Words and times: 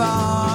far. 0.00 0.49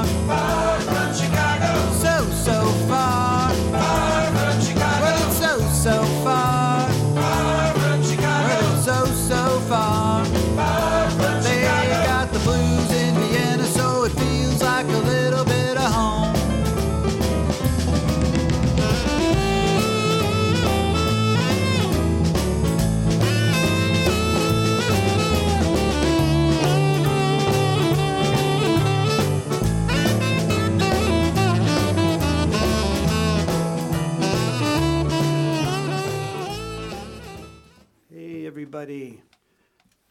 Everybody. 38.85 39.19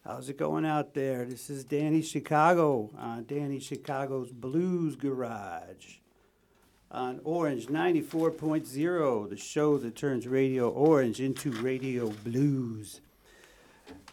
How's 0.05 0.29
it 0.29 0.37
going 0.37 0.67
out 0.67 0.95
there? 0.95 1.25
This 1.25 1.49
is 1.49 1.63
Danny 1.63 2.03
Chicago 2.03 2.91
on 2.99 3.25
Danny 3.25 3.61
Chicago's 3.61 4.33
Blues 4.33 4.97
Garage 4.97 5.99
on 6.91 7.21
Orange 7.23 7.67
94.0, 7.67 9.31
the 9.31 9.37
show 9.37 9.79
that 9.79 9.95
turns 9.95 10.27
Radio 10.27 10.71
Orange 10.71 11.21
into 11.21 11.53
Radio 11.53 12.09
Blues. 12.25 13.01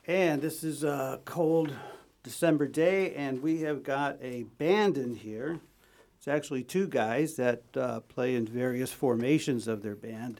And 0.05 0.43
this 0.43 0.63
is 0.63 0.83
a 0.83 1.19
cold 1.25 1.73
December 2.21 2.67
day, 2.67 3.15
and 3.15 3.41
we 3.41 3.61
have 3.61 3.81
got 3.81 4.19
a 4.21 4.43
band 4.59 4.95
in 4.95 5.15
here. 5.15 5.59
It's 6.19 6.27
actually 6.27 6.63
two 6.63 6.87
guys 6.87 7.35
that 7.37 7.63
uh, 7.75 8.01
play 8.01 8.35
in 8.35 8.45
various 8.45 8.91
formations 8.91 9.67
of 9.67 9.81
their 9.81 9.95
band. 9.95 10.39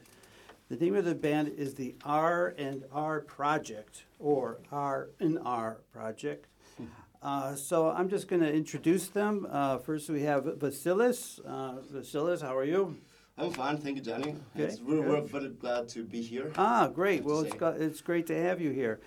The 0.72 0.82
name 0.82 0.94
of 0.94 1.04
the 1.04 1.14
band 1.14 1.48
is 1.58 1.74
the 1.74 1.94
R 2.02 2.54
and 2.56 2.84
R 2.90 3.20
Project, 3.20 4.04
or 4.22 4.58
R 4.70 5.10
in 5.20 5.38
our 5.38 5.80
Project. 5.92 6.46
Uh, 7.24 7.54
so 7.54 7.88
I'm 7.88 8.08
just 8.08 8.26
going 8.26 8.42
to 8.42 8.52
introduce 8.52 9.06
them. 9.06 9.46
Uh, 9.48 9.78
first, 9.78 10.10
we 10.10 10.22
have 10.22 10.42
Vasilis. 10.42 11.38
Uh, 11.46 11.74
Vasilis, 11.94 12.42
how 12.42 12.56
are 12.56 12.64
you? 12.64 12.96
I'm 13.38 13.52
fine, 13.52 13.78
thank 13.78 13.94
you, 13.96 14.02
Johnny. 14.02 14.30
Okay, 14.56 14.64
It's, 14.64 14.80
we're, 14.80 15.02
we're 15.08 15.20
very 15.20 15.50
glad 15.50 15.88
to 15.90 16.02
be 16.02 16.20
here. 16.20 16.50
Ah, 16.58 16.88
great. 16.88 17.22
Well, 17.22 17.42
it's 17.42 17.54
got, 17.54 17.76
it's 17.80 18.00
great 18.00 18.26
to 18.26 18.34
have 18.34 18.60
you 18.60 18.70
here. 18.72 18.98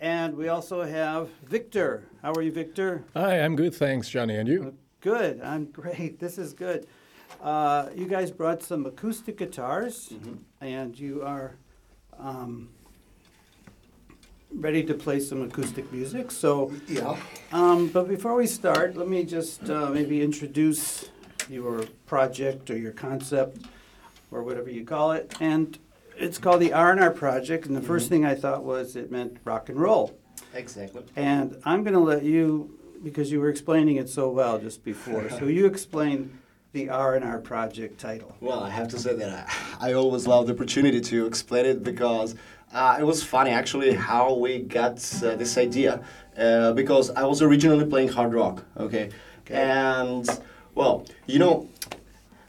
And 0.00 0.34
we 0.36 0.48
also 0.48 0.82
have 0.82 1.28
Victor. 1.46 2.08
How 2.22 2.32
are 2.32 2.42
you, 2.42 2.50
Victor? 2.50 3.04
Hi, 3.14 3.38
I'm 3.38 3.54
good, 3.54 3.72
thanks, 3.72 4.08
Johnny. 4.08 4.34
And 4.34 4.48
you? 4.48 4.74
Good. 5.00 5.40
I'm 5.40 5.66
great. 5.66 6.18
This 6.18 6.38
is 6.38 6.52
good. 6.52 6.88
Uh, 7.40 7.86
you 7.94 8.06
guys 8.08 8.32
brought 8.32 8.64
some 8.64 8.84
acoustic 8.84 9.36
guitars, 9.38 10.08
Mm-hmm. 10.08 10.34
and 10.60 10.98
you 10.98 11.22
are 11.22 11.54
um, 12.18 12.70
ready 14.54 14.82
to 14.84 14.94
play 14.94 15.20
some 15.20 15.42
acoustic 15.42 15.92
music. 15.92 16.30
So, 16.30 16.72
Yeah. 16.88 17.16
um, 17.52 17.88
but 17.88 18.08
before 18.08 18.34
we 18.34 18.46
start, 18.46 18.96
let 18.96 19.08
me 19.08 19.24
just 19.24 19.68
uh, 19.70 19.90
maybe 19.90 20.22
introduce 20.22 21.08
your 21.48 21.84
project 22.06 22.70
or 22.70 22.76
your 22.76 22.92
concept 22.92 23.58
or 24.30 24.42
whatever 24.42 24.70
you 24.70 24.84
call 24.84 25.12
it. 25.12 25.34
And 25.40 25.78
it's 26.16 26.38
called 26.38 26.60
the 26.60 26.72
R&R 26.72 27.10
Project. 27.10 27.66
And 27.66 27.76
the 27.76 27.80
first 27.82 28.08
thing 28.08 28.24
I 28.24 28.34
thought 28.34 28.64
was 28.64 28.96
it 28.96 29.10
meant 29.10 29.38
rock 29.44 29.68
and 29.68 29.78
roll. 29.80 30.16
Exactly. 30.54 31.02
And 31.16 31.56
I'm 31.64 31.82
going 31.82 31.94
to 31.94 32.00
let 32.00 32.24
you, 32.24 32.76
because 33.04 33.30
you 33.30 33.40
were 33.40 33.48
explaining 33.48 33.96
it 33.96 34.08
so 34.08 34.28
well 34.30 34.58
just 34.58 34.84
before, 34.84 35.28
so 35.30 35.44
you 35.46 35.66
explain 35.66 36.38
the 36.72 36.88
R&R 36.88 37.38
Project 37.40 37.98
title. 37.98 38.36
Well, 38.40 38.60
I 38.60 38.70
have 38.70 38.88
to 38.88 38.98
say 38.98 39.14
that 39.16 39.48
I, 39.80 39.90
I 39.90 39.92
always 39.94 40.26
love 40.26 40.46
the 40.46 40.52
opportunity 40.54 41.00
to 41.00 41.26
explain 41.26 41.66
it 41.66 41.82
because 41.82 42.36
uh, 42.72 42.96
it 43.00 43.04
was 43.04 43.22
funny 43.22 43.50
actually 43.50 43.94
how 43.94 44.34
we 44.34 44.58
got 44.60 44.96
uh, 45.22 45.36
this 45.36 45.56
idea. 45.58 46.02
Uh, 46.36 46.72
because 46.72 47.10
I 47.10 47.24
was 47.24 47.42
originally 47.42 47.84
playing 47.84 48.08
hard 48.08 48.32
rock, 48.32 48.64
okay? 48.76 49.10
Okay. 49.44 49.56
And, 49.60 50.26
well, 50.74 51.04
you 51.26 51.38
know, 51.38 51.68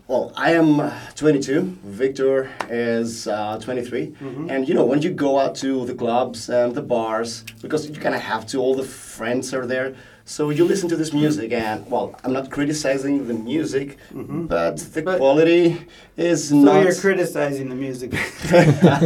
well, 0.08 0.32
I 0.36 0.54
am 0.54 0.80
uh, 0.80 0.92
22. 1.16 1.62
Victor 1.84 2.50
is 2.70 3.28
uh, 3.28 3.60
23. 3.60 4.14
And 4.50 4.68
you 4.68 4.74
know, 4.74 4.86
when 4.86 5.02
you 5.02 5.10
go 5.12 5.40
out 5.40 5.56
to 5.56 5.86
the 5.86 5.96
clubs 5.96 6.50
and 6.50 6.76
the 6.76 6.82
bars, 6.82 7.44
because 7.62 7.90
you 7.90 7.96
kind 7.96 8.14
of 8.16 8.22
have 8.22 8.46
to, 8.48 8.60
all 8.60 8.76
the 8.76 8.84
friends 8.84 9.54
are 9.54 9.66
there. 9.66 9.96
So 10.32 10.50
you 10.50 10.64
listen 10.64 10.88
to 10.88 10.96
this 10.96 11.12
music, 11.12 11.52
and 11.52 11.86
well, 11.92 12.16
I'm 12.24 12.32
not 12.32 12.50
criticizing 12.50 13.28
the 13.28 13.34
music, 13.34 13.98
but 14.14 14.78
the 14.94 15.02
But- 15.02 15.18
quality 15.18 15.78
is 16.16 16.48
So 16.48 16.56
not. 16.56 16.84
you're 16.86 16.96
criticizing 16.96 17.68
the 17.68 17.76
music. 17.76 18.14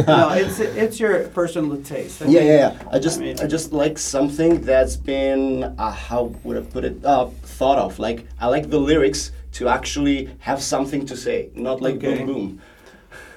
no, 0.06 0.30
it's 0.42 0.60
it's 0.60 1.00
your 1.00 1.14
personal 1.38 1.78
taste. 1.82 2.22
I 2.22 2.26
yeah, 2.26 2.38
mean, 2.40 2.46
yeah, 2.48 2.70
yeah. 2.78 2.94
I 2.94 2.98
just, 3.06 3.18
I 3.18 3.22
mean- 3.24 3.40
I 3.42 3.46
just 3.56 3.72
like 3.72 3.98
something 3.98 4.60
that's 4.70 4.96
been, 4.96 5.64
uh, 5.64 5.90
how 5.90 6.22
would 6.44 6.58
I 6.58 6.60
put 6.74 6.84
it, 6.84 7.04
uh, 7.04 7.26
thought 7.58 7.78
of. 7.86 7.98
Like, 7.98 8.18
I 8.38 8.46
like 8.46 8.70
the 8.70 8.78
lyrics 8.78 9.32
to 9.58 9.62
actually 9.68 10.28
have 10.48 10.62
something 10.62 11.06
to 11.06 11.16
say, 11.16 11.38
not 11.56 11.82
like 11.82 11.96
Okay. 11.96 12.18
boom 12.18 12.26
boom. 12.26 12.48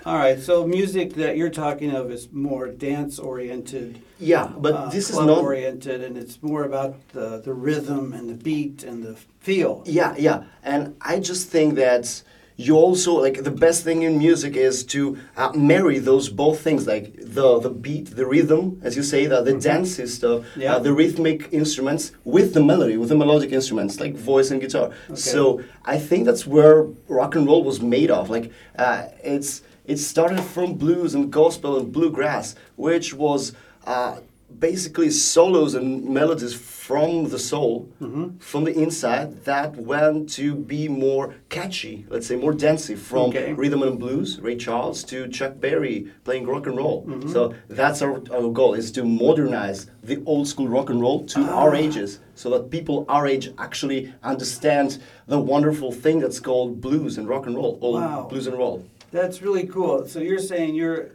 All 0.09 0.18
right, 0.18 0.40
so 0.40 0.66
music 0.66 1.14
that 1.22 1.38
you're 1.38 1.52
talking 1.52 1.92
of 1.92 2.09
is 2.09 2.30
more 2.31 2.68
dance 2.68 3.20
oriented, 3.20 4.02
Yeah, 4.20 4.47
but 4.58 4.74
uh, 4.74 4.90
this 4.90 5.12
is 5.12 5.18
not. 5.20 5.38
oriented, 5.38 6.02
and 6.03 6.18
it's 6.18 6.42
more 6.42 6.64
about 6.64 6.96
the, 7.09 7.38
the 7.46 7.53
rhythm 7.53 8.14
and 8.14 8.28
the 8.28 8.34
beat 8.34 8.81
and 8.81 9.03
the 9.03 9.16
feel. 9.40 9.84
Yeah, 9.86 10.16
yeah, 10.18 10.46
and 10.64 10.96
I 11.00 11.19
just 11.19 11.50
think 11.50 11.75
that 11.75 12.24
you 12.56 12.75
also 12.75 13.22
like 13.22 13.44
the 13.44 13.52
best 13.52 13.84
thing 13.84 14.02
in 14.02 14.18
music 14.18 14.56
is 14.56 14.84
to 14.86 15.19
uh, 15.38 15.52
marry 15.53 16.00
those 16.00 16.28
both 16.28 16.59
things, 16.59 16.88
like 16.88 17.14
the 17.19 17.59
the 17.59 17.69
beat, 17.69 18.16
the 18.16 18.25
rhythm, 18.25 18.81
as 18.84 18.96
you 18.98 19.03
say, 19.03 19.28
the 19.28 19.44
the 19.44 19.53
dancey 19.59 20.08
stuff, 20.08 20.44
Yeah. 20.58 20.74
uh, 20.74 20.80
the 20.80 20.92
rhythmic 20.92 21.50
instruments 21.52 22.12
with 22.24 22.56
the 22.56 22.64
melody, 22.72 22.98
with 22.98 23.09
the 23.09 23.16
melodic 23.24 23.52
instruments 23.52 24.00
like 24.00 24.16
voice 24.16 24.50
and 24.50 24.59
guitar. 24.59 24.90
So 25.14 25.62
I 25.86 26.00
think 26.00 26.25
that's 26.25 26.48
where 26.48 26.88
rock 27.08 27.36
and 27.36 27.46
roll 27.46 27.64
was 27.64 27.80
made 27.80 28.09
of. 28.09 28.31
Like 28.31 28.52
uh, 28.75 29.03
it's 29.24 29.62
it 29.89 29.97
started 29.97 30.41
from 30.53 30.75
blues 30.75 31.16
and 31.16 31.31
gospel 31.31 31.77
and 31.79 31.91
bluegrass, 31.91 32.55
which 32.75 33.13
was. 33.13 33.53
Uh, 33.85 34.19
basically 34.59 35.11
solos 35.11 35.75
and 35.75 36.03
melodies 36.19 36.55
from 36.55 37.29
the 37.29 37.38
soul, 37.38 37.88
Mm-hmm. 38.01 38.39
from 38.39 38.63
the 38.63 38.73
inside, 38.85 39.27
that 39.45 39.75
went 39.75 40.27
to 40.39 40.55
be 40.55 40.88
more 40.88 41.35
catchy, 41.50 41.95
let's 42.09 42.25
say 42.29 42.35
more 42.35 42.51
dancey, 42.66 42.95
from 42.95 43.25
Okay. 43.29 43.53
rhythm 43.53 43.83
and 43.83 44.00
blues, 44.00 44.39
Ray 44.41 44.57
Charles, 44.57 45.03
to 45.11 45.27
Chuck 45.27 45.53
Berry 45.61 45.95
playing 46.23 46.47
rock 46.47 46.66
and 46.66 46.75
roll. 46.83 46.97
Mm-hmm. 47.06 47.31
So 47.31 47.53
that's 47.69 48.01
our, 48.01 48.16
our 48.38 48.50
goal, 48.59 48.73
is 48.73 48.91
to 48.94 49.03
modernize 49.06 49.79
the 50.03 50.17
old 50.25 50.47
school 50.47 50.67
rock 50.67 50.89
and 50.89 51.00
roll 51.00 51.19
to 51.33 51.39
Ah. 51.41 51.59
our 51.61 51.75
ages, 51.75 52.19
so 52.33 52.50
that 52.50 52.71
people 52.71 53.06
our 53.07 53.25
age 53.27 53.45
actually 53.59 54.11
understand 54.23 54.97
the 55.27 55.39
wonderful 55.53 55.91
thing 56.03 56.17
that's 56.23 56.39
called 56.39 56.81
blues 56.81 57.19
and 57.19 57.25
rock 57.29 57.45
and 57.45 57.56
roll, 57.56 57.77
old 57.81 58.01
Wow. 58.01 58.25
blues 58.31 58.47
and 58.47 58.57
roll. 58.57 58.77
That's 59.12 59.42
really 59.42 59.66
cool. 59.68 60.08
So 60.08 60.20
you're 60.20 60.40
saying 60.40 60.75
you're 60.75 61.09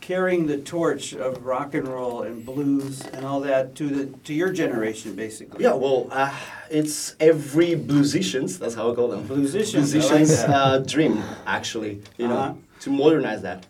carrying 0.00 0.46
the 0.46 0.58
torch 0.58 1.12
of 1.14 1.44
rock 1.44 1.74
and 1.74 1.86
roll 1.88 2.22
and 2.22 2.44
blues 2.44 3.04
and 3.12 3.24
all 3.26 3.40
that 3.40 3.74
to 3.76 3.88
the 3.88 4.06
to 4.24 4.34
your 4.34 4.52
generation, 4.52 5.14
basically. 5.14 5.64
Yeah, 5.64 5.74
well, 5.74 6.08
uh, 6.10 6.32
it's 6.70 7.16
every 7.20 7.74
bluesician's, 7.74 8.58
that's 8.58 8.74
how 8.74 8.92
I 8.92 8.94
call 8.94 9.08
them. 9.08 9.26
Bluesicians, 9.26 9.94
I 9.94 9.98
like 9.98 10.18
Musician's 10.18 10.32
uh, 10.44 10.78
dream, 10.86 11.22
actually, 11.46 12.02
you 12.16 12.28
know, 12.28 12.36
Uh-huh. 12.36 12.54
to 12.80 12.90
modernize 12.90 13.42
that. 13.42 13.66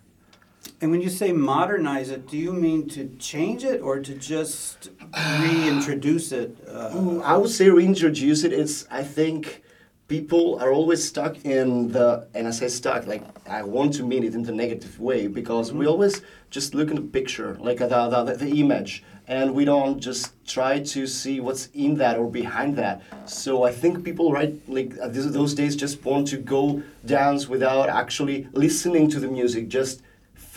And 0.80 0.90
when 0.92 1.00
you 1.00 1.08
say 1.08 1.32
modernize 1.32 2.10
it, 2.10 2.28
do 2.28 2.36
you 2.36 2.52
mean 2.52 2.88
to 2.90 3.08
change 3.18 3.64
it 3.64 3.80
or 3.80 3.98
to 4.00 4.14
just 4.14 4.90
reintroduce 5.40 6.30
it? 6.30 6.56
Uh, 6.68 7.18
I 7.24 7.36
would 7.36 7.50
say 7.50 7.68
reintroduce 7.70 8.44
it. 8.44 8.52
It's, 8.52 8.86
I 8.90 9.02
think, 9.02 9.62
people 10.08 10.58
are 10.58 10.72
always 10.72 11.06
stuck 11.06 11.44
in 11.44 11.92
the, 11.92 12.26
and 12.34 12.48
I 12.48 12.50
say 12.50 12.68
stuck, 12.68 13.06
like, 13.06 13.22
I 13.46 13.62
want 13.62 13.92
to 13.94 14.02
mean 14.02 14.24
it 14.24 14.34
in 14.34 14.42
the 14.42 14.52
negative 14.52 14.98
way, 14.98 15.26
because 15.26 15.70
we 15.72 15.86
always 15.86 16.22
just 16.50 16.74
look 16.74 16.88
at 16.88 16.96
the 16.96 17.02
picture, 17.02 17.56
like 17.60 17.78
the, 17.78 17.88
the, 17.88 18.34
the 18.34 18.60
image, 18.60 19.04
and 19.28 19.54
we 19.54 19.66
don't 19.66 20.00
just 20.00 20.32
try 20.46 20.80
to 20.80 21.06
see 21.06 21.40
what's 21.40 21.66
in 21.74 21.94
that 21.96 22.16
or 22.16 22.30
behind 22.30 22.74
that. 22.76 23.02
So 23.26 23.64
I 23.64 23.72
think 23.72 24.02
people, 24.02 24.32
right, 24.32 24.58
like 24.66 24.94
uh, 24.98 25.08
those 25.08 25.54
days, 25.54 25.76
just 25.76 26.02
want 26.02 26.26
to 26.28 26.38
go 26.38 26.82
dance 27.04 27.46
without 27.46 27.90
actually 27.90 28.48
listening 28.52 29.10
to 29.10 29.20
the 29.20 29.28
music, 29.28 29.68
just 29.68 30.00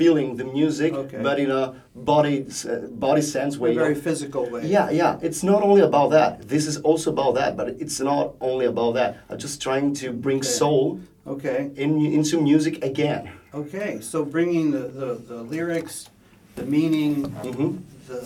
feeling 0.01 0.35
the 0.41 0.47
music, 0.59 0.91
okay. 0.93 1.21
but 1.27 1.37
in 1.39 1.51
a 1.51 1.63
body 2.11 2.37
uh, 2.69 2.87
body 3.05 3.21
sense 3.21 3.53
way. 3.61 3.71
A 3.71 3.83
very 3.87 3.99
physical 4.07 4.43
way. 4.53 4.63
Yeah, 4.65 4.89
yeah. 5.01 5.27
It's 5.27 5.43
not 5.51 5.61
only 5.69 5.83
about 5.89 6.09
that. 6.17 6.29
This 6.53 6.65
is 6.71 6.77
also 6.89 7.07
about 7.15 7.33
that, 7.39 7.51
but 7.59 7.67
it's 7.83 7.99
not 8.11 8.25
only 8.49 8.65
about 8.73 8.93
that. 8.99 9.09
I'm 9.29 9.37
just 9.37 9.61
trying 9.61 9.93
to 10.01 10.07
bring 10.25 10.39
okay. 10.39 10.61
soul. 10.61 10.99
Okay. 11.35 11.59
In, 11.83 11.91
into 12.17 12.41
music 12.41 12.83
again. 12.91 13.23
Okay, 13.53 13.91
so 14.01 14.25
bringing 14.25 14.71
the, 14.71 14.85
the, 14.99 15.09
the 15.31 15.39
lyrics, 15.55 16.09
the 16.55 16.65
meaning, 16.65 17.13
mm-hmm. 17.29 17.77
the 18.07 18.19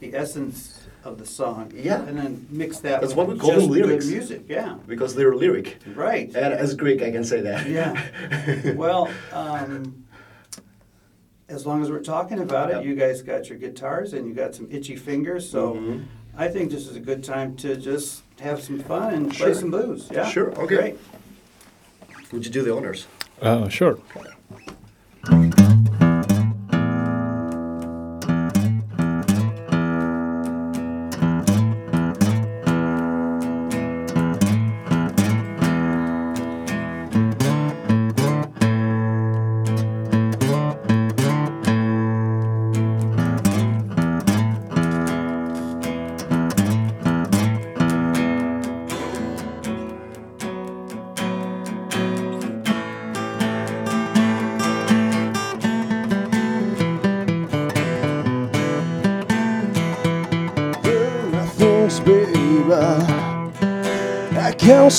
the 0.00 0.10
essence 0.22 0.80
of 1.04 1.18
the 1.18 1.26
song. 1.26 1.72
Yeah. 1.74 2.02
And 2.02 2.16
then 2.18 2.46
mix 2.50 2.80
that. 2.80 3.00
That's 3.00 3.14
what 3.14 3.28
we 3.28 3.38
call 3.38 3.52
them 3.52 3.68
lyrics. 3.68 4.06
music, 4.06 4.42
yeah. 4.48 4.76
Because 4.86 5.14
they're 5.14 5.34
lyric. 5.34 5.78
Right. 5.94 6.28
And 6.34 6.54
as 6.54 6.74
Greek, 6.74 7.02
I 7.02 7.10
can 7.10 7.24
say 7.24 7.40
that. 7.42 7.68
Yeah. 7.68 8.72
well, 8.84 9.10
um, 9.32 10.04
as 11.50 11.66
long 11.66 11.82
as 11.82 11.90
we're 11.90 11.98
talking 12.00 12.38
about 12.38 12.70
it, 12.70 12.84
you 12.84 12.94
guys 12.94 13.22
got 13.22 13.48
your 13.48 13.58
guitars 13.58 14.12
and 14.14 14.26
you 14.26 14.32
got 14.32 14.54
some 14.54 14.68
itchy 14.70 14.96
fingers, 14.96 15.48
so 15.48 15.74
Mhm. 15.74 16.04
I 16.36 16.48
think 16.48 16.70
this 16.70 16.86
is 16.88 16.96
a 16.96 17.00
good 17.00 17.22
time 17.24 17.56
to 17.56 17.76
just 17.76 18.22
have 18.40 18.62
some 18.62 18.78
fun 18.78 19.12
and 19.12 19.30
play 19.34 19.52
some 19.52 19.70
blues. 19.70 20.08
Yeah, 20.12 20.26
Sure, 20.28 20.52
okay. 20.52 20.76
Great. 20.76 20.98
Would 22.32 22.46
you 22.46 22.52
do 22.52 22.62
the 22.62 22.74
honors? 22.74 23.06
Uh, 23.42 23.68
sure. 23.68 23.98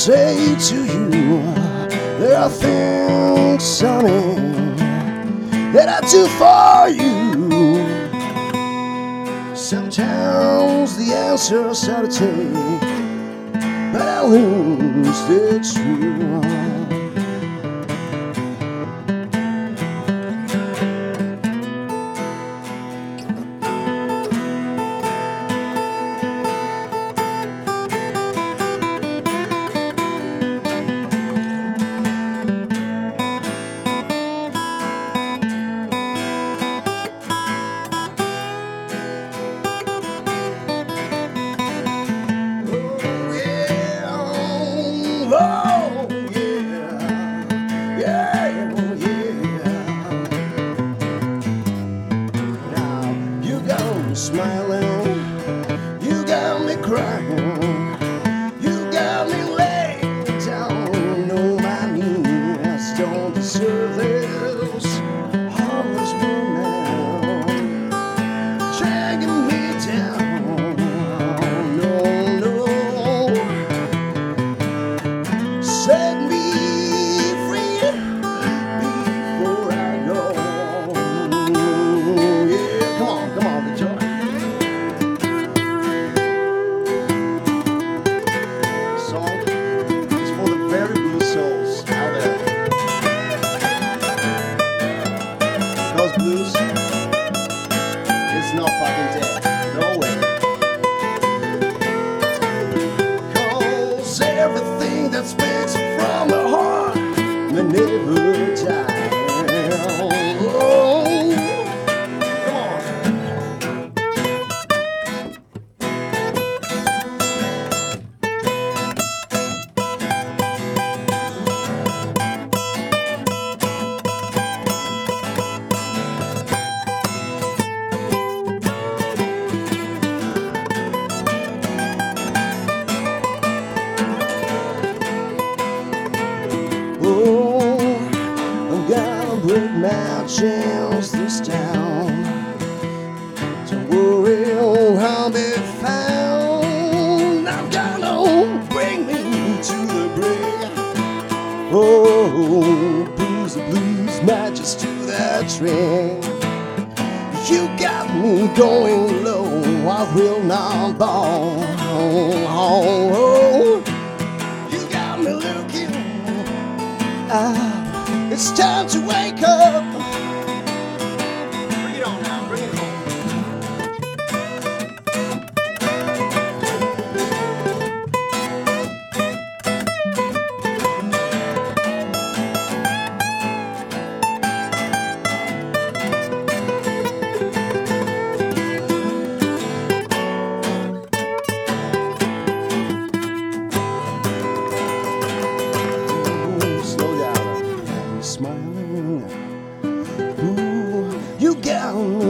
say 0.05 0.55
to 0.55 0.83
you, 0.83 1.43
there 2.17 2.35
are 2.35 2.49
things, 2.49 3.81
honey, 3.81 4.33
that 5.73 5.87
I 5.89 6.01
do 6.09 6.25
for 6.39 6.89
you. 6.89 7.85
Sometimes 9.55 10.97
the 10.97 11.13
answers 11.13 11.87
are 11.87 12.01
to 12.01 12.07
take, 12.07 12.81
but 13.93 14.01
I 14.01 14.23
lose 14.23 15.21
the 15.27 15.59
truth. 15.71 16.50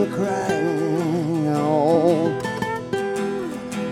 Crying 0.10 1.48
oh. 1.50 2.27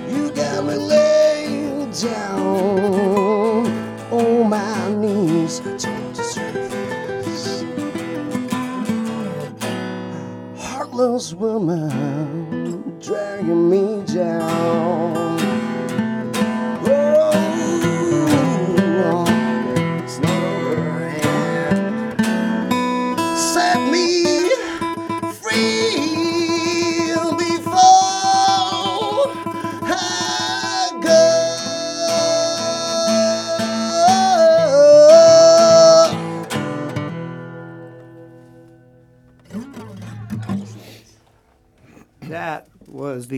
You 0.09 0.31
got 0.31 0.65
me 0.65 0.75
laid 0.75 1.93
down 1.93 3.67
on 4.11 4.49
my 4.49 4.89
knees 4.89 5.59
to 5.59 5.79
surface. 5.79 7.63
Heartless 10.57 11.33
woman 11.35 12.97
dragging 12.99 13.69
me 13.69 14.03
down. 14.11 14.98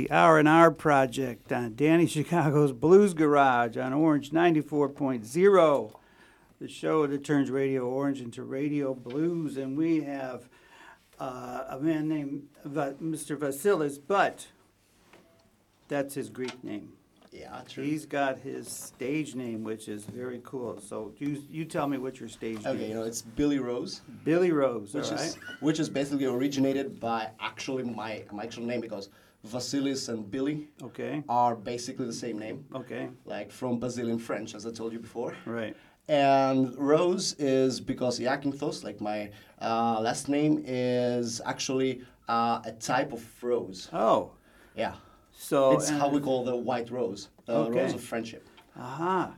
R 0.09 0.39
and 0.39 0.47
R 0.47 0.71
Project 0.71 1.51
on 1.51 1.75
Danny 1.75 2.07
Chicago's 2.07 2.71
Blues 2.71 3.13
Garage 3.13 3.77
on 3.77 3.93
Orange 3.93 4.31
94.0, 4.31 5.93
the 6.59 6.67
show 6.67 7.07
that 7.07 7.23
turns 7.23 7.49
Radio 7.49 7.83
Orange 7.87 8.21
into 8.21 8.43
Radio 8.43 8.93
Blues, 8.93 9.57
and 9.57 9.77
we 9.77 10.01
have 10.01 10.47
uh, 11.19 11.65
a 11.69 11.79
man 11.79 12.07
named 12.07 12.47
Va- 12.63 12.95
Mr. 13.01 13.37
Vasilis, 13.37 13.97
but 14.05 14.47
that's 15.87 16.13
his 16.15 16.29
Greek 16.29 16.63
name. 16.63 16.93
Yeah, 17.31 17.61
true. 17.67 17.83
He's 17.85 18.05
got 18.05 18.39
his 18.39 18.67
stage 18.67 19.35
name, 19.35 19.63
which 19.63 19.87
is 19.87 20.03
very 20.03 20.41
cool. 20.43 20.81
So 20.81 21.13
you 21.17 21.41
you 21.49 21.63
tell 21.63 21.87
me 21.87 21.97
what 21.97 22.19
your 22.19 22.27
stage 22.27 22.57
Okay, 22.57 22.65
name 22.67 22.75
Okay, 22.75 22.87
you 22.89 22.93
know, 22.93 23.03
it's 23.03 23.21
Billy 23.21 23.57
Rose, 23.59 24.01
Billy 24.25 24.51
Rose, 24.51 24.93
which 24.93 25.05
all 25.05 25.11
right? 25.11 25.21
is 25.27 25.37
which 25.61 25.79
is 25.79 25.87
basically 25.89 26.25
originated 26.25 26.99
by 26.99 27.29
actually 27.39 27.83
my 27.83 28.23
my 28.33 28.43
actual 28.43 28.65
name 28.65 28.81
because 28.81 29.09
Vasilis 29.47 30.09
and 30.09 30.29
Billy 30.29 30.67
Okay, 30.83 31.23
are 31.27 31.55
basically 31.55 32.05
the 32.05 32.13
same 32.13 32.37
name, 32.37 32.65
okay, 32.75 33.09
like 33.25 33.51
from 33.51 33.79
Brazilian 33.79 34.19
French, 34.19 34.53
as 34.55 34.65
I 34.65 34.71
told 34.71 34.93
you 34.93 34.99
before. 34.99 35.35
right. 35.45 35.75
And 36.07 36.75
Rose 36.77 37.35
is 37.39 37.79
because 37.79 38.19
Iakinthos, 38.19 38.83
like 38.83 38.99
my 38.99 39.31
uh, 39.61 39.99
last 40.01 40.27
name, 40.27 40.61
is 40.65 41.39
actually 41.45 42.01
uh, 42.27 42.59
a 42.65 42.71
type 42.73 43.13
of 43.13 43.23
rose. 43.43 43.87
Oh, 43.93 44.31
Yeah. 44.75 44.95
so 45.31 45.71
it's 45.73 45.89
how 45.89 46.09
we 46.09 46.19
call 46.19 46.43
the 46.43 46.55
white 46.55 46.89
rose, 46.91 47.29
the 47.45 47.53
Okay. 47.53 47.79
rose 47.83 47.93
of 47.93 48.01
friendship. 48.03 48.45
Aha. 48.77 49.35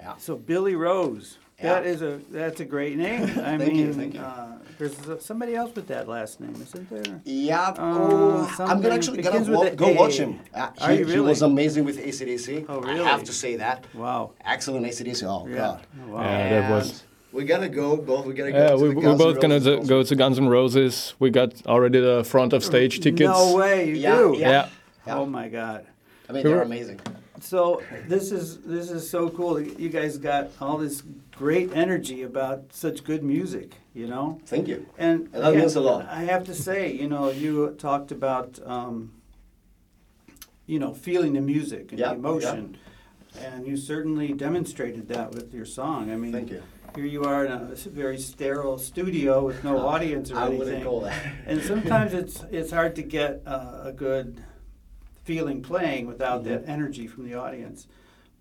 Yeah. 0.00 0.16
So 0.16 0.34
Billy 0.36 0.74
Rose. 0.74 1.38
Yeah. 1.58 1.74
That 1.74 1.86
is 1.86 2.02
a 2.02 2.20
that's 2.30 2.60
a 2.60 2.64
great 2.64 2.96
name. 2.96 3.22
I 3.24 3.56
Thank 3.58 3.60
mean, 3.60 3.76
you, 3.76 3.92
thank 3.92 4.14
you. 4.14 4.20
Uh, 4.20 4.58
there's 4.78 4.96
somebody 5.24 5.54
else 5.54 5.74
with 5.74 5.86
that 5.88 6.08
last 6.08 6.40
name, 6.40 6.54
isn't 6.60 6.88
there? 6.90 7.20
Yeah, 7.24 7.68
Uh, 7.70 7.74
oh, 7.78 8.46
I'm 8.48 8.54
something 8.56 8.82
gonna 8.82 8.94
actually 8.94 9.22
gonna 9.22 9.30
begins 9.40 9.48
with 9.48 9.58
wa- 9.58 9.64
a 9.66 9.70
go 9.76 9.92
watch 9.92 10.16
him. 10.18 10.40
Uh, 10.54 10.68
Are 10.80 10.90
he, 10.92 10.98
you 11.00 11.04
he 11.06 11.20
was 11.20 11.40
really? 11.42 11.52
amazing 11.52 11.84
with 11.84 11.98
ACDC. 11.98 12.66
Oh, 12.68 12.80
I 12.82 12.92
really? 12.92 13.04
have 13.04 13.24
to 13.24 13.32
say 13.32 13.56
that. 13.56 13.84
Wow. 13.94 14.32
Excellent 14.44 14.86
ACDC. 14.86 15.24
Oh, 15.26 15.46
Yeah. 15.48 15.56
God. 15.56 15.86
Wow. 16.08 16.22
Yeah, 16.22 16.48
that 16.60 16.70
was- 16.70 17.02
We 17.32 17.44
gotta 17.44 17.68
go, 17.68 17.96
both. 17.96 18.24
We 18.26 18.32
gotta 18.34 18.52
go. 18.52 18.58
Yeah, 18.58 18.68
to 18.70 18.76
we, 18.76 18.88
the 18.88 18.94
we're 18.94 19.02
Guns 19.02 19.20
N' 19.20 19.26
both 19.26 19.40
gonna 19.40 19.54
Roses 19.54 19.66
d- 19.66 19.76
concert. 19.76 19.88
go 19.88 20.02
to 20.02 20.16
Guns 20.16 20.38
N' 20.38 20.48
Roses. 20.48 21.14
We 21.18 21.28
got 21.30 21.66
already 21.66 22.00
the 22.00 22.24
front 22.24 22.52
of 22.54 22.64
stage 22.64 23.00
tickets. 23.00 23.28
No 23.28 23.54
way, 23.54 23.86
you 23.88 23.94
Yeah, 23.96 24.16
do. 24.16 24.34
yeah. 24.38 24.48
Yeah. 24.50 24.68
Yeah. 25.06 25.18
Oh 25.18 25.26
my 25.26 25.48
God. 25.48 25.84
I 26.28 26.32
mean, 26.32 26.42
they're 26.44 26.62
amazing. 26.62 27.00
So 27.40 27.82
this 28.08 28.32
is 28.32 28.58
this 28.74 28.90
is 28.90 29.08
so 29.08 29.28
cool. 29.28 29.60
You 29.60 29.88
guys 29.90 30.16
got 30.18 30.48
all 30.60 30.78
this 30.78 31.02
great 31.36 31.70
energy 31.74 32.22
about 32.22 32.64
such 32.72 33.04
good 33.04 33.22
music, 33.22 33.74
you 33.98 34.06
know. 34.06 34.40
Thank 34.46 34.68
you. 34.68 34.86
And 34.96 35.26
That 35.32 35.54
means 35.54 35.74
a 35.74 35.80
lot. 35.80 36.06
I 36.08 36.22
have 36.24 36.44
to 36.44 36.54
say, 36.54 36.92
you 36.92 37.08
know, 37.08 37.30
you 37.30 37.74
talked 37.78 38.12
about, 38.12 38.58
um, 38.64 39.12
you 40.66 40.78
know, 40.78 40.94
feeling 40.94 41.32
the 41.32 41.40
music 41.40 41.90
and 41.90 41.98
Yeah, 41.98 42.10
the 42.10 42.14
emotion, 42.14 42.76
and 43.40 43.66
you 43.66 43.76
certainly 43.76 44.32
demonstrated 44.32 45.08
that 45.08 45.32
with 45.32 45.52
your 45.52 45.64
song. 45.64 46.10
I 46.12 46.16
mean, 46.16 46.32
Thank 46.32 46.50
you. 46.50 46.62
here 46.94 47.06
you 47.06 47.24
are 47.24 47.44
in 47.44 47.50
a 47.52 47.74
very 47.74 48.18
sterile 48.18 48.78
studio 48.78 49.44
with 49.44 49.64
no 49.64 49.78
audience 49.94 50.30
or 50.30 50.36
I 50.36 50.42
anything. 50.46 50.58
wouldn't 50.58 50.84
call 50.84 51.00
that. 51.00 51.20
and 51.46 51.60
sometimes 51.60 52.14
it's 52.14 52.44
it's 52.52 52.70
hard 52.70 52.94
to 52.96 53.02
get 53.02 53.42
uh, 53.46 53.80
a 53.84 53.92
good 53.92 54.44
feeling 55.24 55.60
playing 55.60 56.06
without 56.06 56.44
that 56.44 56.62
Mm-hmm. 56.62 56.70
energy 56.70 57.06
from 57.08 57.24
the 57.28 57.34
audience. 57.34 57.86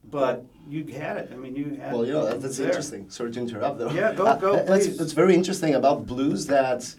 But 0.10 0.46
you 0.70 0.86
had 0.86 1.18
it. 1.18 1.30
I 1.34 1.36
mean, 1.36 1.56
you 1.56 1.78
had. 1.82 1.94
Well, 1.94 2.06
you 2.06 2.14
know, 2.14 2.26
that, 2.26 2.42
that's 2.42 2.58
there. 2.58 2.68
interesting. 2.68 3.10
Sorry 3.10 3.32
to 3.32 3.40
interrupt, 3.40 3.78
though. 3.80 3.92
Yeah, 3.92 4.14
go- 4.14 4.26
Uh, 4.28 4.36
go, 4.38 4.64
please. 4.66 4.98
That's 4.98 5.14
very 5.14 5.36
interesting 5.36 5.76
about 5.76 6.06
blues 6.06 6.46
that 6.48 6.94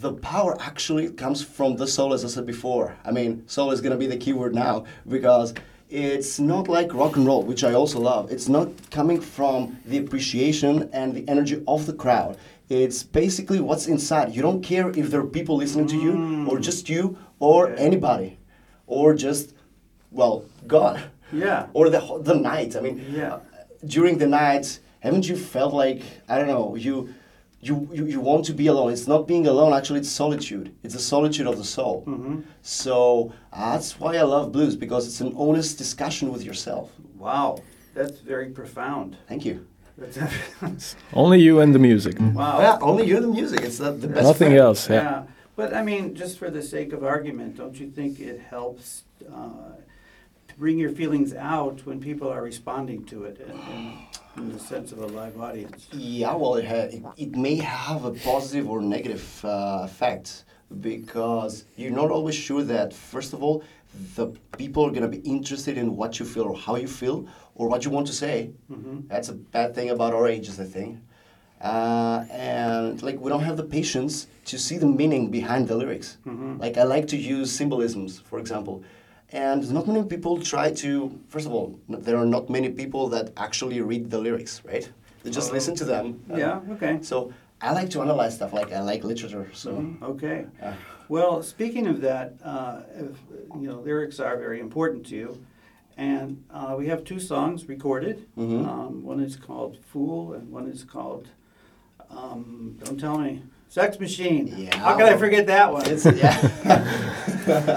the 0.00 0.12
power 0.12 0.56
actually 0.60 1.10
comes 1.10 1.42
from 1.42 1.76
the 1.76 1.86
soul, 1.86 2.12
as 2.12 2.24
I 2.24 2.28
said 2.28 2.46
before. 2.46 2.96
I 3.04 3.10
mean, 3.12 3.44
soul 3.48 3.70
is 3.72 3.80
going 3.80 3.92
to 3.92 3.98
be 3.98 4.06
the 4.06 4.16
key 4.16 4.32
word 4.32 4.54
now 4.54 4.84
because 5.08 5.54
it's 5.88 6.38
not 6.38 6.68
like 6.68 6.92
rock 6.94 7.16
and 7.16 7.26
roll, 7.26 7.42
which 7.42 7.64
I 7.64 7.72
also 7.74 7.98
love. 8.00 8.30
It's 8.30 8.48
not 8.48 8.68
coming 8.90 9.20
from 9.20 9.78
the 9.86 9.98
appreciation 9.98 10.88
and 10.92 11.14
the 11.14 11.28
energy 11.28 11.62
of 11.66 11.86
the 11.86 11.92
crowd. 11.94 12.36
It's 12.68 13.02
basically 13.02 13.60
what's 13.60 13.86
inside. 13.86 14.34
You 14.34 14.40
don't 14.42 14.62
care 14.62 14.90
if 14.90 15.10
there 15.10 15.20
are 15.20 15.26
people 15.26 15.56
listening 15.56 15.88
to 15.88 15.96
you, 15.96 16.46
or 16.48 16.58
just 16.58 16.88
you, 16.88 17.18
or 17.38 17.68
Okay. 17.70 17.82
anybody, 17.82 18.38
or 18.86 19.14
just, 19.14 19.54
well, 20.10 20.44
God 20.66 21.02
Yeah. 21.32 21.66
or 21.72 21.88
the 21.90 22.00
the 22.22 22.34
night. 22.34 22.76
I 22.76 22.80
mean, 22.80 22.96
Yeah. 23.16 23.34
uh, 23.34 23.40
during 23.86 24.18
the 24.18 24.26
night, 24.26 24.78
haven't 25.00 25.28
you 25.28 25.36
felt 25.36 25.72
like 25.74 26.02
I 26.28 26.38
don't 26.38 26.48
know 26.48 26.76
you, 26.76 27.08
you 27.60 27.88
you 27.92 28.04
you 28.06 28.20
want 28.20 28.44
to 28.46 28.52
be 28.54 28.66
alone? 28.68 28.92
It's 28.92 29.06
not 29.08 29.26
being 29.26 29.46
alone. 29.46 29.72
Actually, 29.72 30.00
it's 30.00 30.10
solitude. 30.10 30.66
It's 30.82 30.94
the 30.94 31.00
solitude 31.00 31.46
of 31.46 31.56
the 31.56 31.64
soul. 31.64 32.04
Mm-hmm. 32.06 32.40
So 32.62 33.32
that's 33.56 33.98
why 34.00 34.16
I 34.16 34.22
love 34.22 34.52
blues 34.52 34.76
because 34.76 35.06
it's 35.08 35.20
an 35.20 35.32
honest 35.36 35.78
discussion 35.78 36.32
with 36.32 36.42
yourself. 36.44 36.90
Wow, 37.18 37.58
that's 37.94 38.18
very 38.20 38.50
profound. 38.50 39.16
Thank 39.28 39.44
you. 39.44 39.56
That's 39.98 40.96
Only 41.12 41.38
you 41.40 41.60
and 41.60 41.74
the 41.74 41.78
music. 41.78 42.16
wow. 42.18 42.60
Yeah, 42.60 42.78
only 42.80 43.04
you 43.06 43.16
and 43.16 43.24
the 43.30 43.34
music. 43.40 43.60
It's 43.60 43.78
the, 43.78 43.92
the 43.92 44.08
best. 44.08 44.24
Nothing 44.24 44.48
friend. 44.52 44.66
else. 44.66 44.88
Yeah. 44.90 45.02
Yeah, 45.02 45.22
but 45.54 45.74
I 45.74 45.82
mean, 45.82 46.14
just 46.14 46.38
for 46.38 46.50
the 46.50 46.62
sake 46.62 46.92
of 46.96 47.04
argument, 47.04 47.56
don't 47.56 47.78
you 47.78 47.88
think 47.90 48.18
it 48.18 48.40
helps 48.54 49.02
uh, 49.32 49.76
to 50.52 50.58
bring 50.58 50.78
your 50.78 50.90
feelings 50.90 51.34
out 51.34 51.84
when 51.86 52.00
people 52.00 52.28
are 52.28 52.42
responding 52.42 53.04
to 53.06 53.24
it 53.24 53.40
in, 53.40 53.50
in, 53.74 53.92
in 54.36 54.52
the 54.52 54.58
sense 54.58 54.92
of 54.92 54.98
a 54.98 55.06
live 55.06 55.40
audience? 55.40 55.88
Yeah, 55.92 56.34
well, 56.34 56.54
it, 56.56 56.64
ha- 56.66 56.90
it, 56.96 57.02
it 57.16 57.36
may 57.36 57.56
have 57.56 58.04
a 58.04 58.12
positive 58.12 58.68
or 58.68 58.80
negative 58.80 59.44
uh, 59.44 59.80
effect 59.84 60.44
because 60.80 61.64
you're 61.76 61.90
not 61.90 62.10
always 62.10 62.34
sure 62.34 62.62
that, 62.64 62.92
first 62.94 63.32
of 63.32 63.42
all, 63.42 63.62
the 64.16 64.28
people 64.56 64.84
are 64.86 64.90
going 64.90 65.02
to 65.02 65.08
be 65.08 65.18
interested 65.28 65.76
in 65.76 65.96
what 65.96 66.18
you 66.18 66.24
feel 66.24 66.44
or 66.44 66.56
how 66.56 66.76
you 66.76 66.88
feel 66.88 67.26
or 67.54 67.68
what 67.68 67.84
you 67.84 67.90
want 67.90 68.06
to 68.06 68.12
say. 68.14 68.50
That's 69.08 69.28
a 69.28 69.34
bad 69.34 69.74
thing 69.74 69.90
about 69.90 70.14
our 70.14 70.26
ages, 70.26 70.58
I 70.58 70.64
think. 70.64 70.98
Uh, 71.60 72.24
and 72.30 73.00
like 73.02 73.20
we 73.20 73.28
don't 73.30 73.42
have 73.44 73.56
the 73.56 73.62
patience 73.62 74.26
to 74.46 74.58
see 74.58 74.78
the 74.78 74.86
meaning 74.86 75.30
behind 75.30 75.68
the 75.68 75.76
lyrics. 75.76 76.16
Like 76.58 76.76
I 76.78 76.82
like 76.84 77.06
to 77.08 77.16
use 77.16 77.52
symbolisms, 77.52 78.18
for 78.18 78.38
example. 78.38 78.82
And 79.32 79.70
not 79.72 79.86
many 79.88 80.04
people 80.04 80.38
try 80.40 80.70
to, 80.72 81.18
first 81.28 81.46
of 81.46 81.52
all, 81.52 81.78
there 81.88 82.16
are 82.18 82.26
not 82.26 82.50
many 82.50 82.68
people 82.68 83.08
that 83.08 83.30
actually 83.36 83.80
read 83.80 84.10
the 84.10 84.18
lyrics, 84.18 84.62
right? 84.64 84.88
They 85.22 85.30
just 85.30 85.50
Oh. 85.50 85.54
listen 85.54 85.74
to 85.76 85.84
them. 85.84 86.20
uh, 86.30 86.36
Yeah, 86.36 86.60
okay. 86.72 86.98
So 87.02 87.32
I 87.62 87.72
like 87.72 87.88
to 87.90 88.02
analyze 88.02 88.34
stuff, 88.34 88.52
like 88.52 88.72
I 88.72 88.80
like 88.82 89.04
literature. 89.04 89.48
So 89.54 89.70
Okay. 90.02 90.46
uh, 90.62 90.74
Well, 91.08 91.42
speaking 91.42 91.86
of 91.86 92.00
that, 92.02 92.34
uh, 92.44 92.80
if, 92.98 93.16
you 93.60 93.68
know, 93.68 93.80
lyrics 93.80 94.18
are 94.20 94.36
very 94.36 94.60
important 94.60 95.06
to 95.06 95.14
you. 95.16 95.38
And 95.96 96.42
uh, 96.50 96.74
we 96.78 96.86
have 96.88 97.04
two 97.04 97.20
songs 97.20 97.68
recorded. 97.68 98.26
Mhm. 98.36 98.66
Um, 98.66 99.02
one 99.04 99.20
is 99.20 99.36
called 99.36 99.76
Fool, 99.90 100.32
and 100.34 100.50
one 100.50 100.66
is 100.68 100.84
called, 100.84 101.28
um, 102.10 102.76
don't 102.82 102.98
tell 102.98 103.18
me, 103.18 103.42
Sex 103.72 103.98
Machine. 103.98 104.52
Yeah. 104.54 104.76
How 104.76 104.96
could 104.98 105.06
I 105.06 105.16
forget 105.16 105.46
that 105.46 105.72
one? 105.72 105.86
it's 105.86 106.04
yeah. 106.04 106.36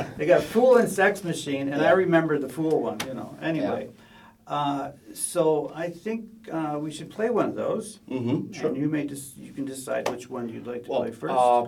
They 0.17 0.25
got 0.25 0.41
Fool 0.43 0.75
and 0.75 0.89
Sex 0.89 1.23
Machine, 1.23 1.69
and 1.71 1.81
I 1.81 1.85
Yeah. 1.85 1.93
remember 2.05 2.37
the 2.37 2.49
Fool 2.49 2.81
one, 2.81 2.97
you 3.07 3.13
know. 3.13 3.29
Anyway, 3.41 3.87
uh, 4.45 4.91
so 5.13 5.71
I 5.73 5.87
think 5.89 6.25
uh, 6.51 6.77
we 6.85 6.91
should 6.91 7.09
play 7.09 7.29
one 7.29 7.47
of 7.51 7.55
those. 7.55 7.99
mm-hmm, 8.11 8.51
sure. 8.51 8.67
And 8.67 8.75
you 8.77 8.89
may 8.89 9.05
just 9.13 9.37
you 9.37 9.53
can 9.53 9.63
decide 9.63 10.09
which 10.09 10.29
one 10.29 10.49
you'd 10.49 10.67
like 10.67 10.83
to 10.83 10.89
Well, 10.91 11.01
play 11.03 11.11
first. 11.11 11.33
uh, 11.33 11.63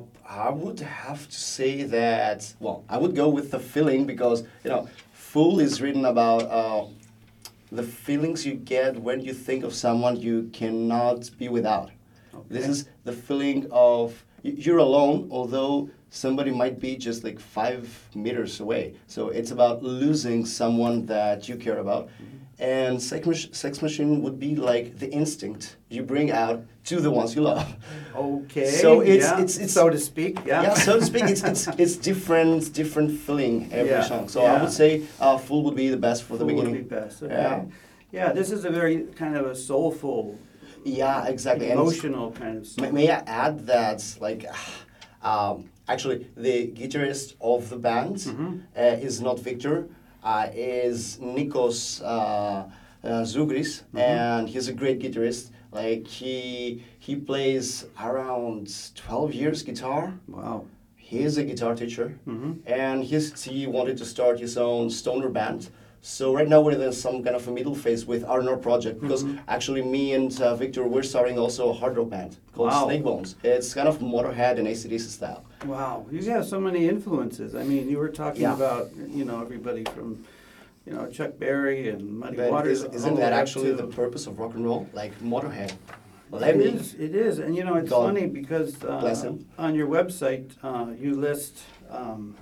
I 0.45 0.49
would 0.49 0.81
have 0.81 1.21
to 1.29 1.39
say 1.59 1.83
that. 1.83 2.53
Well, 2.59 2.83
I 2.89 2.97
would 2.97 3.15
go 3.15 3.29
with 3.29 3.47
the 3.51 3.59
feeling 3.73 4.05
because 4.05 4.39
you 4.65 4.69
know, 4.71 4.89
"Fool" 5.13 5.61
is 5.61 5.81
written 5.81 6.03
about 6.03 6.43
uh, 6.59 6.83
the 7.71 7.83
feelings 7.83 8.45
you 8.45 8.55
get 8.55 8.91
when 9.07 9.21
you 9.21 9.33
think 9.33 9.63
of 9.63 9.71
someone 9.73 10.13
you 10.27 10.49
cannot 10.59 11.19
be 11.39 11.47
without. 11.47 11.89
This 12.49 12.67
is 12.67 12.85
the 13.03 13.13
feeling 13.13 13.67
of 13.71 14.23
you're 14.43 14.77
alone, 14.79 15.27
although 15.31 15.89
somebody 16.09 16.51
might 16.51 16.79
be 16.79 16.95
just 16.95 17.23
like 17.23 17.39
five 17.39 17.87
meters 18.15 18.59
away. 18.59 18.93
So 19.07 19.29
it's 19.29 19.51
about 19.51 19.83
losing 19.83 20.45
someone 20.45 21.05
that 21.07 21.49
you 21.49 21.55
care 21.57 21.79
about. 21.79 22.09
And 22.59 22.99
sex, 22.99 23.27
mach- 23.27 23.53
sex 23.53 23.81
machine 23.83 24.23
would 24.23 24.39
be 24.39 24.55
like 24.55 24.97
the 24.97 25.07
instinct 25.11 25.77
you 25.89 26.01
bring 26.01 26.31
out 26.31 26.63
to 26.85 26.99
the 26.99 27.11
ones 27.11 27.35
you 27.35 27.41
love. 27.43 27.75
okay. 28.15 28.65
so 28.71 29.01
it's- 29.01 29.17
yeah, 29.25 29.33
it's- 29.33 29.57
it's- 29.57 29.73
so 29.73 29.89
to 29.91 29.97
speak. 29.99 30.39
Yeah. 30.45 30.63
Yeah, 30.63 30.73
so 30.73 30.97
to 30.99 31.05
speak, 31.05 31.25
it's, 31.25 31.43
it's, 31.43 31.67
it's 31.77 31.95
different, 31.97 32.73
different 32.73 33.11
feeling 33.11 33.69
every 33.71 33.91
Yeah, 33.91 34.01
song. 34.01 34.27
So 34.27 34.41
yeah. 34.41 34.53
I 34.53 34.61
would 34.63 34.71
say 34.71 35.03
uh, 35.19 35.37
"Fool" 35.37 35.61
would 35.65 35.75
be 35.75 35.89
the 35.89 35.97
best 35.97 36.23
for 36.23 36.35
the 36.37 36.45
Fool 36.45 36.55
would 36.55 36.73
be 36.73 36.81
best. 36.81 37.21
Okay. 37.21 37.33
Yeah. 37.33 37.65
Yeah. 38.11 38.31
This 38.33 38.49
is 38.51 38.65
a 38.65 38.71
very 38.71 39.03
kind 39.15 39.35
of 39.37 39.45
a 39.45 39.55
soulful, 39.55 40.39
Yeah, 40.87 41.25
exactly. 41.27 41.69
And 41.69 41.79
emotional 41.79 42.31
kind 42.31 42.57
of 42.57 42.77
May, 42.81 42.91
may 42.91 43.11
I 43.11 43.21
add 43.27 43.65
that, 43.67 44.01
like, 44.21 44.45
um, 45.21 45.69
actually, 45.87 46.27
the 46.35 46.67
guitarist 46.69 47.35
of 47.41 47.69
the 47.69 47.77
band 47.77 48.15
Mhm. 48.17 48.61
uh, 48.77 48.81
is 49.07 49.19
not 49.21 49.39
Victor, 49.39 49.87
uh, 50.23 50.47
is 50.53 51.17
Nikos 51.21 52.01
uh, 52.03 52.05
uh, 53.03 53.23
Zougris, 53.23 53.83
and 53.93 54.47
he's 54.49 54.67
a 54.67 54.73
great 54.73 54.99
guitarist. 54.99 55.51
Like 55.71 56.07
he 56.07 56.81
he 56.99 57.15
plays 57.15 57.85
around 58.01 58.67
twelve 58.95 59.33
years 59.33 59.63
guitar. 59.63 60.13
Wow. 60.27 60.65
He's 60.95 61.37
a 61.37 61.43
guitar 61.43 61.73
teacher, 61.75 62.19
and 62.65 63.03
he's, 63.03 63.41
he 63.43 63.65
wanted 63.65 63.97
to 63.99 64.05
start 64.05 64.39
his 64.39 64.57
own 64.57 64.89
stoner 64.89 65.29
band. 65.29 65.69
So 66.07 66.33
right 66.33 66.47
now 66.47 66.61
we're 66.61 66.81
in 66.81 66.93
some 66.93 67.21
kind 67.21 67.35
of 67.35 67.45
a 67.49 67.51
middle 67.51 67.75
phase 67.75 68.05
with 68.05 68.23
our 68.23 68.41
Nord 68.41 68.61
project 68.61 69.01
because 69.01 69.25
actually 69.49 69.81
me 69.81 70.13
and 70.13 70.31
uh, 70.41 70.55
Victor 70.55 70.83
we're 70.83 71.03
starting 71.03 71.37
also 71.37 71.69
a 71.69 71.73
hard 71.73 71.97
rock 71.97 72.09
band 72.09 72.37
called 72.53 72.69
Wow. 72.69 72.85
Snake 72.85 73.03
Bones. 73.03 73.35
It's 73.43 73.73
kind 73.73 73.89
of 73.89 73.99
Motorhead 73.99 74.57
and 74.57 74.67
ACDC 74.69 75.01
style. 75.01 75.43
Wow, 75.65 76.05
you 76.09 76.21
have 76.31 76.45
so 76.45 76.61
many 76.61 76.87
influences. 76.87 77.55
I 77.55 77.63
mean, 77.63 77.89
you 77.89 77.97
were 77.97 78.07
talking 78.07 78.43
Yeah. 78.43 78.55
about, 78.55 78.89
you 78.95 79.25
know, 79.25 79.41
everybody 79.41 79.83
from, 79.83 80.23
you 80.85 80.93
know, 80.93 81.07
Chuck 81.07 81.37
Berry 81.37 81.89
and 81.89 82.19
Muddy 82.19 82.37
But 82.37 82.51
Waters. 82.51 82.83
Is, 82.83 82.95
isn't 83.03 83.15
that 83.17 83.33
actually 83.33 83.73
the 83.73 83.87
purpose 83.87 84.27
of 84.27 84.39
rock 84.39 84.53
and 84.55 84.63
roll? 84.63 84.87
Like 84.93 85.13
Motorhead, 85.19 85.73
It 86.31 86.55
is, 86.57 86.93
it 86.93 87.15
is, 87.15 87.39
and 87.39 87.53
you 87.53 87.65
know, 87.65 87.75
it's 87.75 87.89
God 87.89 88.05
funny 88.07 88.27
because 88.27 88.81
uh, 88.81 89.33
on 89.57 89.75
your 89.75 89.87
website, 89.87 90.51
uh, 90.63 90.87
you 90.97 91.15
list 91.15 91.63
um, 91.91 92.35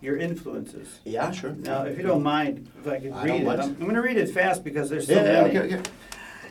your 0.00 0.16
influences. 0.16 1.00
Yeah, 1.04 1.30
sure. 1.32 1.50
Now, 1.52 1.84
if 1.84 1.96
you 1.96 2.02
don't 2.04 2.22
mind, 2.22 2.68
if 2.80 2.86
I 2.86 2.98
could 3.00 3.12
I 3.12 3.24
read 3.24 3.28
don't 3.28 3.40
it, 3.40 3.44
mind. 3.44 3.62
I'm, 3.62 3.76
I'm 3.80 3.86
gonna 3.86 4.02
read 4.02 4.16
it 4.18 4.28
fast 4.30 4.62
because 4.64 4.90
there's 4.90 5.06
so 5.06 5.14
Yeah, 5.14 5.22
yeah, 5.24 5.42
many. 5.42 5.58
okay, 5.58 5.74
okay. 5.76 5.90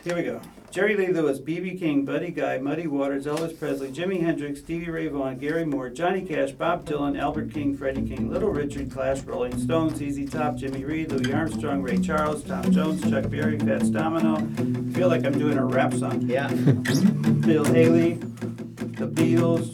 Here 0.04 0.16
we 0.16 0.22
go. 0.22 0.40
Jerry 0.70 0.94
Lee 0.94 1.08
Lewis, 1.08 1.38
B.B. 1.38 1.76
King, 1.78 2.04
Buddy 2.04 2.30
Guy, 2.30 2.58
Muddy 2.58 2.86
Waters, 2.86 3.24
Elvis 3.24 3.58
Presley, 3.58 3.90
Jimi 3.90 4.20
Hendrix, 4.20 4.60
Stevie 4.60 4.90
Ray 4.90 5.06
Vaughan, 5.08 5.38
Gary 5.38 5.64
Moore, 5.64 5.88
Johnny 5.88 6.20
Cash, 6.22 6.52
Bob 6.52 6.84
Dylan, 6.84 7.18
Albert 7.18 7.52
King, 7.52 7.74
Freddie 7.76 8.06
King, 8.06 8.30
Little 8.30 8.50
Richard, 8.50 8.90
Clash, 8.92 9.22
Rolling 9.22 9.58
Stones, 9.58 9.94
ZZ 9.98 10.30
Top, 10.30 10.56
Jimmy 10.56 10.84
Reed, 10.84 11.10
Louis 11.10 11.32
Armstrong, 11.32 11.82
Ray 11.82 11.98
Charles, 11.98 12.44
Tom 12.44 12.70
Jones, 12.70 13.08
Chuck 13.08 13.30
Berry, 13.30 13.58
Fats 13.58 13.88
Domino. 13.88 14.34
I 14.36 14.92
feel 14.92 15.08
like 15.08 15.24
I'm 15.24 15.38
doing 15.38 15.56
a 15.56 15.64
rap 15.64 15.94
song. 15.94 16.22
Yeah. 16.22 16.48
Bill 16.48 17.64
Haley, 17.64 18.14
the 18.14 19.08
Beatles, 19.08 19.70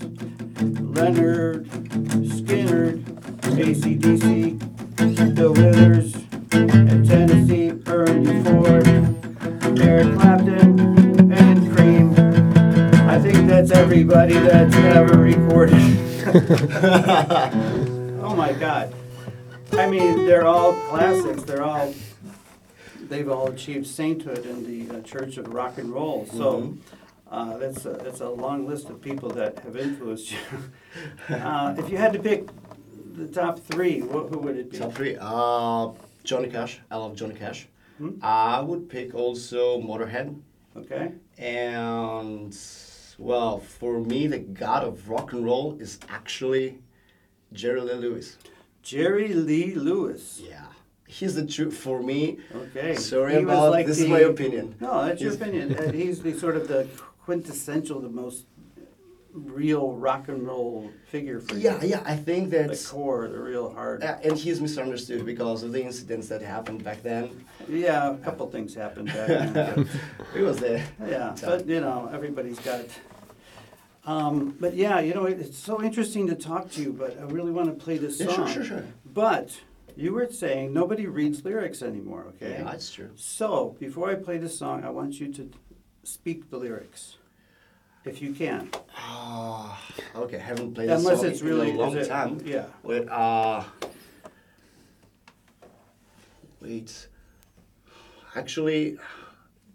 Lynyrd 0.54 1.66
Skynyrd, 1.66 3.11
ACDC, 3.42 5.34
Bill 5.34 5.52
Withers, 5.52 6.14
and 6.52 7.06
Tennessee, 7.06 7.72
Ernie 7.86 8.42
Ford, 8.44 8.86
Eric 9.80 10.14
Clapton, 10.18 11.32
and 11.32 11.76
Cream. 11.76 12.14
I 13.08 13.18
think 13.18 13.48
that's 13.48 13.70
everybody 13.70 14.34
that's 14.34 14.74
ever 14.74 15.18
recorded. 15.18 15.74
oh 18.22 18.34
my 18.36 18.52
God. 18.52 18.94
I 19.72 19.88
mean, 19.88 20.26
they're 20.26 20.46
all 20.46 20.72
classics. 20.88 21.42
They're 21.42 21.62
all, 21.62 21.94
they've 23.00 23.28
all 23.28 23.48
achieved 23.48 23.86
sainthood 23.86 24.46
in 24.46 24.64
the 24.64 24.98
uh, 24.98 25.00
Church 25.02 25.36
of 25.36 25.52
Rock 25.52 25.78
and 25.78 25.92
Roll. 25.92 26.26
So 26.26 26.76
uh, 27.30 27.56
that's, 27.56 27.84
a, 27.86 27.94
that's 27.94 28.20
a 28.20 28.28
long 28.28 28.66
list 28.66 28.90
of 28.90 29.00
people 29.00 29.30
that 29.30 29.58
have 29.60 29.76
influenced 29.76 30.32
you. 30.32 30.38
Uh, 31.30 31.74
if 31.78 31.88
you 31.88 31.96
had 31.96 32.12
to 32.12 32.18
pick 32.18 32.46
the 33.16 33.26
top 33.28 33.58
three, 33.60 34.00
what, 34.02 34.28
who 34.30 34.38
would 34.40 34.56
it 34.56 34.70
be? 34.70 34.78
Top 34.78 34.92
three. 34.92 35.16
Uh, 35.20 35.90
Johnny 36.24 36.48
Cash. 36.48 36.80
I 36.90 36.96
love 36.96 37.14
Johnny 37.16 37.34
Cash. 37.34 37.68
Hmm? 37.98 38.10
I 38.22 38.60
would 38.60 38.88
pick 38.88 39.14
also 39.14 39.80
Motorhead. 39.80 40.40
Okay. 40.76 41.12
And 41.38 42.56
well, 43.18 43.58
for 43.58 44.00
me, 44.00 44.26
the 44.26 44.38
god 44.38 44.84
of 44.84 45.08
rock 45.08 45.32
and 45.32 45.44
roll 45.44 45.76
is 45.78 45.98
actually 46.08 46.78
Jerry 47.52 47.80
Lee 47.80 47.94
Lewis. 47.94 48.36
Jerry 48.82 49.32
Lee 49.34 49.74
Lewis. 49.74 50.40
Yeah, 50.42 50.64
he's 51.06 51.34
the 51.34 51.46
truth 51.46 51.76
for 51.76 52.02
me. 52.02 52.38
Okay. 52.54 52.94
Sorry 52.96 53.34
He 53.36 53.42
about 53.42 53.70
like 53.70 53.86
this. 53.86 53.98
the- 53.98 54.04
is 54.04 54.10
my 54.10 54.20
opinion. 54.20 54.74
No, 54.80 55.04
that's 55.04 55.20
your 55.20 55.34
opinion. 55.34 55.76
Uh, 55.76 55.92
He's 55.92 56.22
the 56.22 56.32
sort 56.38 56.56
of 56.56 56.66
the 56.68 56.88
quintessential, 57.24 58.00
the 58.00 58.08
most 58.08 58.46
real 59.32 59.92
rock 59.92 60.28
and 60.28 60.46
roll 60.46 60.90
figure 61.06 61.40
for 61.40 61.54
you. 61.54 61.62
Yeah, 61.62 61.82
yeah. 61.82 62.02
I 62.04 62.16
think 62.16 62.50
The 62.50 62.64
that's. 62.64 62.86
core, 62.88 63.28
the 63.28 63.38
real 63.40 63.72
heart. 63.72 64.02
Uh, 64.02 64.18
and 64.22 64.36
he's 64.36 64.60
misunderstood 64.60 65.24
because 65.24 65.62
of 65.62 65.72
the 65.72 65.82
incidents 65.82 66.28
that 66.28 66.42
happened 66.42 66.84
back 66.84 67.02
then. 67.02 67.44
Yeah, 67.68 68.12
a 68.12 68.16
couple 68.18 68.50
things 68.50 68.74
happened 68.74 69.06
back 69.08 69.28
then. 69.52 69.88
He 70.34 70.42
was 70.50 70.58
there. 70.58 70.84
Yeah, 71.06 71.34
but 71.44 71.66
you 71.66 71.80
know, 71.80 72.10
everybody's 72.12 72.58
got 72.60 72.80
it. 72.80 72.90
Um, 74.04 74.56
but 74.60 74.74
yeah, 74.74 74.98
you 75.00 75.14
know, 75.14 75.26
it- 75.26 75.38
it's 75.40 75.58
so 75.58 75.82
interesting 75.82 76.26
to 76.26 76.34
talk 76.34 76.70
to 76.72 76.82
you, 76.82 76.92
but 76.92 77.18
I 77.18 77.22
really 77.24 77.52
want 77.52 77.68
to 77.68 77.84
play 77.84 77.98
this 77.98 78.18
Yeah, 78.20 78.26
song. 78.26 78.46
sure, 78.48 78.64
sure, 78.64 78.64
sure. 78.64 78.84
But 79.06 79.60
you 79.96 80.12
were 80.12 80.28
saying 80.30 80.72
nobody 80.72 81.06
reads 81.06 81.44
lyrics 81.44 81.82
anymore, 81.82 82.24
okay? 82.34 82.52
Yeah, 82.58 82.64
that's 82.64 82.90
true. 82.92 83.10
So, 83.14 83.76
before 83.78 84.10
I 84.10 84.16
play 84.16 84.38
this 84.38 84.58
song, 84.58 84.82
I 84.84 84.90
want 84.90 85.20
you 85.20 85.32
to 85.34 85.50
speak 86.02 86.50
the 86.50 86.56
lyrics, 86.56 87.16
if 88.04 88.20
you 88.22 88.32
can. 88.32 88.70
Ah, 88.96 89.80
okay. 90.16 90.38
Haven't 90.38 90.74
played 90.74 90.88
this 90.88 91.00
Unless 91.00 91.20
song 91.20 91.30
it's 91.30 91.40
in 91.40 91.46
really 91.46 91.70
a 91.70 91.74
long 91.74 91.96
is 91.96 92.06
it- 92.06 92.10
time. 92.10 92.40
Yeah. 92.44 92.66
Wait, 92.82 93.08
uh, 93.08 93.64
wait. 96.60 97.08
Actually, 98.34 98.98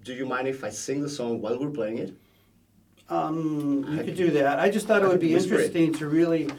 do 0.04 0.14
you 0.14 0.26
mind 0.26 0.48
if 0.48 0.64
I 0.64 0.70
sing 0.70 1.02
the 1.02 1.10
song 1.10 1.42
while 1.42 1.60
we're 1.60 1.70
playing 1.70 2.00
it? 2.00 2.14
Um, 3.10 3.86
you 3.90 4.00
I 4.00 4.04
could 4.04 4.18
do 4.18 4.32
that. 4.32 4.60
I 4.60 4.70
just 4.70 4.88
thought 4.88 5.02
I 5.02 5.06
it 5.06 5.08
would 5.08 5.12
could 5.14 5.22
be 5.22 5.34
whisper 5.34 5.56
it. 5.56 5.76
interesting 5.76 5.94
to 5.96 6.08
really, 6.08 6.50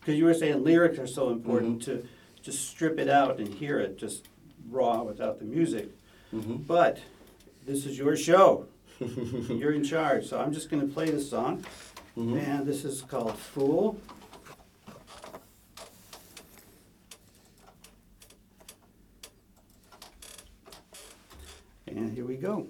because 0.00 0.14
you 0.16 0.24
were 0.24 0.34
saying 0.34 0.62
lyrics 0.62 0.98
are 0.98 1.06
so 1.06 1.30
important 1.30 1.80
Mm-hmm. 1.82 2.00
to 2.02 2.08
just 2.42 2.68
strip 2.68 2.98
it 3.00 3.08
out 3.08 3.38
and 3.40 3.52
hear 3.52 3.80
it 3.80 3.98
just 3.98 4.28
raw 4.70 5.02
without 5.02 5.38
the 5.40 5.44
music. 5.44 5.88
Mm-hmm. 6.32 6.56
But 6.58 6.98
this 7.64 7.86
is 7.86 7.98
your 7.98 8.16
show. 8.16 8.66
You're 9.48 9.72
in 9.72 9.84
charge. 9.84 10.26
So 10.26 10.40
I'm 10.40 10.52
just 10.52 10.70
going 10.70 10.86
to 10.86 10.92
play 10.92 11.10
the 11.10 11.20
song. 11.20 11.64
Mm-hmm. 12.16 12.38
And 12.38 12.66
this 12.66 12.84
is 12.84 13.02
called 13.02 13.38
Fool. 13.38 14.00
And 21.86 22.12
here 22.14 22.24
we 22.24 22.36
go. 22.36 22.68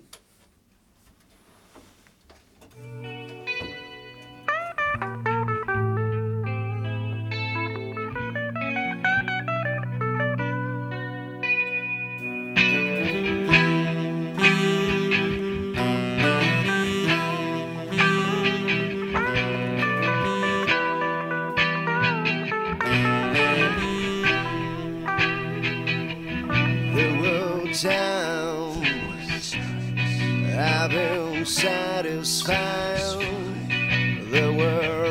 Times 27.87 29.55
I've 30.59 30.91
been 30.91 31.47
satisfied. 31.47 32.99
There 34.31 34.53
were 34.53 35.06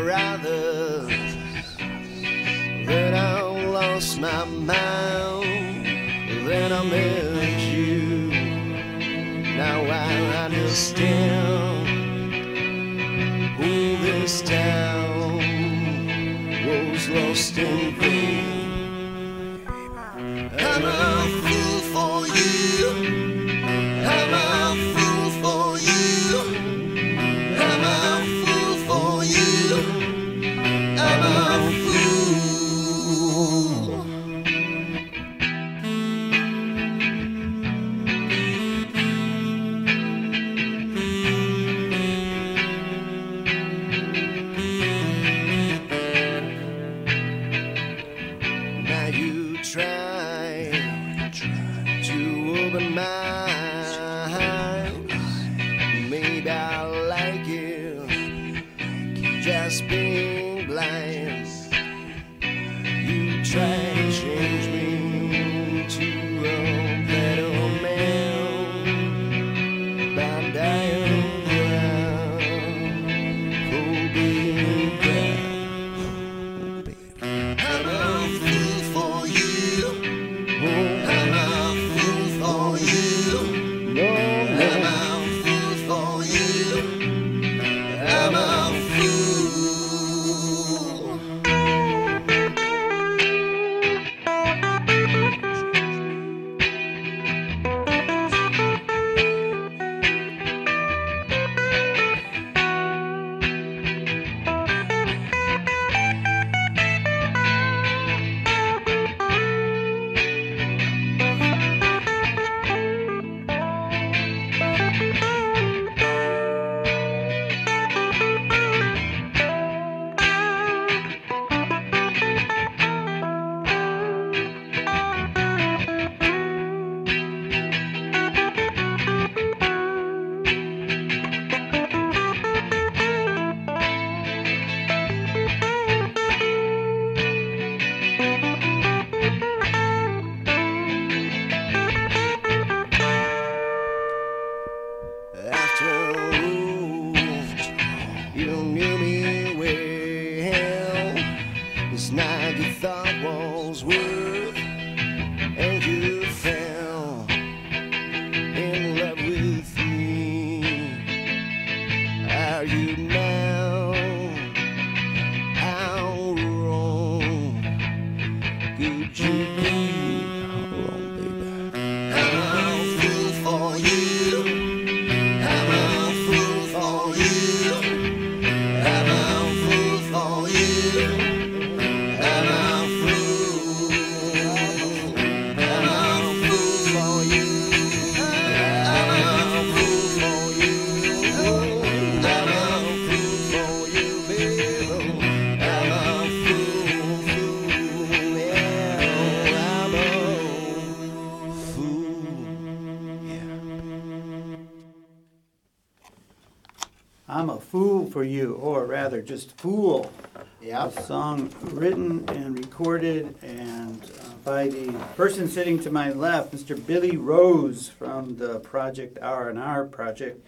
rather, 209.06 209.22
just 209.22 209.56
Fool. 209.62 210.12
Yeah. 210.60 210.88
A 210.88 211.04
song 211.04 211.54
written 211.62 212.28
and 212.30 212.58
recorded 212.58 213.36
and 213.44 214.02
uh, 214.04 214.34
by 214.44 214.68
the 214.68 214.92
person 215.16 215.48
sitting 215.48 215.78
to 215.82 215.92
my 215.92 216.12
left, 216.12 216.56
Mr. 216.56 216.76
Billy 216.88 217.16
Rose 217.16 217.88
from 217.88 218.38
the 218.38 218.62
Project 218.62 219.20
R 219.22 219.48
and 219.48 219.60
R 219.60 219.86
Project. 219.86 220.44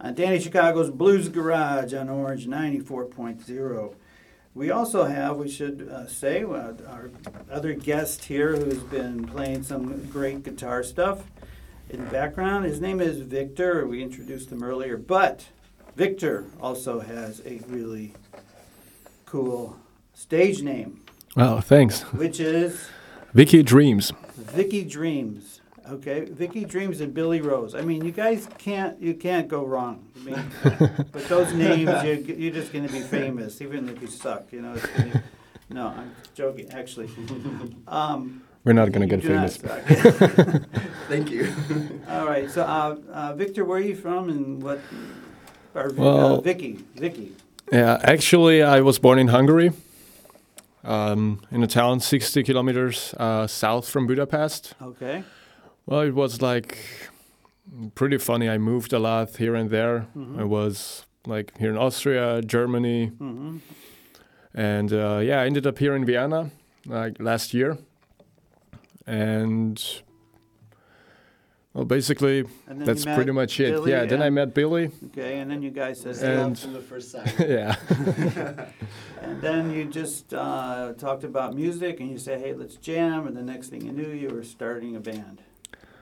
Uh, 0.00 0.12
Danny 0.12 0.38
Chicago's 0.38 0.88
Blues 0.88 1.28
Garage 1.28 1.92
on 1.92 2.08
Orange 2.08 2.46
94.0. 2.46 3.94
We 4.54 4.70
also 4.70 5.06
have, 5.06 5.36
we 5.36 5.48
should 5.48 5.88
uh, 5.92 6.06
say, 6.06 6.44
uh, 6.44 6.74
our 6.86 7.10
other 7.50 7.74
guest 7.74 8.26
here 8.26 8.54
who's 8.54 8.84
been 8.84 9.26
playing 9.26 9.64
some 9.64 10.06
great 10.10 10.44
guitar 10.44 10.84
stuff 10.84 11.24
in 11.88 12.04
the 12.04 12.10
background. 12.12 12.66
His 12.66 12.80
name 12.80 13.00
is 13.00 13.18
Victor. 13.18 13.84
We 13.84 14.00
introduced 14.00 14.52
him 14.52 14.62
earlier, 14.62 14.96
but 14.96 15.46
Victor 15.96 16.46
also 16.60 17.00
has 17.00 17.40
a 17.44 17.60
really 17.68 18.14
cool 19.26 19.76
stage 20.14 20.62
name, 20.62 21.00
Oh, 21.36 21.60
thanks. 21.60 22.02
which 22.12 22.40
is 22.40 22.88
Vicky 23.34 23.62
Dreams. 23.62 24.12
Vicky 24.36 24.84
Dreams. 24.84 25.60
Okay, 25.88 26.20
Vicky 26.24 26.64
Dreams 26.64 27.00
and 27.00 27.12
Billy 27.12 27.40
Rose. 27.40 27.74
I 27.74 27.80
mean, 27.82 28.04
you 28.04 28.12
guys 28.12 28.48
can't 28.58 29.00
you 29.00 29.14
can't 29.14 29.48
go 29.48 29.64
wrong. 29.64 30.06
I 30.16 30.18
mean, 30.24 30.50
but 31.12 31.28
those 31.28 31.52
names, 31.52 31.90
you 32.04 32.34
you're 32.36 32.52
just 32.52 32.72
going 32.72 32.86
to 32.86 32.92
be 32.92 33.00
famous, 33.00 33.60
even 33.60 33.88
if 33.88 34.00
you 34.00 34.06
suck. 34.06 34.52
You 34.52 34.62
know. 34.62 34.74
It's 34.74 34.86
gonna, 34.86 35.22
no, 35.68 35.88
I'm 35.88 36.14
joking. 36.34 36.70
Actually, 36.70 37.10
um, 37.88 38.42
We're 38.62 38.72
not 38.72 38.92
gonna 38.92 39.06
get 39.06 39.22
famous. 39.22 39.56
Thank 41.08 41.30
you. 41.30 41.52
All 42.08 42.26
right. 42.26 42.48
So, 42.48 42.62
uh, 42.62 42.96
uh, 43.12 43.34
Victor, 43.34 43.64
where 43.64 43.78
are 43.78 43.82
you 43.82 43.96
from, 43.96 44.28
and 44.28 44.62
what? 44.62 44.80
Or 45.74 45.88
uh, 45.90 45.92
Well- 45.92 46.40
Vicky, 46.40 46.78
Vicky. 46.96 47.32
Yeah, 47.72 47.98
actually, 48.02 48.62
I 48.62 48.80
was 48.80 48.98
born 48.98 49.18
in 49.18 49.28
Hungary, 49.28 49.70
um, 50.82 51.40
in 51.52 51.62
a 51.62 51.68
town 51.68 52.00
60 52.00 52.42
kilometers 52.42 53.14
uh, 53.16 53.46
south 53.46 53.88
from 53.88 54.06
Budapest. 54.08 54.74
Okay. 54.82 55.22
Well, 55.86 56.00
it 56.00 56.14
was 56.14 56.42
like 56.42 56.78
pretty 57.94 58.18
funny. 58.18 58.48
I 58.48 58.58
moved 58.58 58.92
a 58.92 58.98
lot 58.98 59.36
here 59.36 59.54
and 59.54 59.70
there. 59.70 60.06
I 60.36 60.42
was 60.44 61.06
like 61.26 61.56
here 61.58 61.70
in 61.70 61.76
Austria, 61.76 62.42
Germany, 62.42 63.06
hmm 63.06 63.58
and 64.52 64.92
uh, 64.92 65.20
yeah, 65.22 65.40
I 65.42 65.46
ended 65.46 65.64
up 65.64 65.78
here 65.78 65.94
in 65.94 66.04
Vienna 66.04 66.50
like 66.86 67.20
last 67.20 67.54
year. 67.54 67.78
And 69.06 69.80
well, 71.72 71.84
basically, 71.84 72.46
that's 72.66 73.04
pretty 73.04 73.30
much 73.32 73.60
it. 73.60 73.70
Billy 73.72 73.92
yeah, 73.92 74.04
then 74.04 74.22
I 74.22 74.30
met 74.30 74.54
Billy. 74.54 74.90
Okay, 75.06 75.38
and 75.38 75.50
then 75.50 75.62
you 75.62 75.70
guys 75.70 76.00
said, 76.00 76.16
Love 76.16 76.46
And- 76.46 76.58
from 76.58 76.72
the 76.72 76.80
first 76.80 77.14
time. 77.14 77.28
yeah. 77.38 77.76
and 79.22 79.40
then 79.40 79.70
you 79.72 79.84
just 79.84 80.34
uh, 80.34 80.94
talked 80.98 81.22
about 81.24 81.54
music, 81.54 82.00
and 82.00 82.10
you 82.10 82.18
said, 82.18 82.40
"Hey, 82.40 82.54
let's 82.54 82.76
jam." 82.76 83.26
And 83.26 83.36
the 83.36 83.42
next 83.42 83.68
thing 83.68 83.82
you 83.84 83.92
knew, 83.92 84.08
you 84.08 84.28
were 84.30 84.42
starting 84.42 84.96
a 84.96 85.00
band. 85.00 85.42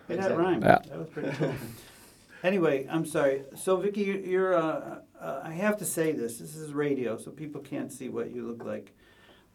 Hey, 0.09 0.17
that 0.17 0.33
Exactly. 0.33 0.43
rhymed. 0.45 0.63
Yeah. 0.65 0.79
That 0.89 0.99
was 0.99 1.09
pretty 1.09 1.31
cool. 1.37 1.55
anyway, 2.43 2.87
I'm 2.91 3.05
sorry. 3.05 3.43
So, 3.57 3.77
Vicky, 3.77 4.03
you- 4.03 4.23
you're. 4.25 4.55
Uh, 4.55 5.01
uh, 5.21 5.41
I 5.45 5.51
have 5.51 5.77
to 5.79 5.85
say 5.85 6.13
this. 6.13 6.39
This 6.39 6.57
is 6.57 6.73
radio, 6.73 7.19
so 7.19 7.31
people 7.31 7.61
can't 7.61 7.93
see 7.93 8.09
what 8.09 8.31
you 8.31 8.47
look 8.47 8.65
like. 8.65 8.95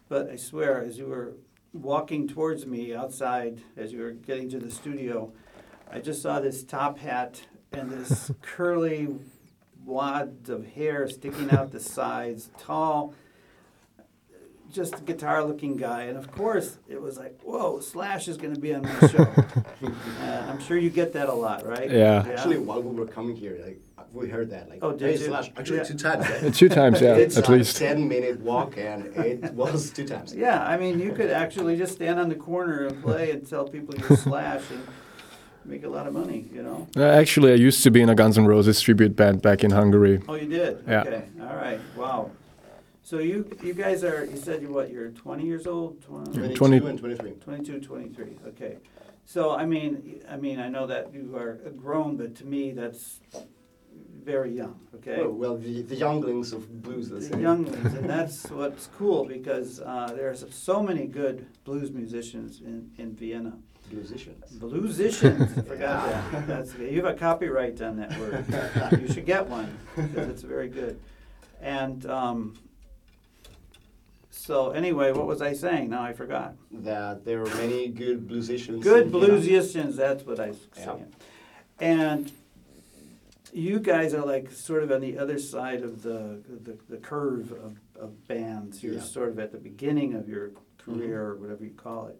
But 0.10 0.30
I 0.30 0.36
swear, 0.36 0.82
as 0.84 0.98
you 0.98 1.08
were 1.08 1.34
walking 1.72 2.28
towards 2.28 2.68
me 2.68 2.94
outside, 2.94 3.62
as 3.78 3.92
you 3.94 4.02
were 4.02 4.12
getting 4.12 4.50
to 4.50 4.60
the 4.60 4.70
studio, 4.70 5.32
I 5.94 6.00
just 6.00 6.22
saw 6.24 6.40
this 6.40 6.64
top 6.64 6.98
hat 6.98 7.42
and 7.72 7.92
this 7.92 8.32
curly 8.42 9.08
wads 9.86 10.50
of 10.50 10.66
hair 10.66 11.08
sticking 11.08 11.52
out 11.52 11.72
the 11.72 11.80
sides, 11.98 12.50
tall, 12.58 13.14
just 14.72 15.06
guitar 15.06 15.44
looking 15.44 15.78
guy. 15.78 16.04
And 16.04 16.18
of 16.18 16.32
course, 16.32 16.80
it 16.90 17.00
was 17.00 17.18
like, 17.20 17.40
whoa, 17.44 17.80
Slash 17.80 18.28
is 18.28 18.38
going 18.38 18.56
to 18.56 18.60
be 18.60 18.74
on 18.74 18.82
my 18.82 19.08
show. 19.08 19.20
uh, 20.24 20.46
I'm 20.50 20.60
sure 20.60 20.78
you 20.78 20.90
get 20.90 21.14
that 21.14 21.30
a 21.30 21.34
lot, 21.34 21.64
right? 21.68 21.92
Yeah. 21.92 22.26
Actually, 22.28 22.58
while 22.58 22.82
we 22.82 22.96
were 22.96 23.06
coming 23.06 23.36
here, 23.36 23.60
like 23.64 23.80
we 24.12 24.30
heard 24.30 24.50
that. 24.50 24.70
Like, 24.70 24.80
Oh, 24.82 24.92
did 24.92 25.02
hey, 25.02 25.12
you? 25.22 25.26
Slash. 25.28 25.52
Actually, 25.58 25.78
Yeah. 25.78 25.84
two 25.84 25.98
times. 25.98 26.26
eh? 26.26 26.50
Two 26.52 26.70
times, 26.70 27.02
yeah, 27.02 27.16
it's 27.16 27.38
at 27.38 27.48
a 27.48 27.52
least. 27.52 27.78
ten 27.78 28.08
minute 28.08 28.40
walk, 28.40 28.78
and 28.78 29.06
it 29.18 29.54
was 29.54 29.92
two 29.92 30.06
times. 30.08 30.34
Yeah, 30.36 30.64
I 30.64 30.76
mean, 30.78 31.00
you 31.00 31.12
could 31.14 31.30
actually 31.30 31.78
just 31.78 31.94
stand 31.94 32.20
on 32.20 32.30
the 32.30 32.36
corner 32.36 32.86
and 32.88 33.02
play 33.04 33.30
and 33.32 33.48
tell 33.48 33.68
people 33.68 33.94
you're 33.96 34.18
Slash 34.18 34.64
and 34.72 34.84
make 35.66 35.84
a 35.84 35.90
lot 35.90 36.08
of 36.08 36.14
money, 36.14 36.46
you 36.54 36.62
know? 36.64 36.88
Uh, 36.96 37.04
actually, 37.04 37.52
I 37.52 37.56
used 37.56 37.84
to 37.84 37.92
be 37.92 38.02
in 38.02 38.10
a 38.10 38.16
Guns 38.16 38.38
N' 38.38 38.46
Roses 38.46 38.82
tribute 38.82 39.16
band 39.16 39.42
back 39.42 39.64
in 39.64 39.72
Hungary. 39.72 40.22
Oh, 40.28 40.36
you 40.36 40.48
did? 40.48 40.84
Yeah. 40.88 41.02
Okay, 41.02 41.24
all 41.42 41.56
right, 41.56 41.80
wow. 41.96 42.32
So 43.04 43.20
you, 43.20 43.50
you 43.62 43.74
guys 43.74 44.04
are, 44.04 44.26
you 44.26 44.38
said 44.38 44.62
you 44.62 44.70
what, 44.70 44.90
you're 44.92 45.10
20 45.10 45.46
years 45.46 45.68
old? 45.68 46.02
20, 46.04 46.32
22 46.32 46.56
20 46.56 46.78
and 46.78 47.00
23. 47.00 47.32
22, 47.32 47.80
23, 47.82 48.38
okay. 48.48 48.78
So, 49.26 49.52
I 49.52 49.66
mean, 49.66 50.22
I 50.30 50.38
mean, 50.38 50.60
I 50.60 50.68
know 50.70 50.86
that 50.88 51.14
you 51.14 51.36
are 51.36 51.56
grown, 51.78 52.18
but 52.18 52.36
to 52.36 52.46
me, 52.46 52.72
that's 52.72 53.20
very 54.24 54.52
young, 54.52 54.80
okay? 54.96 55.18
Well, 55.20 55.32
well, 55.32 55.58
the, 55.58 55.82
the 55.82 55.96
younglings 55.96 56.54
of 56.54 56.82
blues, 56.82 57.12
let's 57.12 57.28
The 57.28 57.36
say. 57.36 57.42
younglings, 57.42 57.94
and 57.94 58.10
that's 58.16 58.50
what's 58.50 58.88
cool 58.98 59.26
because 59.26 59.82
uh, 59.82 60.14
there's 60.16 60.46
so 60.54 60.82
many 60.82 61.06
good 61.08 61.46
blues 61.66 61.92
musicians 61.92 62.62
in, 62.62 62.90
in 62.98 63.16
Vienna. 63.16 63.54
Musicians. 63.94 64.52
Bluesicians, 64.54 65.58
I 65.58 65.62
forgot 65.62 66.10
that. 66.32 66.48
That's, 66.48 66.74
you 66.76 67.04
have 67.04 67.16
a 67.16 67.18
copyright 67.18 67.82
on 67.82 67.98
that 67.98 68.18
word. 68.20 68.46
You 69.02 69.08
should 69.14 69.26
get 69.26 69.48
one 69.48 69.78
because 69.96 70.28
it's 70.30 70.42
very 70.42 70.68
good. 70.70 71.00
And 71.62 72.06
um, 72.06 72.56
so, 74.30 74.72
anyway, 74.72 75.12
what 75.12 75.28
was 75.28 75.42
I 75.42 75.54
saying? 75.54 75.90
Now 75.90 76.04
I 76.04 76.14
forgot. 76.14 76.56
That 76.72 77.24
there 77.26 77.42
are 77.42 77.56
many 77.56 77.88
good 77.88 78.28
bluesicians. 78.28 78.82
Good 78.82 79.08
in 79.08 79.12
Vienna. 79.12 79.28
bluesicians, 79.28 79.96
that's 79.96 80.26
what 80.26 80.40
I 80.40 80.48
was 80.50 80.68
Yeah. 80.78 80.86
saying. 80.86 81.14
And 81.80 82.32
you 83.54 83.80
guys 83.80 84.14
are 84.14 84.26
like 84.26 84.52
sort 84.52 84.84
of 84.84 84.92
on 84.92 85.02
the 85.02 85.18
other 85.18 85.38
side 85.38 85.84
of 85.84 86.02
the 86.02 86.42
the, 86.64 86.78
the 86.90 86.98
curve 86.98 87.52
of, 87.52 87.78
of 88.00 88.28
bands. 88.28 88.84
You're 88.84 88.94
Yeah. 88.94 89.00
Mm-hmm. 89.00 89.08
sort 89.08 89.30
of 89.30 89.40
at 89.40 89.52
the 89.52 89.58
beginning 89.60 90.14
of 90.16 90.28
your 90.28 90.52
career 90.78 91.22
or 91.22 91.36
whatever 91.36 91.64
you 91.64 91.72
call 91.72 92.08
it. 92.08 92.20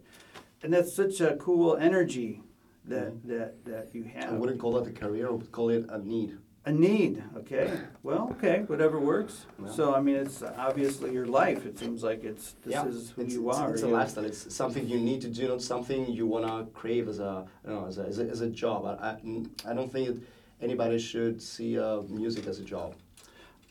And 0.64 0.72
that's 0.72 0.94
such 0.94 1.20
a 1.20 1.36
cool 1.36 1.76
energy 1.76 2.40
that 2.86 3.12
Mhm. 3.12 3.28
that, 3.28 3.64
that 3.66 3.94
you 3.94 4.02
have. 4.04 4.32
I 4.32 4.36
wouldn't 4.36 4.58
call 4.58 4.72
that 4.72 4.86
a 4.86 4.92
career, 4.92 5.28
I 5.28 5.30
would 5.30 5.52
call 5.52 5.68
it 5.68 5.84
a 5.90 5.98
need. 5.98 6.38
A 6.66 6.72
need, 6.72 7.22
okay. 7.36 7.70
Well, 8.02 8.30
okay, 8.32 8.64
whatever 8.66 8.98
works. 8.98 9.44
Yeah. 9.62 9.70
So 9.70 9.94
I 9.94 10.00
mean 10.00 10.16
it's 10.16 10.42
obviously 10.42 11.12
your 11.12 11.26
life. 11.26 11.66
It 11.66 11.78
seems 11.78 12.02
like 12.02 12.24
it's 12.24 12.46
this 12.64 12.72
yeah, 12.72 12.86
is 12.86 13.10
who 13.10 13.22
it's, 13.22 13.34
you 13.34 13.50
it's, 13.50 13.58
are. 13.58 13.74
It's 13.74 13.82
a 13.82 13.88
lifestyle. 13.88 14.24
It's 14.24 14.54
something 14.54 14.88
you 14.88 14.98
need 14.98 15.20
to 15.20 15.28
do, 15.28 15.48
not 15.48 15.60
something 15.60 16.00
you 16.18 16.26
wanna 16.26 16.66
crave 16.72 17.08
as 17.08 17.18
a, 17.18 17.44
don't 17.66 17.74
know, 17.82 17.86
as 17.86 17.98
a, 17.98 18.04
as 18.06 18.18
a, 18.18 18.24
as 18.34 18.40
a 18.40 18.48
job. 18.48 18.86
I, 18.86 18.92
I, 19.08 19.70
I 19.70 19.74
don't 19.74 19.92
think 19.92 20.24
anybody 20.62 20.98
should 20.98 21.42
see 21.42 21.78
uh, 21.78 22.00
music 22.08 22.46
as 22.46 22.58
a 22.58 22.64
job. 22.64 22.94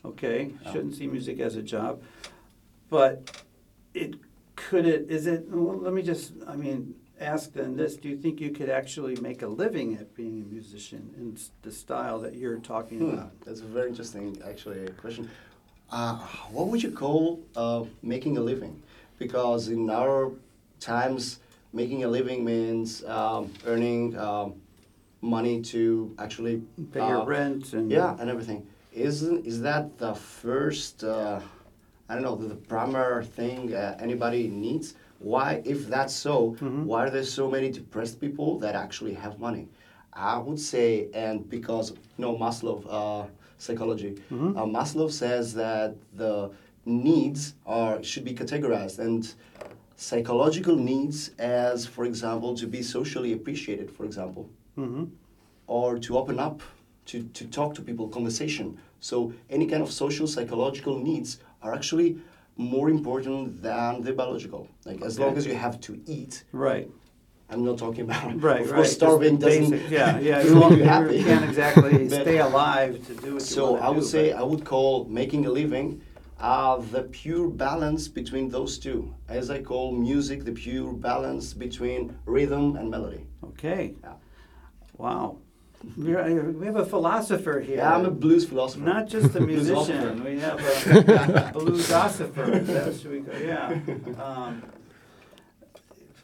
Okay, 0.04 0.52
Yeah. 0.62 0.72
shouldn't 0.72 0.94
see 0.94 1.08
music 1.08 1.40
as 1.40 1.56
a 1.56 1.62
job, 1.62 2.00
but 2.88 3.42
it 3.94 4.14
could 4.56 4.86
it 4.86 5.10
is 5.10 5.26
it? 5.26 5.46
Well, 5.48 5.78
let 5.78 5.92
me 5.92 6.02
just 6.02 6.32
I 6.46 6.56
mean 6.56 6.94
ask 7.20 7.52
then 7.52 7.76
this: 7.76 7.96
Do 7.96 8.08
you 8.08 8.16
think 8.16 8.40
you 8.40 8.50
could 8.50 8.68
actually 8.70 9.16
make 9.16 9.42
a 9.42 9.46
living 9.48 9.94
at 9.96 10.14
being 10.14 10.42
a 10.42 10.44
musician 10.52 11.14
in 11.16 11.34
s- 11.36 11.50
the 11.62 11.70
style 11.72 12.18
that 12.20 12.34
you're 12.36 12.58
talking 12.58 12.98
Hmm, 12.98 13.14
about? 13.14 13.40
That's 13.42 13.60
a 13.60 13.64
very 13.66 13.88
interesting, 13.88 14.40
actually, 14.46 14.88
question. 15.00 15.30
Uh, 15.90 16.16
what 16.50 16.68
would 16.68 16.82
you 16.82 16.90
call 16.90 17.40
uh, 17.56 17.84
making 18.02 18.36
a 18.36 18.40
living? 18.40 18.82
Because 19.18 19.68
in 19.68 19.90
our 19.90 20.32
times, 20.80 21.38
making 21.72 22.02
a 22.04 22.08
living 22.08 22.44
means 22.44 23.04
um, 23.04 23.52
earning 23.66 24.16
um, 24.18 24.54
money 25.20 25.62
to 25.62 26.14
actually 26.18 26.62
Pay 26.92 27.06
your 27.06 27.22
uh, 27.22 27.24
rent 27.24 27.72
and 27.74 27.90
Yeah, 27.90 28.16
and 28.18 28.28
everything. 28.30 28.66
Isn't 28.92 29.46
is 29.46 29.60
that 29.62 29.98
the 29.98 30.14
first? 30.14 31.04
Uh, 31.04 31.40
I 32.08 32.14
don't 32.14 32.22
know 32.22 32.36
the, 32.36 32.48
the 32.48 32.54
primary 32.56 33.24
thing 33.24 33.74
uh, 33.74 33.96
anybody 34.00 34.48
needs. 34.48 34.94
Why, 35.18 35.62
if 35.64 35.88
that's 35.88 36.14
so, 36.14 36.56
Mhm. 36.60 36.84
why 36.84 37.04
are 37.04 37.10
there 37.10 37.24
so 37.24 37.50
many 37.50 37.70
depressed 37.70 38.20
people 38.20 38.58
that 38.58 38.74
actually 38.74 39.14
have 39.14 39.38
money? 39.38 39.68
I 40.12 40.38
would 40.38 40.60
say, 40.60 41.08
and 41.14 41.48
because 41.48 41.90
you 41.92 42.22
know 42.24 42.36
Maslow 42.36 42.76
uh, 42.88 43.26
psychology, 43.58 44.12
Mhm. 44.30 44.56
uh, 44.56 44.64
Maslow 44.66 45.10
says 45.10 45.54
that 45.54 45.96
the 46.14 46.50
needs 46.84 47.54
are 47.64 48.02
should 48.02 48.24
be 48.24 48.34
categorized 48.34 48.98
and 48.98 49.22
psychological 49.96 50.76
needs 50.76 51.30
as, 51.38 51.86
for 51.86 52.04
example, 52.04 52.54
to 52.56 52.66
be 52.66 52.82
socially 52.82 53.32
appreciated, 53.32 53.90
for 53.90 54.04
example 54.04 54.48
hmm 54.76 55.04
or 55.66 55.98
to 55.98 56.18
open 56.18 56.38
up, 56.38 56.60
to, 57.06 57.22
to 57.32 57.46
talk 57.46 57.74
to 57.74 57.80
people, 57.80 58.06
conversation. 58.08 58.76
So 59.00 59.32
any 59.48 59.66
kind 59.66 59.82
of 59.82 59.90
social 59.90 60.26
psychological 60.26 60.98
needs 60.98 61.38
are 61.64 61.72
actually 61.74 62.18
more 62.56 62.88
important 62.90 63.60
than 63.62 64.02
the 64.02 64.12
biological. 64.12 64.68
Like 64.84 65.00
as 65.02 65.18
long 65.18 65.36
as 65.36 65.44
you 65.46 65.54
have 65.66 65.80
to 65.86 65.92
eat, 66.06 66.44
Right. 66.52 66.88
I'm 67.50 67.62
not 67.64 67.76
talking 67.78 68.04
about. 68.08 68.40
Right, 68.40 68.62
of 68.62 68.70
right. 68.70 68.76
course, 68.76 68.92
starving 69.00 69.36
doesn't. 69.38 69.70
basic- 69.70 69.90
Yeah, 69.90 70.18
yeah, 70.18 70.42
you 70.46 70.54
make 70.54 70.70
you 70.70 70.76
you 70.78 70.84
happy. 70.84 71.18
can't 71.30 71.44
exactly 71.50 71.92
But- 72.12 72.22
stay 72.22 72.38
alive 72.38 72.92
to 73.08 73.12
do 73.24 73.30
what 73.34 73.42
you 73.48 73.54
So 73.56 73.64
I 73.86 73.88
would 73.94 74.06
do, 74.08 74.14
say 74.16 74.24
I 74.32 74.42
would 74.50 74.64
call 74.72 74.92
making 75.20 75.42
a 75.46 75.50
living 75.60 75.88
uh, 76.40 76.76
the 76.94 77.02
pure 77.20 77.48
balance 77.66 78.02
between 78.20 78.46
those 78.56 78.72
two, 78.84 78.98
as 79.28 79.44
I 79.56 79.58
call 79.70 79.86
music 80.10 80.38
the 80.48 80.52
pure 80.64 80.92
balance 81.10 81.46
between 81.66 82.00
rhythm 82.36 82.64
and 82.78 82.84
melody. 82.90 83.22
Okay. 83.50 83.82
Yeah. 84.04 84.14
Wow. 85.04 85.26
We're, 85.96 86.50
we 86.52 86.66
have 86.66 86.76
a 86.76 86.86
philosopher 86.86 87.60
here. 87.60 87.76
Yeah, 87.76 87.94
I'm 87.94 88.04
a 88.04 88.10
blues 88.10 88.44
philosopher. 88.46 88.84
Not 88.84 89.08
just 89.08 89.34
a 89.36 89.40
musician. 89.54 90.24
We 90.24 90.38
have 90.40 90.58
a 90.58 90.62
bluesosopher. 91.54 92.66
That's 92.66 93.04
we 93.04 93.20
go. 93.20 93.32
Yeah. 93.38 93.78
Um, 94.22 94.62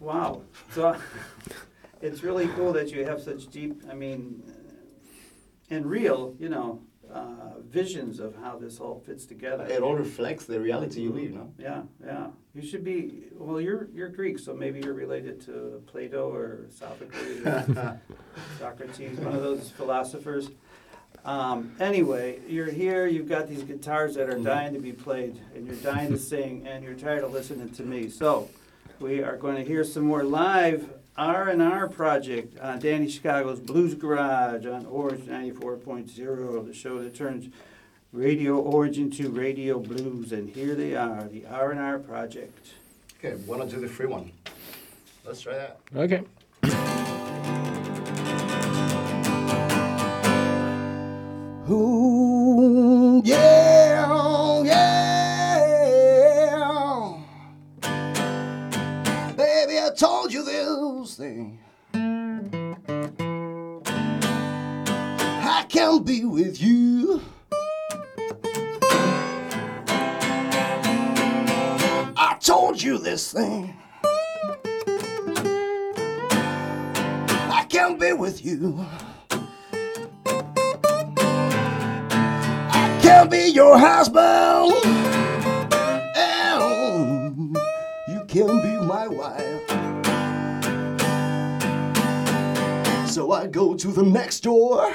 wow. 0.01 0.42
So 0.73 0.96
it's 2.01 2.23
really 2.23 2.49
cool 2.49 2.73
that 2.73 2.90
you 2.90 3.05
have 3.05 3.20
such 3.20 3.49
deep. 3.49 3.83
I 3.90 3.94
mean, 3.94 4.42
and 5.70 5.87
real. 5.87 6.35
You 6.38 6.49
know, 6.49 6.81
uh, 7.12 7.59
visions 7.68 8.20
of 8.20 8.37
how 8.37 8.59
this 8.59 8.81
all 8.81 9.03
fits 9.07 9.27
together. 9.27 9.64
It 9.64 9.83
all 9.83 9.94
reflects 9.94 10.44
the 10.44 10.61
reality 10.61 11.03
you 11.03 11.12
live, 11.12 11.33
no? 11.33 11.53
Yeah, 11.59 11.83
yeah. 12.05 12.29
You 12.55 12.62
should 12.62 12.85
be. 12.85 13.25
Well, 13.33 13.61
you're 13.61 13.88
you're 13.92 14.09
Greek, 14.09 14.38
so 14.38 14.55
maybe 14.55 14.81
you're 14.81 14.94
related 14.94 15.40
to 15.46 15.83
Plato 15.87 16.31
or 16.33 16.66
Sophocles, 16.70 17.46
or 17.46 18.01
Socrates, 18.59 19.18
one 19.18 19.35
of 19.35 19.42
those 19.42 19.70
philosophers. 19.70 20.51
Um, 21.25 21.75
anyway, 21.81 22.40
you're 22.49 22.70
here. 22.70 23.07
You've 23.07 23.29
got 23.29 23.49
these 23.49 23.62
guitars 23.62 24.14
that 24.14 24.31
are 24.31 24.38
dying 24.38 24.73
to 24.75 24.81
be 24.81 24.92
played, 24.92 25.40
and 25.55 25.66
you're 25.66 25.77
dying 25.77 26.11
to 26.11 26.18
sing, 26.18 26.66
and 26.66 26.83
you're 26.83 26.94
tired 26.94 27.25
of 27.25 27.33
listening 27.33 27.70
to 27.70 27.83
me. 27.83 28.09
So, 28.09 28.49
we 29.01 29.23
are 29.23 29.37
going 29.37 29.57
to 29.57 29.64
hear 29.64 29.85
some 29.85 30.05
more 30.05 30.25
live 30.25 30.88
R 31.21 31.51
and 31.51 31.61
R 31.61 31.87
project 31.87 32.59
on 32.61 32.79
Danny 32.79 33.07
Chicago's 33.07 33.61
Blues 33.61 33.95
Garage 33.95 34.65
on 34.65 34.87
Orange 34.87 35.29
94.0, 35.29 36.67
the 36.67 36.73
show 36.73 36.99
that 37.03 37.15
turns 37.15 37.53
Radio 38.11 38.59
Orange 38.59 39.19
to 39.19 39.29
Radio 39.29 39.79
Blues, 39.79 40.33
and 40.33 40.49
here 40.49 40.75
they 40.75 40.97
are, 40.97 41.25
the 41.25 41.45
R 41.45 41.73
and 41.73 41.79
R 41.79 41.99
project. 41.99 42.69
Okay, 43.19 43.35
wanna 43.45 43.67
do 43.67 43.79
the 43.79 43.87
free 43.87 44.07
one? 44.07 44.33
Let's 45.27 45.43
try 45.43 45.57
that. 45.57 45.81
Okay. 45.95 46.23
Ooh, 51.71 53.21
yeah, 53.27 53.60
I 61.23 61.59
can 65.69 66.03
be 66.03 66.25
with 66.25 66.63
you. 66.63 67.21
I 72.17 72.39
told 72.41 72.81
you 72.81 72.97
this 72.97 73.33
thing. 73.33 73.77
I 77.53 77.67
can 77.69 77.99
be 77.99 78.15
with 78.15 78.43
you. 78.43 78.83
I 82.73 82.99
can 83.03 83.29
be 83.29 83.51
your 83.51 83.77
husband. 83.77 84.73
And 86.17 87.55
you 88.09 88.25
can 88.27 88.63
be 88.63 88.87
my 88.87 89.07
wife. 89.07 89.70
So 93.11 93.33
I 93.33 93.49
go 93.49 93.75
to 93.75 93.88
the 93.88 94.05
next 94.05 94.44
door, 94.44 94.94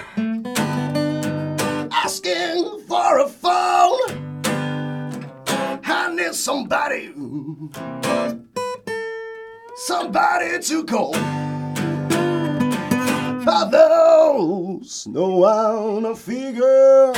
asking 1.92 2.80
for 2.88 3.20
a 3.20 3.28
phone. 3.28 4.00
I 5.84 6.16
need 6.16 6.34
somebody, 6.34 7.14
somebody 9.76 10.60
to 10.62 10.86
call. 10.86 11.12
But 13.44 13.72
there's 13.72 15.08
no 15.08 15.30
one 15.32 16.04
to 16.04 16.16
figure. 16.16 17.12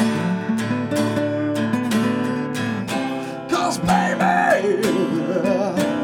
Cause 3.47 3.77
baby, 3.77 4.81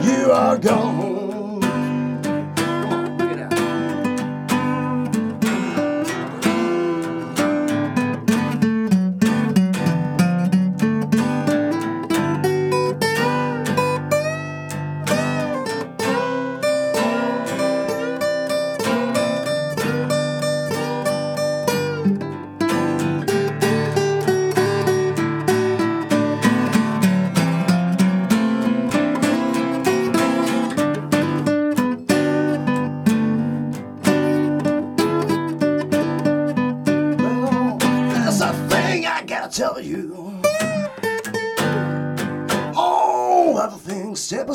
you 0.05 0.31
are 0.31 0.57
gone. 0.59 1.12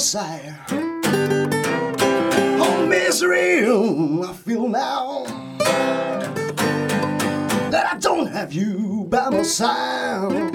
Step 0.00 0.22
aside. 0.22 0.54
Oh, 2.60 2.86
misery, 2.88 3.66
I 3.66 4.32
feel 4.32 4.68
now 4.68 5.24
that 7.70 7.86
I 7.92 7.98
don't 7.98 8.26
have 8.28 8.52
you 8.52 9.06
by 9.08 9.30
my 9.30 9.42
side. 9.42 10.52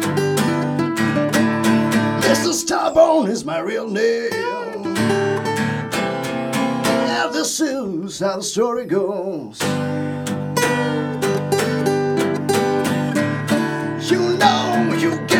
Mr. 2.22 2.54
Starbone 2.54 3.30
is 3.30 3.44
my 3.46 3.60
real 3.60 3.90
name. 3.90 4.32
And 7.16 7.34
this 7.34 7.60
is 7.60 8.20
how 8.20 8.38
the 8.38 8.44
story 8.44 8.86
goes. 8.86 9.60
You 14.10 14.38
know 14.38 14.96
you 14.98 15.33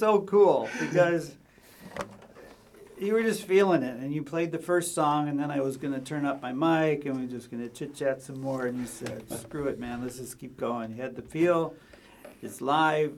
so 0.00 0.22
cool 0.22 0.66
because 0.80 1.34
you 2.98 3.12
were 3.12 3.22
just 3.22 3.44
feeling 3.44 3.82
it, 3.82 3.96
and 4.00 4.14
you 4.14 4.22
played 4.22 4.50
the 4.50 4.58
first 4.58 4.94
song, 4.94 5.28
and 5.28 5.38
then 5.38 5.50
I 5.50 5.60
was 5.60 5.76
gonna 5.76 6.00
turn 6.00 6.24
up 6.24 6.40
my 6.40 6.52
mic, 6.52 7.04
and 7.04 7.16
we 7.16 7.26
were 7.26 7.30
just 7.30 7.50
gonna 7.50 7.68
chit 7.68 7.94
chat 7.94 8.22
some 8.22 8.40
more, 8.40 8.64
and 8.64 8.78
you 8.78 8.86
said, 8.86 9.30
"Screw 9.30 9.68
it, 9.68 9.78
man, 9.78 10.02
let's 10.02 10.16
just 10.16 10.38
keep 10.38 10.56
going." 10.56 10.92
You 10.92 11.02
had 11.02 11.16
the 11.16 11.22
feel, 11.22 11.74
it's 12.40 12.62
live, 12.62 13.12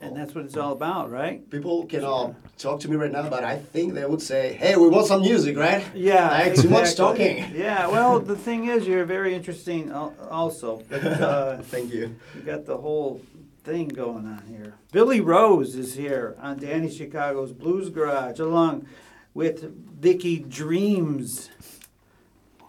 and 0.00 0.16
that's 0.16 0.34
what 0.34 0.44
it's 0.44 0.56
all 0.56 0.72
about, 0.72 1.08
right? 1.08 1.48
People 1.50 1.86
can 1.86 2.02
all 2.02 2.34
talk 2.58 2.80
to 2.80 2.90
me 2.90 2.96
right 2.96 3.12
now, 3.12 3.30
but 3.30 3.44
I 3.44 3.56
think 3.58 3.94
they 3.94 4.04
would 4.04 4.20
say, 4.20 4.54
"Hey, 4.54 4.74
we 4.74 4.88
want 4.88 5.06
some 5.06 5.20
music, 5.20 5.56
right?" 5.56 5.84
Yeah, 5.94 6.30
Like 6.30 6.56
too 6.56 6.68
much 6.68 6.96
talking. 6.96 7.44
Yeah, 7.54 7.86
well, 7.86 8.18
the 8.18 8.36
thing 8.36 8.66
is, 8.66 8.88
you're 8.88 9.04
very 9.04 9.36
interesting 9.36 9.92
also. 9.92 10.82
But, 10.90 11.04
uh, 11.04 11.58
Thank 11.62 11.94
you. 11.94 12.16
you 12.34 12.42
got 12.42 12.66
the 12.66 12.76
whole 12.76 13.20
thing 13.64 13.88
going 13.88 14.26
on 14.26 14.42
here. 14.48 14.74
Billy 14.92 15.20
Rose 15.20 15.74
is 15.74 15.94
here 15.94 16.36
on 16.40 16.58
Danny 16.58 16.90
Chicago's 16.90 17.52
Blues 17.52 17.88
Garage, 17.88 18.38
along 18.38 18.86
with 19.32 19.62
Vicky 20.00 20.38
Dreams. 20.38 21.50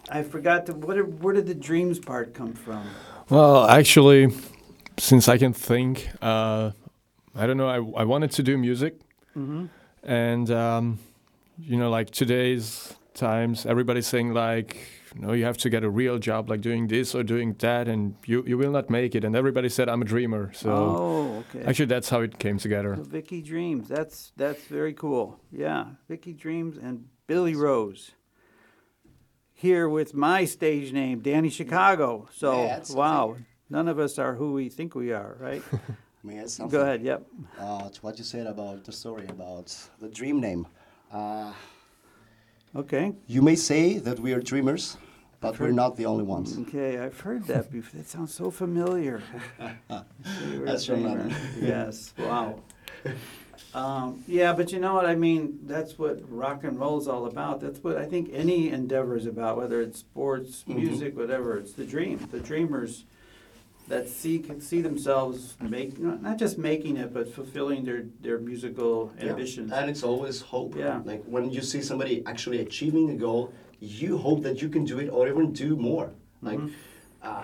I 0.10 0.24
forgot 0.24 0.66
to. 0.68 0.74
What? 0.74 0.98
Are, 0.98 1.04
where 1.04 1.34
did 1.34 1.48
the 1.48 1.56
dreams 1.56 2.00
part 2.00 2.34
come 2.34 2.54
from? 2.54 2.88
Well, 3.30 3.66
actually, 3.68 4.32
since 4.98 5.28
I 5.28 5.38
can 5.38 5.52
think, 5.52 6.08
uh, 6.22 6.72
I 7.36 7.48
don't 7.48 7.58
know. 7.58 7.68
I, 7.68 8.02
I 8.02 8.04
wanted 8.06 8.32
to 8.32 8.44
do 8.44 8.58
music, 8.58 9.00
Mm-hmm. 9.36 9.66
and 10.04 10.50
um, 10.52 11.00
you 11.60 11.78
know, 11.78 11.90
like 11.90 12.10
today's 12.12 12.94
times, 13.14 13.66
everybody's 13.66 14.08
saying 14.08 14.34
like, 14.34 14.78
no, 15.18 15.32
you 15.34 15.46
have 15.46 15.58
to 15.60 15.70
get 15.70 15.84
a 15.84 15.90
real 15.90 16.20
job, 16.20 16.50
like 16.50 16.62
doing 16.62 16.88
this 16.88 17.16
or 17.16 17.24
doing 17.24 17.56
that, 17.60 17.88
and 17.88 18.16
you 18.26 18.44
you 18.46 18.58
will 18.58 18.72
not 18.72 18.90
make 18.90 19.16
it. 19.16 19.24
And 19.24 19.36
everybody 19.36 19.70
said 19.70 19.88
I'm 19.88 20.02
a 20.02 20.06
dreamer. 20.06 20.52
So 20.54 20.70
oh, 20.72 21.44
okay. 21.56 21.66
actually, 21.66 21.86
that's 21.86 22.10
how 22.10 22.22
it 22.22 22.38
came 22.38 22.58
together. 22.58 22.96
So 22.98 23.04
Vicky 23.04 23.42
Dreams. 23.42 23.88
That's 23.88 24.34
that's 24.36 24.64
very 24.66 24.94
cool. 24.94 25.40
Yeah, 25.52 25.86
Vicky 26.10 26.34
Dreams 26.34 26.78
and 26.78 27.06
Billy 27.28 27.56
Rose. 27.56 28.12
Here 29.54 29.88
with 29.88 30.14
my 30.14 30.44
stage 30.44 30.92
name, 30.92 31.22
Danny 31.22 31.50
Chicago. 31.50 32.28
So 32.34 32.52
Yeah, 32.52 32.68
that's 32.68 32.92
wow, 32.92 33.38
none 33.70 33.88
of 33.88 34.00
us 34.00 34.20
are 34.20 34.36
who 34.36 34.52
we 34.54 34.68
think 34.68 34.96
we 34.96 35.14
are, 35.14 35.38
right? 35.40 35.64
May 36.24 36.36
I 36.40 36.42
add 36.42 36.50
something? 36.50 36.78
Go 36.78 36.84
ahead. 36.84 37.02
Yep. 37.02 37.26
Uh, 37.58 37.90
to 37.90 38.02
what 38.02 38.18
you 38.18 38.26
said 38.26 38.48
about 38.48 38.84
the 38.84 38.92
story 38.92 39.28
about 39.30 39.74
the 40.02 40.10
dream 40.10 40.42
name. 40.42 40.68
Uh, 41.10 41.54
Okay. 42.76 43.14
you 43.26 43.42
may 43.42 43.56
say 43.56 44.00
that 44.00 44.20
we 44.20 44.34
are 44.34 44.42
dreamers, 44.42 44.98
but 45.42 45.60
we're 45.60 45.72
not 45.72 45.96
the 45.96 46.06
only 46.06 46.24
ones. 46.24 46.58
Okay, 46.60 46.98
I've 47.00 47.20
heard 47.20 47.46
that 47.48 47.72
before. 47.72 48.00
That 48.00 48.08
sounds 48.08 48.34
so 48.34 48.50
familiar. 48.52 49.22
That's 49.90 50.86
from 50.86 51.02
dreamer. 51.04 51.30
Yes. 51.60 52.14
Wow. 52.18 52.60
Um, 53.74 54.24
yeah, 54.28 54.54
but 54.54 54.72
you 54.72 54.80
know 54.80 54.94
what 54.94 55.06
I 55.06 55.16
mean. 55.16 55.60
That's 55.64 56.00
what 56.00 56.20
rock 56.32 56.64
and 56.64 56.80
roll 56.80 56.98
is 56.98 57.08
all 57.10 57.26
about. 57.26 57.60
That's 57.60 57.84
what 57.84 57.98
I 57.98 58.06
think 58.06 58.30
any 58.32 58.70
endeavor 58.70 59.18
is 59.18 59.26
about, 59.26 59.58
whether 59.58 59.82
it's 59.82 60.00
sports, 60.00 60.64
Mm-hmm. 60.68 60.80
music, 60.80 61.18
whatever. 61.18 61.58
It's 61.58 61.74
the 61.74 61.84
dream. 61.86 62.18
The 62.32 62.40
dreamers 62.40 63.04
that 63.88 64.08
see 64.10 64.40
can 64.40 64.62
see 64.62 64.82
themselves 64.82 65.58
make 65.62 66.00
not 66.00 66.38
just 66.38 66.58
making 66.58 66.98
it, 66.98 67.14
but 67.14 67.32
fulfilling 67.32 67.84
their 67.84 68.06
their 68.22 68.40
musical 68.40 69.12
Yeah. 69.20 69.32
ambitions. 69.32 69.72
And 69.74 69.90
it's 69.90 70.04
always 70.04 70.40
hope. 70.42 70.76
Yeah. 70.76 71.02
Like 71.04 71.24
when 71.26 71.52
you 71.52 71.62
see 71.62 71.82
somebody 71.82 72.24
actually 72.26 72.62
achieving 72.62 73.10
a 73.10 73.16
goal, 73.16 73.54
you 73.80 74.18
hope 74.18 74.44
that 74.44 74.62
you 74.62 74.70
can 74.70 74.86
do 74.86 75.00
it 75.00 75.10
or 75.10 75.28
even 75.28 75.54
do 75.54 75.76
more. 75.76 76.12
Like, 76.42 76.60
Mm-hmm. 76.60 76.74
uh, 77.24 77.44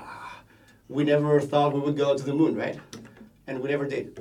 we 0.90 1.04
never 1.04 1.40
thought 1.40 1.74
we 1.74 1.80
would 1.80 1.98
go 1.98 2.18
to 2.18 2.24
the 2.24 2.34
moon, 2.34 2.56
right? 2.56 2.78
And 3.48 3.62
we 3.62 3.70
never 3.70 3.88
did. 3.88 4.20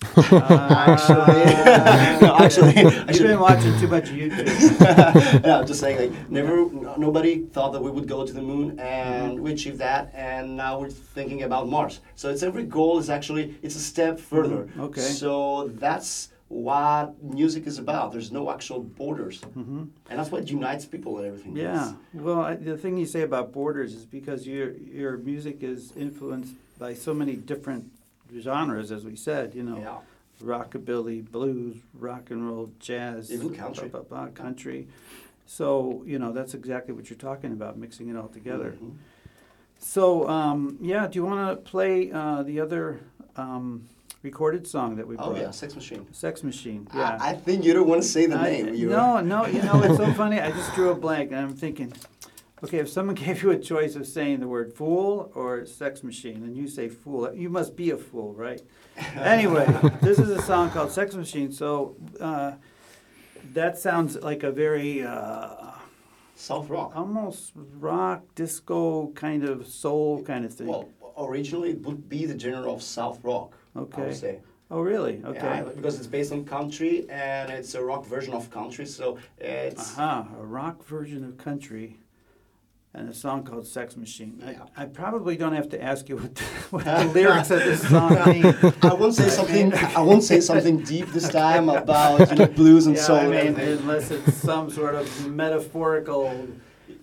actually, 0.16 1.42
actually, 2.44 2.74
you've 2.80 3.08
actually, 3.08 3.26
been 3.28 3.40
watching 3.40 3.78
too 3.80 3.88
much 3.88 4.10
YouTube. 4.10 4.46
yeah, 5.44 5.58
I'm 5.58 5.66
just 5.66 5.80
saying, 5.80 5.98
like, 6.12 6.30
never, 6.30 6.70
no- 6.70 6.94
nobody 6.96 7.44
thought 7.46 7.72
that 7.72 7.82
we 7.82 7.90
would 7.90 8.06
go 8.06 8.24
to 8.24 8.32
the 8.32 8.42
moon, 8.42 8.78
and 8.78 9.40
we 9.40 9.52
achieved 9.52 9.78
that, 9.78 10.12
and 10.14 10.56
now 10.56 10.78
we're 10.78 10.90
thinking 10.90 11.42
about 11.42 11.68
Mars. 11.68 12.00
So 12.14 12.30
it's 12.30 12.42
every 12.44 12.64
goal 12.64 12.98
is 12.98 13.10
actually 13.10 13.56
it's 13.62 13.74
a 13.76 13.80
step 13.80 14.20
further. 14.20 14.68
Mhm, 14.76 14.80
okay. 14.80 15.00
So 15.00 15.68
that's 15.74 16.28
what 16.48 17.22
music 17.22 17.66
is 17.66 17.78
about. 17.78 18.12
There's 18.12 18.32
no 18.32 18.50
actual 18.50 18.80
borders, 18.80 19.42
and 19.54 19.90
that's 20.08 20.30
what 20.30 20.48
unites 20.50 20.86
people 20.86 21.18
and 21.18 21.26
everything. 21.26 21.52
Mm-hmm. 21.54 21.60
Yeah. 21.60 21.92
Well, 22.14 22.40
I, 22.40 22.54
the 22.56 22.76
thing 22.78 22.96
you 22.96 23.06
say 23.06 23.22
about 23.22 23.52
borders 23.52 23.94
is 23.94 24.04
because 24.06 24.46
your 24.46 24.72
your 24.72 25.18
music 25.18 25.62
is 25.62 25.92
influenced 25.96 26.54
by 26.78 26.94
so 26.94 27.12
many 27.12 27.34
different 27.36 27.90
genres, 28.40 28.90
as 28.92 29.04
we 29.04 29.14
said. 29.16 29.54
You 29.54 29.62
know, 29.64 29.78
Yeah. 29.78 29.98
rockabilly, 30.42 31.30
blues, 31.30 31.76
rock 31.92 32.30
and 32.30 32.48
roll, 32.48 32.70
jazz, 32.78 33.30
Even 33.32 33.54
country. 33.54 33.88
blah, 33.88 34.00
blah, 34.02 34.24
blah, 34.24 34.28
country. 34.32 34.88
So 35.46 36.02
you 36.06 36.18
know 36.18 36.32
that's 36.32 36.54
exactly 36.54 36.94
what 36.94 37.10
you're 37.10 37.18
talking 37.18 37.52
about, 37.52 37.76
mixing 37.78 38.08
it 38.08 38.16
all 38.16 38.28
together. 38.28 38.76
Mhm. 38.82 38.92
So 39.78 40.28
um, 40.28 40.78
yeah, 40.80 41.06
do 41.08 41.18
you 41.18 41.24
want 41.26 41.40
to 41.64 41.70
play 41.70 42.10
uh, 42.10 42.42
the 42.42 42.58
other 42.60 43.00
um, 43.36 43.86
recorded 44.22 44.66
song 44.66 44.96
that 44.96 45.06
we 45.06 45.16
Oh 45.16 45.30
brought? 45.30 45.36
yeah, 45.40 45.50
Sex 45.50 45.74
Machine. 45.74 46.06
Sex 46.12 46.42
Machine. 46.42 46.88
Yeah. 46.94 47.18
I, 47.20 47.30
I 47.30 47.34
think 47.34 47.64
you 47.64 47.72
don't 47.72 47.88
want 47.88 48.02
to 48.02 48.08
say 48.08 48.26
the 48.26 48.36
I- 48.36 48.50
name. 48.50 48.74
You're- 48.74 48.92
no, 48.92 49.20
no, 49.20 49.46
you 49.46 49.62
know, 49.62 49.82
it's 49.82 49.96
so 49.96 50.12
funny. 50.22 50.40
I 50.40 50.50
just 50.50 50.74
drew 50.74 50.90
a 50.90 50.94
blank 50.94 51.30
and 51.30 51.40
I'm 51.40 51.54
thinking, 51.54 51.92
okay, 52.64 52.78
if 52.78 52.88
someone 52.88 53.14
gave 53.26 53.42
you 53.42 53.50
a 53.50 53.58
choice 53.58 53.94
of 53.94 54.06
saying 54.06 54.40
the 54.40 54.48
word 54.48 54.72
fool 54.74 55.30
or 55.34 55.64
sex 55.66 56.02
machine, 56.02 56.42
and 56.42 56.56
you 56.56 56.66
say 56.68 56.88
fool, 56.88 57.32
you 57.34 57.48
must 57.48 57.76
be 57.76 57.90
a 57.90 57.96
fool, 57.96 58.34
right? 58.34 58.60
Anyway, 59.14 59.64
this 60.02 60.18
is 60.18 60.28
a 60.30 60.42
song 60.42 60.70
called 60.70 60.90
Sex 60.90 61.14
Machine, 61.14 61.52
so 61.52 61.94
uh, 62.20 62.52
that 63.52 63.78
sounds 63.78 64.16
like 64.16 64.42
a 64.42 64.50
very 64.50 65.04
uh, 65.04 65.70
South 66.34 66.68
Rock. 66.68 66.96
almost 66.96 67.52
rock, 67.78 68.22
disco 68.34 69.12
kind 69.14 69.44
of 69.44 69.68
soul 69.68 70.20
kind 70.24 70.44
of 70.44 70.52
thing. 70.52 70.66
Well, 70.66 70.88
originally 71.16 71.70
it 71.70 71.82
would 71.82 72.08
be 72.08 72.26
the 72.26 72.36
genre 72.36 72.72
of 72.72 72.82
South 72.82 73.20
Rock. 73.22 73.52
I 73.78 73.82
Okay. 73.82 74.02
would 74.06 74.16
say. 74.16 74.38
oh, 74.70 74.80
really? 74.80 75.22
Okay. 75.24 75.38
Yeah, 75.38 75.62
because 75.76 75.96
it's 75.98 76.06
based 76.06 76.32
on 76.32 76.44
country 76.44 77.08
and 77.08 77.50
it's 77.50 77.74
a 77.74 77.82
rock 77.82 78.04
version 78.06 78.34
of 78.34 78.50
country, 78.50 78.86
so 78.86 79.18
it's 79.38 79.92
Aha, 79.98 80.28
a 80.40 80.44
rock 80.44 80.84
version 80.84 81.24
of 81.24 81.36
country 81.38 81.98
and 82.94 83.08
a 83.08 83.14
song 83.14 83.44
called 83.44 83.66
Sex 83.66 83.96
Machine. 83.96 84.40
Yeah. 84.44 84.64
I, 84.76 84.82
I 84.82 84.86
probably 84.86 85.36
don't 85.36 85.52
have 85.54 85.68
to 85.70 85.82
ask 85.82 86.08
you 86.08 86.16
what 86.16 86.34
the, 86.34 86.42
what 86.70 86.84
the 86.84 87.04
lyrics 87.06 87.50
of 87.50 87.60
this 87.60 87.86
song 87.88 88.14
mean. 88.30 88.46
I 88.82 88.94
won't 88.94 89.14
say 89.14 89.28
something. 89.28 89.72
I 89.74 90.00
won't 90.00 90.24
say 90.24 90.40
something 90.40 90.78
deep 90.82 91.06
this 91.12 91.28
time 91.28 91.68
about 91.68 92.28
you 92.30 92.36
know 92.36 92.46
blues 92.46 92.86
and 92.86 92.96
Yeah, 92.96 93.02
soul. 93.02 93.16
I 93.18 93.28
mean, 93.28 93.56
unless 93.60 94.10
it's 94.10 94.34
some 94.34 94.70
sort 94.70 94.94
of 94.96 95.06
metaphorical 95.28 96.48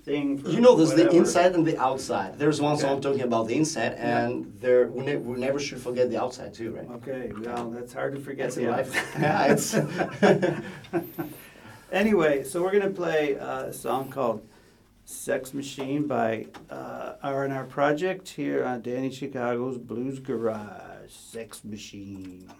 thing. 0.05 0.41
You 0.45 0.61
know, 0.61 0.75
there's 0.75 0.93
the 0.93 1.09
inside 1.09 1.55
and 1.55 1.65
the 1.65 1.77
outside. 1.77 2.37
There's 2.37 2.61
one 2.61 2.77
song 2.77 3.01
talking 3.01 3.21
about 3.21 3.47
the 3.47 3.55
inside, 3.55 3.93
and 3.93 4.53
there 4.61 4.87
we, 4.87 5.03
ne- 5.03 5.17
we 5.17 5.37
never 5.39 5.59
should 5.59 5.81
forget 5.81 6.09
the 6.09 6.21
outside 6.21 6.53
too, 6.53 6.71
right? 6.75 6.89
Okay, 6.97 7.31
well, 7.35 7.71
that's 7.71 7.93
hard 7.93 8.13
to 8.15 8.21
forget. 8.21 8.51
That's 8.51 8.93
life. 8.93 8.93
yeah, 9.19 9.53
it's 9.53 9.75
Anyway, 11.91 12.43
so 12.43 12.61
we're 12.61 12.71
gonna 12.71 12.89
play 12.89 13.37
uh, 13.37 13.65
a 13.65 13.73
song 13.73 14.09
called 14.09 14.47
"Sex 15.05 15.53
Machine" 15.53 16.07
by 16.07 16.47
uh, 16.69 17.13
R&R 17.23 17.65
Project 17.65 18.29
here 18.29 18.63
on 18.63 18.81
Danny 18.81 19.11
Chicago's 19.11 19.77
Blues 19.77 20.19
Garage. 20.19 21.11
Sex 21.11 21.63
Machine. 21.63 22.51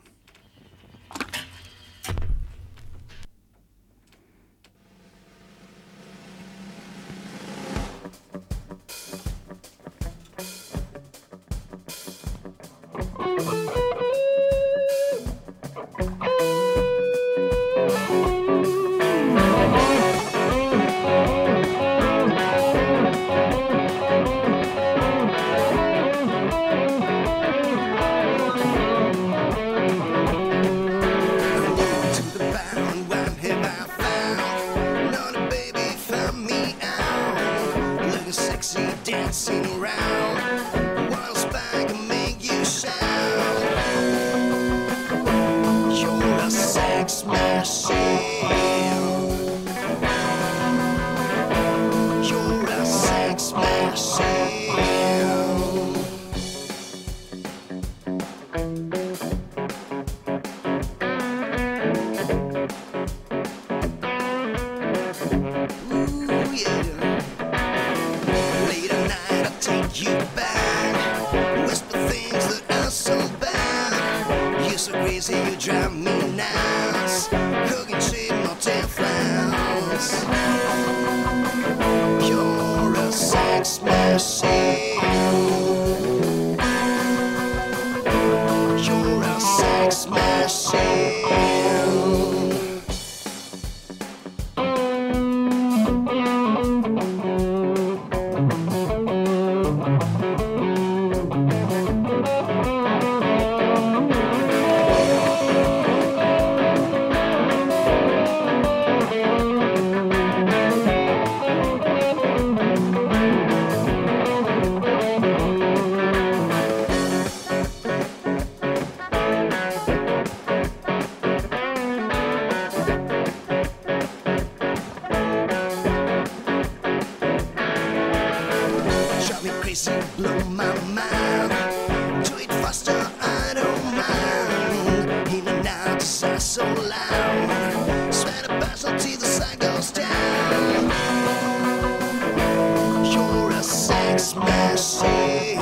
Sex 144.36 145.55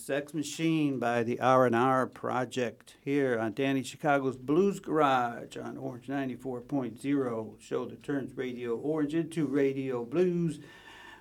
Sex 0.00 0.32
Machine 0.32 0.98
by 0.98 1.22
the 1.22 1.38
R&R 1.40 2.06
Project 2.06 2.96
here 3.04 3.38
on 3.38 3.52
Danny 3.52 3.82
Chicago's 3.82 4.36
Blues 4.36 4.80
Garage 4.80 5.58
on 5.58 5.76
Orange 5.76 6.06
94.0, 6.06 7.60
show 7.60 7.84
that 7.84 8.02
turns 8.02 8.34
Radio 8.36 8.76
Orange 8.76 9.14
into 9.14 9.46
Radio 9.46 10.04
Blues. 10.04 10.58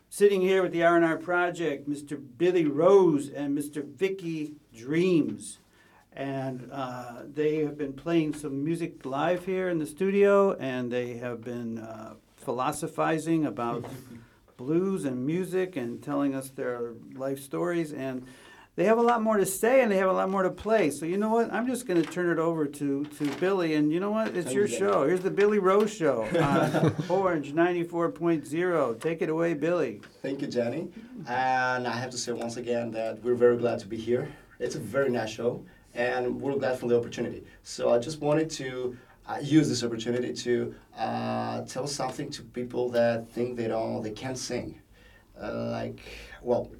Sitting 0.10 0.40
here 0.42 0.64
with 0.64 0.72
the 0.72 0.84
R&R 0.84 1.18
Project, 1.18 1.90
Mr. 1.90 2.20
Billy 2.38 2.66
Rose 2.66 3.30
and 3.30 3.58
Mr. 3.58 3.84
Vicky 3.84 4.56
Dreams. 4.74 5.60
And 6.14 6.70
uh, 6.72 7.24
they 7.26 7.58
have 7.58 7.78
been 7.78 7.94
playing 7.94 8.34
some 8.34 8.64
music 8.64 9.06
live 9.06 9.46
here 9.46 9.68
in 9.68 9.80
the 9.80 9.86
studio, 9.86 10.54
and 10.54 10.90
they 10.92 11.18
have 11.18 11.44
been 11.44 11.80
uh, 11.80 12.14
philosophizing 12.38 13.46
about 13.46 13.86
blues 14.58 15.04
and 15.06 15.26
music 15.26 15.76
and 15.76 16.02
telling 16.02 16.34
us 16.34 16.50
their 16.50 16.94
life 17.14 17.42
stories. 17.42 17.92
And 17.92 18.26
they 18.80 18.86
have 18.86 18.98
a 18.98 19.02
lot 19.02 19.22
more 19.22 19.36
to 19.36 19.46
say 19.46 19.82
and 19.82 19.92
they 19.92 19.98
have 19.98 20.08
a 20.08 20.14
lot 20.14 20.30
more 20.30 20.42
to 20.42 20.50
play. 20.50 20.90
So 20.90 21.06
you 21.06 21.18
know 21.18 21.28
what? 21.32 21.52
I'm 21.52 21.68
just 21.68 21.86
going 21.86 22.02
to 22.02 22.10
turn 22.10 22.30
it 22.30 22.40
over 22.40 22.66
to, 22.66 23.04
to 23.04 23.26
Billy. 23.36 23.74
And 23.74 23.92
you 23.92 24.00
know 24.00 24.10
what? 24.10 24.38
It's 24.38 24.54
your 24.54 24.70
show. 24.70 25.06
Here's 25.06 25.20
the 25.20 25.30
Billy 25.30 25.60
Rose 25.60 25.94
Show 25.94 26.24
on 26.42 26.96
Orange 27.10 27.52
94.0. 27.52 29.02
Take 29.02 29.22
it 29.22 29.28
away, 29.28 29.54
Billy. 29.54 30.00
Thank 30.22 30.40
you, 30.40 30.48
Jenny. 30.48 30.88
And 31.28 31.86
I 31.86 31.92
have 31.92 32.10
to 32.12 32.18
say 32.18 32.32
once 32.32 32.56
again 32.56 32.90
that 32.92 33.22
we're 33.22 33.36
very 33.36 33.58
glad 33.58 33.80
to 33.80 33.86
be 33.86 33.98
here. 33.98 34.32
It's 34.60 34.76
a 34.76 34.80
very 34.80 35.10
nice 35.10 35.32
show, 35.32 35.62
and 35.94 36.40
we're 36.40 36.56
glad 36.56 36.80
for 36.80 36.88
the 36.88 36.98
opportunity. 36.98 37.44
So 37.64 37.94
I 37.94 38.00
just 38.00 38.22
wanted 38.22 38.50
to 38.52 38.96
uh, 39.28 39.40
use 39.42 39.68
this 39.68 39.84
opportunity 39.84 40.32
to 40.32 40.74
uh, 40.98 41.64
tell 41.64 41.86
something 41.86 42.30
to 42.30 42.44
people 42.44 42.88
that 42.92 43.30
think 43.30 43.58
they 43.58 43.68
don't, 43.68 44.02
they 44.02 44.12
can't 44.12 44.38
sing. 44.38 44.80
Uh, 45.38 45.70
like, 45.72 46.00
well, 46.42 46.72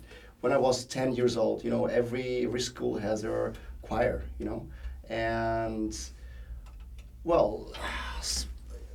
when 0.42 0.54
I 0.54 0.58
was 0.58 0.86
10 0.86 1.14
years 1.14 1.38
old, 1.38 1.64
you 1.64 1.70
know, 1.70 1.86
every 1.88 2.46
every 2.46 2.62
school 2.62 2.98
has 2.98 3.22
their 3.22 3.54
choir, 3.82 4.24
you 4.40 4.46
know, 4.46 4.66
and 5.10 5.98
well, 7.24 7.72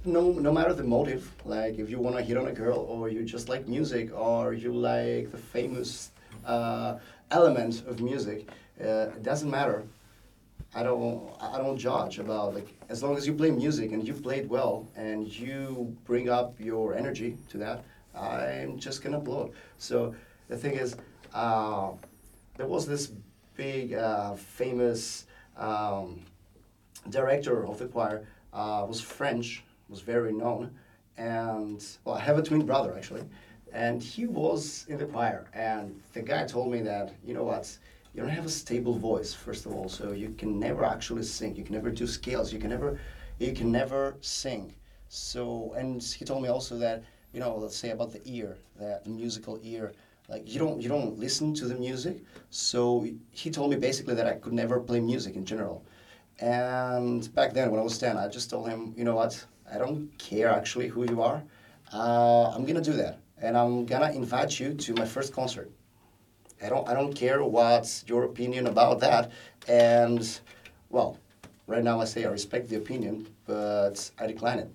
no 0.05 0.33
no 0.33 0.53
matter 0.53 0.73
the 0.73 0.85
motive, 0.85 1.31
like 1.45 1.79
if 1.79 1.91
you 1.91 1.99
want 1.99 2.17
to 2.17 2.23
hit 2.23 2.37
on 2.37 2.49
a 2.49 2.53
girl, 2.53 2.79
or 2.79 3.09
you 3.09 3.25
just 3.25 3.49
like 3.49 3.69
music, 3.69 4.15
or 4.17 4.55
you 4.55 4.73
like 4.73 5.31
the 5.31 5.39
famous 5.39 6.11
uh, 6.47 6.99
element 7.31 7.87
of 7.87 8.01
music, 8.01 8.49
uh, 8.81 9.09
it 9.17 9.23
doesn't 9.23 9.51
matter. 9.51 9.85
I 10.75 10.83
don't 10.83 11.31
I 11.41 11.59
don't 11.59 11.79
judge 11.79 12.19
about 12.19 12.55
like 12.55 12.69
as 12.89 13.03
long 13.03 13.17
as 13.17 13.27
you 13.27 13.35
play 13.35 13.51
music 13.51 13.93
and 13.93 14.07
you 14.07 14.15
play 14.15 14.39
it 14.39 14.49
well 14.49 14.89
and 14.97 15.27
you 15.27 15.97
bring 16.05 16.29
up 16.29 16.59
your 16.59 16.95
energy 16.95 17.37
to 17.51 17.59
that, 17.59 17.85
I'm 18.15 18.79
just 18.79 19.03
gonna 19.03 19.19
applaud. 19.19 19.53
So 19.79 20.15
the 20.49 20.57
thing 20.57 20.75
is, 20.75 20.97
uh, 21.35 21.91
there 22.57 22.67
was 22.67 22.87
this 22.87 23.13
big 23.57 23.95
uh, 23.95 24.35
famous 24.35 25.27
um, 25.57 26.21
director 27.11 27.67
of 27.67 27.79
the 27.79 27.87
choir 27.87 28.27
uh, 28.53 28.87
was 28.89 29.01
French, 29.01 29.65
was 29.89 30.01
very 30.01 30.33
known, 30.33 30.71
and 31.19 31.85
well, 32.05 32.15
I 32.15 32.21
have 32.21 32.39
a 32.39 32.43
twin 32.43 32.65
brother 32.65 32.95
actually, 32.97 33.25
and 33.73 34.01
he 34.03 34.27
was 34.27 34.87
in 34.89 34.97
the 34.97 35.07
choir, 35.07 35.47
and 35.53 36.01
the 36.13 36.23
guy 36.23 36.47
told 36.47 36.73
me 36.73 36.81
that 36.83 37.13
you 37.27 37.35
know 37.35 37.45
what, 37.45 37.77
you 38.15 38.21
don't 38.21 38.31
have 38.31 38.47
a 38.47 38.51
stable 38.51 38.95
voice 38.95 39.35
first 39.35 39.67
of 39.67 39.75
all, 39.75 39.89
so 39.89 40.13
you 40.13 40.31
can 40.39 40.59
never 40.59 40.85
actually 40.85 41.25
sing, 41.25 41.57
you 41.57 41.65
can 41.65 41.75
never 41.75 41.91
do 41.91 42.07
scales, 42.07 42.53
you 42.53 42.61
can 42.61 42.71
never, 42.71 42.99
you 43.39 43.53
can 43.53 43.71
never 43.73 44.15
sing. 44.21 44.73
So, 45.09 45.75
and 45.77 46.03
he 46.03 46.25
told 46.25 46.43
me 46.43 46.49
also 46.49 46.79
that 46.79 47.03
you 47.33 47.41
know, 47.41 47.57
let's 47.57 47.77
say 47.77 47.91
about 47.91 48.13
the 48.13 48.23
ear, 48.25 48.57
that 48.79 49.07
musical 49.09 49.59
ear 49.65 49.93
like 50.29 50.43
you 50.51 50.59
don't 50.59 50.81
you 50.81 50.89
don't 50.89 51.19
listen 51.19 51.55
to 51.55 51.67
the 51.67 51.75
music. 51.75 52.23
So 52.51 53.07
he 53.31 53.51
told 53.51 53.71
me 53.71 53.77
basically 53.77 54.15
that 54.15 54.27
i 54.27 54.35
could 54.35 54.53
never 54.53 54.81
play 54.81 55.01
music 55.01 55.37
in 55.37 55.45
general. 55.45 55.85
And 56.41 57.33
back 57.35 57.53
then 57.53 57.71
when 57.71 57.81
i 57.81 57.83
was 57.83 57.99
10 57.99 58.17
i 58.17 58.29
just 58.29 58.51
told 58.51 58.69
him 58.69 58.95
you 58.97 59.05
know 59.05 59.15
what? 59.15 59.45
I 59.73 59.79
don't 59.79 60.11
care 60.19 60.49
actually 60.49 60.89
who 60.89 61.05
you 61.05 61.23
are. 61.23 61.43
Uh, 61.93 62.51
i'm 62.51 62.65
gonna 62.65 62.81
do 62.81 62.95
that. 62.95 63.19
And 63.41 63.57
i'm 63.57 63.85
gonna 63.85 64.13
invite 64.13 64.59
you 64.59 64.75
to 64.75 64.95
my 64.95 65.05
first 65.05 65.33
concert. 65.33 65.71
I 66.63 66.69
don't 66.69 66.89
i 66.89 66.95
don't 66.95 67.13
care 67.15 67.45
what's 67.45 68.05
your 68.07 68.25
opinion 68.25 68.67
about 68.67 69.01
that. 69.01 69.31
And 69.69 70.41
well 70.91 71.19
right 71.67 71.85
now 71.85 72.01
i 72.01 72.05
say 72.05 72.25
i 72.25 72.29
respect 72.29 72.69
the 72.69 72.77
opinion 72.77 73.27
but 73.47 74.11
i 74.19 74.27
decline 74.27 74.59
it. 74.61 74.71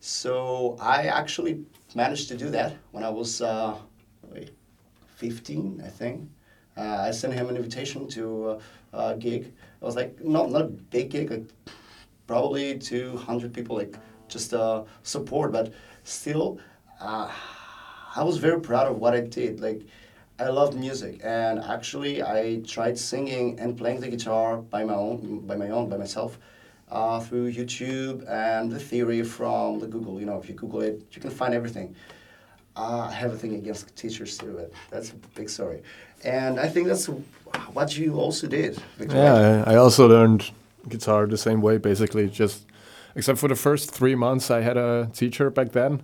So 0.00 0.76
i 0.80 1.04
actually 1.06 1.64
managed 1.94 2.28
to 2.28 2.36
do 2.36 2.48
that 2.50 2.76
when 2.92 3.04
i 3.04 3.10
was 3.10 3.42
uh, 3.42 3.76
15, 5.16 5.82
I 5.84 5.88
think. 5.88 6.28
Uh, 6.76 7.04
I 7.08 7.10
sent 7.10 7.34
him 7.34 7.48
an 7.48 7.56
invitation 7.56 8.08
to 8.08 8.60
uh, 8.94 9.12
a 9.12 9.16
gig. 9.16 9.42
It 9.44 9.84
was 9.84 9.96
like 9.96 10.24
not 10.24 10.50
not 10.50 10.62
a 10.62 10.64
big 10.64 11.10
gig, 11.10 11.30
like 11.30 11.44
probably 12.26 12.78
200 12.78 13.52
people, 13.52 13.76
like 13.76 13.94
just 14.28 14.54
uh, 14.54 14.84
support, 15.02 15.52
but 15.52 15.72
still, 16.04 16.58
uh, 17.00 17.30
I 18.16 18.22
was 18.24 18.38
very 18.38 18.60
proud 18.60 18.86
of 18.86 18.98
what 18.98 19.14
I 19.14 19.20
did. 19.20 19.60
Like 19.60 19.82
I 20.38 20.48
love 20.48 20.74
music, 20.74 21.20
and 21.22 21.58
actually, 21.60 22.22
I 22.22 22.62
tried 22.66 22.98
singing 22.98 23.60
and 23.60 23.76
playing 23.76 24.00
the 24.00 24.08
guitar 24.08 24.56
by 24.56 24.84
my 24.84 24.94
own, 24.94 25.40
by 25.46 25.56
my 25.56 25.70
own, 25.70 25.88
by 25.88 25.98
myself. 25.98 26.38
Uh, 26.90 27.18
through 27.20 27.50
YouTube 27.50 28.22
and 28.28 28.70
the 28.70 28.78
theory 28.78 29.22
from 29.22 29.78
the 29.78 29.86
Google. 29.86 30.20
You 30.20 30.26
know, 30.26 30.38
if 30.38 30.46
you 30.46 30.54
Google 30.54 30.82
it, 30.82 31.02
you 31.12 31.22
can 31.22 31.30
find 31.30 31.54
everything. 31.54 31.94
Uh, 32.76 33.08
I 33.10 33.12
have 33.12 33.32
a 33.34 33.36
thing 33.36 33.54
against 33.54 33.94
teachers 33.96 34.38
too, 34.38 34.52
but 34.56 34.72
that's 34.90 35.10
a 35.10 35.14
big 35.34 35.48
story. 35.50 35.82
And 36.24 36.58
I 36.58 36.68
think 36.68 36.86
that's 36.88 37.06
what 37.74 37.96
you 37.98 38.14
also 38.14 38.46
did. 38.46 38.76
Victoria. 38.98 39.24
Yeah, 39.66 39.72
I 39.72 39.76
also 39.76 40.08
learned 40.08 40.50
guitar 40.88 41.26
the 41.26 41.36
same 41.36 41.60
way, 41.60 41.78
basically. 41.78 42.28
Just 42.30 42.64
except 43.14 43.38
for 43.38 43.48
the 43.48 43.56
first 43.56 43.90
three 43.90 44.14
months, 44.14 44.50
I 44.50 44.62
had 44.62 44.76
a 44.76 45.10
teacher 45.12 45.50
back 45.50 45.72
then. 45.72 46.02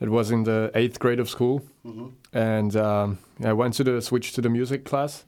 It 0.00 0.08
was 0.08 0.30
in 0.32 0.42
the 0.44 0.70
eighth 0.74 0.98
grade 0.98 1.20
of 1.20 1.28
school, 1.28 1.60
Mm-hmm. 1.86 2.06
and 2.32 2.76
um, 2.76 3.18
I 3.44 3.52
went 3.52 3.74
to 3.74 3.84
the 3.84 4.00
switch 4.00 4.32
to 4.34 4.40
the 4.40 4.48
music 4.48 4.84
class 4.84 5.24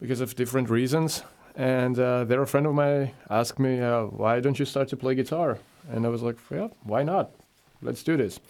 because 0.00 0.20
of 0.22 0.34
different 0.36 0.70
reasons. 0.70 1.22
And 1.56 1.98
uh, 1.98 2.24
there, 2.24 2.42
a 2.42 2.46
friend 2.46 2.66
of 2.66 2.74
mine 2.74 3.10
asked 3.30 3.58
me, 3.58 3.80
uh, 3.80 4.04
"Why 4.04 4.40
don't 4.40 4.58
you 4.58 4.64
start 4.66 4.88
to 4.88 4.96
play 4.96 5.14
guitar?" 5.14 5.58
And 5.92 6.04
I 6.06 6.08
was 6.08 6.22
like, 6.22 6.36
"Yeah, 6.50 6.68
why 6.82 7.02
not? 7.04 7.30
Let's 7.82 8.02
do 8.02 8.16
this." 8.16 8.40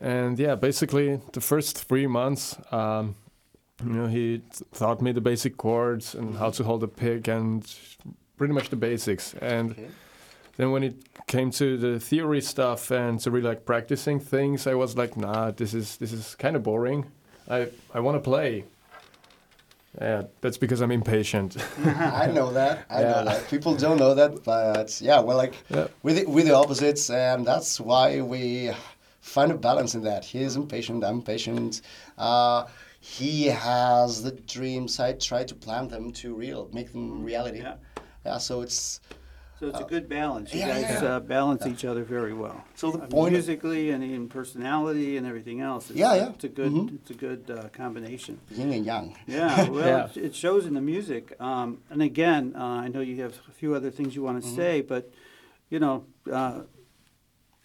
And 0.00 0.38
yeah, 0.38 0.54
basically, 0.56 1.20
the 1.32 1.40
first 1.40 1.86
three 1.88 2.06
months, 2.06 2.56
um, 2.70 3.14
you 3.84 3.92
know, 3.92 4.06
he 4.06 4.38
t- 4.38 4.64
taught 4.74 5.00
me 5.00 5.12
the 5.12 5.20
basic 5.20 5.56
chords 5.56 6.14
and 6.14 6.36
how 6.36 6.50
to 6.50 6.64
hold 6.64 6.82
a 6.82 6.88
pick 6.88 7.28
and 7.28 7.64
pretty 8.36 8.52
much 8.54 8.68
the 8.68 8.76
basics. 8.76 9.34
And 9.40 9.70
Okay. 9.72 9.88
then 10.58 10.70
when 10.70 10.82
it 10.82 10.94
came 11.26 11.50
to 11.52 11.76
the 11.78 11.98
theory 12.00 12.40
stuff 12.42 12.90
and 12.90 13.18
to 13.20 13.30
really 13.30 13.48
like 13.48 13.64
practicing 13.64 14.20
things, 14.20 14.66
I 14.66 14.74
was 14.74 14.96
like, 14.96 15.16
nah, 15.16 15.50
this 15.50 15.72
is 15.74 15.96
this 15.96 16.12
is 16.12 16.34
kind 16.34 16.56
of 16.56 16.62
boring. 16.62 17.06
I 17.48 17.68
I 17.94 18.00
want 18.00 18.16
to 18.16 18.30
play. 18.30 18.64
Yeah, 20.00 20.24
that's 20.42 20.58
because 20.58 20.82
I'm 20.82 20.90
impatient. 20.92 21.56
I 21.86 22.26
know 22.26 22.52
that. 22.52 22.84
I 22.90 23.00
Yeah. 23.00 23.10
know 23.12 23.24
that. 23.24 23.48
People 23.48 23.74
don't 23.76 23.96
know 23.98 24.14
that, 24.14 24.44
but 24.44 25.00
yeah, 25.00 25.20
we're 25.22 25.36
like 25.42 25.54
Yeah. 25.70 25.86
we're, 26.02 26.14
the, 26.14 26.24
we're 26.26 26.44
the 26.44 26.54
opposites, 26.54 27.08
and 27.08 27.46
that's 27.46 27.80
why 27.80 28.20
we 28.20 28.72
find 29.26 29.50
a 29.52 29.58
balance 29.58 29.94
in 29.94 30.02
that. 30.04 30.24
He's 30.24 30.56
impatient. 30.56 31.04
I'm 31.04 31.20
patient. 31.22 31.82
Uh, 32.16 32.66
he 33.00 33.46
has 33.46 34.22
the 34.22 34.32
dreams. 34.32 34.98
I 35.00 35.12
try 35.12 35.44
to 35.44 35.54
plan 35.54 35.88
them 35.88 36.12
to 36.20 36.34
real, 36.34 36.68
make 36.72 36.92
them 36.92 37.22
reality. 37.24 37.60
Yeah. 37.60 37.74
Yeah. 38.24 38.38
So 38.38 38.62
it's 38.62 39.00
So 39.60 39.68
it's 39.68 39.80
a 39.80 39.84
good 39.94 40.06
balance. 40.08 40.52
You 40.52 40.60
yeah, 40.60 40.68
guys 40.82 41.02
yeah. 41.02 41.16
uh, 41.16 41.20
balance 41.20 41.62
each 41.66 41.84
other 41.90 42.04
very 42.04 42.34
well. 42.34 42.58
So 42.74 42.90
the 42.92 43.02
I 43.04 43.06
point- 43.06 43.32
musically 43.32 43.90
and 43.94 44.02
in 44.04 44.28
personality 44.28 45.16
and 45.18 45.26
everything 45.26 45.60
else. 45.60 45.84
It's, 45.90 45.98
Yeah, 45.98 46.14
yeah. 46.20 46.34
It's 46.34 46.44
a 46.44 46.48
good. 46.60 46.72
Mhm. 46.72 46.94
It's 46.98 47.10
a 47.10 47.18
good 47.26 47.42
uh, 47.50 47.68
combination. 47.82 48.34
yin 48.58 48.70
and 48.72 48.84
yang. 48.84 49.16
Yeah, 49.26 49.68
well, 49.74 49.86
Yeah. 49.92 50.06
it- 50.10 50.24
it 50.28 50.34
shows 50.34 50.66
in 50.66 50.74
the 50.74 50.80
music. 50.94 51.24
Um, 51.40 51.68
and 51.92 52.02
again, 52.02 52.52
uh, 52.54 52.84
I 52.84 52.88
know 52.92 53.00
you 53.10 53.16
have 53.24 53.34
a 53.48 53.54
few 53.60 53.74
other 53.78 53.90
things 53.90 54.14
you 54.16 54.22
want 54.28 54.42
to 54.42 54.48
say, 54.60 54.82
but 54.82 55.02
you 55.72 55.78
know, 55.84 56.04
uh, 56.30 56.60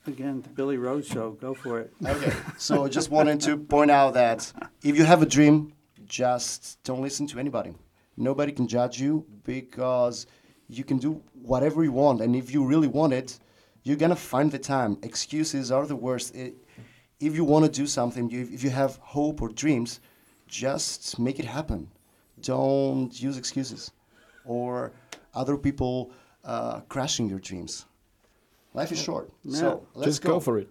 again, 0.08 0.41
the 0.41 0.49
Billy 0.49 0.78
Rose 0.78 1.08
show. 1.08 1.32
Go 1.32 1.54
for 1.54 1.80
it. 1.80 1.93
Okay. 2.06 2.34
So 2.58 2.86
I 2.86 2.89
just 2.89 3.12
wanted 3.12 3.39
to 3.41 3.58
point 3.58 3.91
out 3.91 4.14
that 4.16 4.52
if 4.84 4.97
you 4.97 5.06
have 5.06 5.22
a 5.22 5.26
dream, 5.26 5.74
just 6.06 6.84
don't 6.84 7.02
listen 7.02 7.28
to 7.28 7.39
anybody. 7.39 7.74
Nobody 8.18 8.52
can 8.52 8.68
judge 8.68 8.99
you 8.99 9.26
because 9.43 10.28
you 10.68 10.84
can 10.84 10.97
do 10.97 11.22
whatever 11.41 11.84
you 11.84 11.91
want. 11.91 12.22
And 12.22 12.36
if 12.36 12.54
you 12.54 12.66
really 12.66 12.88
want 12.88 13.14
it, 13.14 13.39
you're 13.84 13.97
going 13.97 14.12
to 14.12 14.16
find 14.16 14.52
the 14.52 14.60
time. 14.60 14.97
Excuses 15.04 15.72
are 15.72 15.86
the 15.86 15.95
worst. 15.95 16.36
I 16.36 16.54
if 17.22 17.36
you 17.36 17.43
want 17.43 17.64
to 17.66 17.72
do 17.72 17.86
something, 17.86 18.30
you, 18.30 18.49
if 18.52 18.64
you 18.64 18.72
have 18.72 18.97
hope 18.97 19.41
or 19.41 19.49
dreams, 19.49 19.99
just 20.47 21.20
make 21.20 21.39
it 21.39 21.45
happen. 21.45 21.88
Don't 22.41 23.14
use 23.22 23.38
excuses 23.38 23.91
or 24.43 24.91
other 25.36 25.56
people 25.56 26.12
uh, 26.43 26.82
crashing 26.89 27.30
your 27.30 27.39
dreams. 27.39 27.86
Life 28.74 28.91
is 28.91 29.01
short. 29.01 29.30
So 29.49 29.86
let's 29.95 30.07
Just 30.11 30.22
go. 30.22 30.39
for 30.39 30.57
it. 30.59 30.69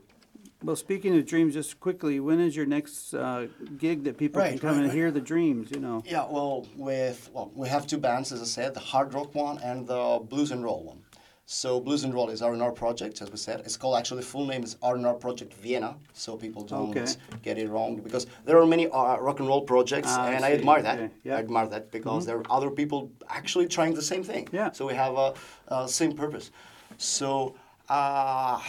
Well, 0.62 0.76
speaking 0.76 1.16
of 1.16 1.24
dreams, 1.24 1.54
just 1.54 1.80
quickly, 1.80 2.20
when 2.20 2.38
is 2.38 2.54
your 2.54 2.66
next 2.66 3.14
uh, 3.14 3.46
gig 3.78 4.04
that 4.04 4.18
people 4.18 4.42
can 4.42 4.58
come 4.58 4.70
right, 4.70 4.76
and 4.76 4.86
right. 4.86 4.94
hear 4.94 5.10
the 5.10 5.20
dreams? 5.20 5.70
You 5.70 5.80
know. 5.80 6.02
Yeah, 6.06 6.26
well, 6.30 6.66
with 6.76 7.30
well, 7.32 7.50
we 7.54 7.68
have 7.68 7.86
two 7.86 7.98
bands, 7.98 8.30
as 8.32 8.42
I 8.42 8.44
said, 8.44 8.74
the 8.74 8.80
hard 8.80 9.14
rock 9.14 9.34
one 9.34 9.58
and 9.58 9.86
the 9.86 10.20
blues 10.28 10.50
and 10.50 10.62
roll 10.62 10.82
one. 10.84 10.98
So 11.46 11.80
blues 11.80 12.04
and 12.04 12.14
roll 12.14 12.28
is 12.30 12.42
R&R 12.42 12.70
project, 12.72 13.20
as 13.22 13.30
we 13.32 13.36
said. 13.36 13.60
It's 13.60 13.76
called 13.76 13.96
actually 13.96 14.20
the 14.20 14.26
full 14.26 14.46
name 14.46 14.62
is 14.62 14.76
R&R 14.82 15.14
Project 15.14 15.52
Vienna, 15.54 15.96
so 16.12 16.36
people 16.36 16.62
don't 16.62 16.90
Okay. 16.96 17.10
get 17.42 17.58
it 17.58 17.68
wrong 17.68 17.96
because 17.96 18.28
there 18.44 18.56
are 18.60 18.66
many 18.66 18.86
uh, 18.88 19.16
rock 19.18 19.40
and 19.40 19.48
roll 19.48 19.62
projects, 19.62 20.08
Ah, 20.12 20.28
and 20.28 20.44
I, 20.44 20.50
see. 20.52 20.58
admire 20.58 20.82
that. 20.82 20.98
Okay, 21.00 21.10
yeah. 21.24 21.36
I 21.36 21.40
admire 21.40 21.66
that 21.66 21.90
because 21.90 22.24
there 22.24 22.36
are 22.36 22.44
other 22.48 22.70
people 22.70 23.10
actually 23.28 23.66
trying 23.66 23.94
the 23.94 24.02
same 24.02 24.22
thing. 24.22 24.46
Yeah. 24.52 24.70
So 24.70 24.86
we 24.86 24.94
have 24.94 25.14
a 25.16 25.34
uh, 25.68 25.86
same 25.88 26.12
purpose. 26.12 26.52
So, 26.98 27.56
uh, 27.90 28.60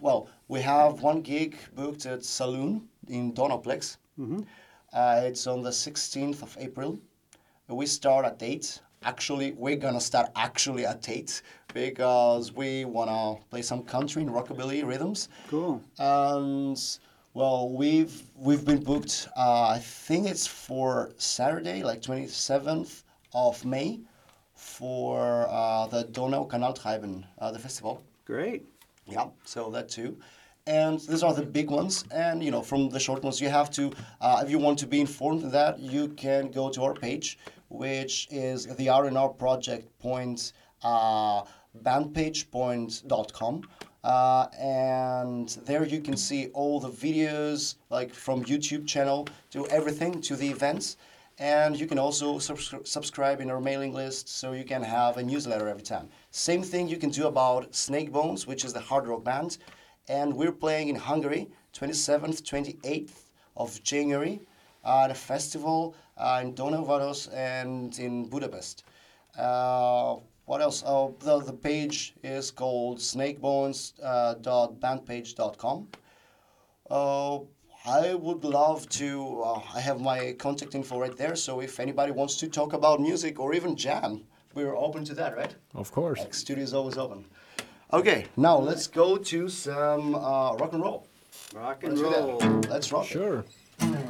well, 0.00 0.28
we 0.48 0.60
have 0.60 1.02
one 1.02 1.22
gig 1.22 1.56
booked 1.74 2.06
at 2.06 2.24
Saloon 2.24 2.86
in 3.08 3.32
Donauplex. 3.32 3.96
Uh, 4.92 5.20
it's 5.24 5.46
on 5.46 5.62
the 5.62 5.70
16th 5.70 6.42
of 6.42 6.56
April. 6.60 6.98
We 7.68 7.86
start 7.86 8.24
at 8.26 8.42
8. 8.42 8.80
Actually, 9.02 9.52
we're 9.52 9.76
gonna 9.76 10.00
start 10.00 10.30
actually 10.36 10.84
at 10.86 11.08
8 11.08 11.42
because 11.74 12.52
we 12.52 12.84
wanna 12.84 13.36
play 13.50 13.62
some 13.62 13.82
country 13.82 14.22
and 14.22 14.30
rockabilly 14.30 14.84
rhythms. 14.86 15.28
Cool. 15.48 15.82
And 15.98 16.78
well, 17.34 17.70
we've 17.70 18.22
we've 18.36 18.64
been 18.64 18.82
booked. 18.82 19.28
Uh, 19.36 19.68
I 19.76 19.78
think 19.78 20.28
it's 20.28 20.46
for 20.46 21.12
Saturday, 21.18 21.82
like 21.82 22.00
27th 22.02 23.02
of 23.34 23.64
May, 23.64 24.00
for 24.54 25.46
uh, 25.50 25.86
the 25.86 26.04
Donau 26.04 26.46
Kanaltreiben, 26.46 27.24
uh, 27.38 27.50
the 27.50 27.58
festival. 27.58 28.02
Great. 28.26 28.66
Yeah, 29.06 29.28
so 29.44 29.70
that 29.70 29.88
too. 29.88 30.18
And 30.66 30.98
these 30.98 31.22
are 31.22 31.32
the 31.32 31.42
big 31.42 31.70
ones. 31.70 32.04
And, 32.10 32.42
you 32.42 32.50
know, 32.50 32.60
from 32.60 32.88
the 32.88 32.98
short 32.98 33.22
ones, 33.22 33.40
you 33.40 33.48
have 33.48 33.70
to, 33.70 33.92
uh, 34.20 34.42
if 34.44 34.50
you 34.50 34.58
want 34.58 34.80
to 34.80 34.86
be 34.86 35.00
informed 35.00 35.44
of 35.44 35.52
that, 35.52 35.78
you 35.78 36.08
can 36.08 36.50
go 36.50 36.68
to 36.70 36.82
our 36.82 36.94
page, 36.94 37.38
which 37.68 38.26
is 38.32 38.66
the 38.74 38.88
R&R 38.88 39.28
Project 39.28 39.96
Point, 40.00 40.52
uh, 40.82 41.42
bandpagepoint.com. 41.84 43.62
Uh, 44.02 44.46
and 44.58 45.48
there 45.64 45.84
you 45.84 46.00
can 46.00 46.16
see 46.16 46.48
all 46.48 46.80
the 46.80 46.90
videos, 46.90 47.76
like 47.90 48.12
from 48.12 48.44
YouTube 48.44 48.88
channel 48.88 49.28
to 49.50 49.68
everything, 49.68 50.20
to 50.22 50.34
the 50.34 50.48
events. 50.48 50.96
And 51.38 51.78
you 51.78 51.86
can 51.86 51.98
also 51.98 52.38
subscri- 52.38 52.86
subscribe 52.86 53.40
in 53.40 53.50
our 53.50 53.60
mailing 53.60 53.92
list 53.92 54.28
so 54.28 54.52
you 54.52 54.64
can 54.64 54.82
have 54.82 55.18
a 55.18 55.22
newsletter 55.22 55.68
every 55.68 55.82
time. 55.82 56.08
Same 56.30 56.62
thing 56.62 56.88
you 56.88 56.96
can 56.96 57.10
do 57.10 57.26
about 57.26 57.74
Snake 57.74 58.10
Bones, 58.10 58.46
which 58.46 58.64
is 58.64 58.72
the 58.72 58.80
hard 58.80 59.06
rock 59.06 59.22
band. 59.22 59.58
And 60.08 60.34
we're 60.34 60.52
playing 60.52 60.88
in 60.88 60.96
Hungary, 60.96 61.48
27th, 61.74 62.42
28th 62.42 63.30
of 63.56 63.82
January, 63.82 64.40
uh, 64.84 65.04
at 65.04 65.10
a 65.10 65.14
festival 65.14 65.94
uh, 66.16 66.40
in 66.42 66.54
Donauvaros 66.54 67.28
and 67.34 67.98
in 67.98 68.28
Budapest. 68.28 68.84
Uh, 69.36 70.16
what 70.46 70.62
else? 70.62 70.82
Oh, 70.86 71.14
the, 71.20 71.40
the 71.40 71.52
page 71.52 72.14
is 72.22 72.50
called 72.50 72.98
snakebones.bandpage.com. 72.98 75.88
Uh, 76.88 77.40
I 77.86 78.14
would 78.14 78.42
love 78.44 78.88
to. 79.00 79.42
Uh, 79.42 79.60
I 79.74 79.80
have 79.80 80.00
my 80.00 80.32
contact 80.32 80.74
info 80.74 80.98
right 80.98 81.16
there. 81.16 81.36
So 81.36 81.60
if 81.60 81.78
anybody 81.78 82.10
wants 82.10 82.36
to 82.38 82.48
talk 82.48 82.72
about 82.72 83.00
music 83.00 83.38
or 83.38 83.54
even 83.54 83.76
jam, 83.76 84.24
we're 84.54 84.76
open 84.76 85.04
to 85.04 85.14
that, 85.14 85.36
right? 85.36 85.54
Of 85.74 85.92
course. 85.92 86.18
Like 86.18 86.34
studio 86.34 86.64
is 86.64 86.74
always 86.74 86.98
open. 86.98 87.24
Okay, 87.92 88.26
now 88.36 88.58
let's 88.58 88.88
go 88.88 89.16
to 89.16 89.48
some 89.48 90.16
uh, 90.16 90.54
rock 90.56 90.72
and 90.72 90.82
roll. 90.82 91.06
Rock 91.54 91.84
and 91.84 91.96
Let's 91.96 92.16
roll. 92.16 92.38
Let's 92.68 92.92
rock. 92.92 93.06
Sure. 93.06 93.44
Oh, 93.80 94.05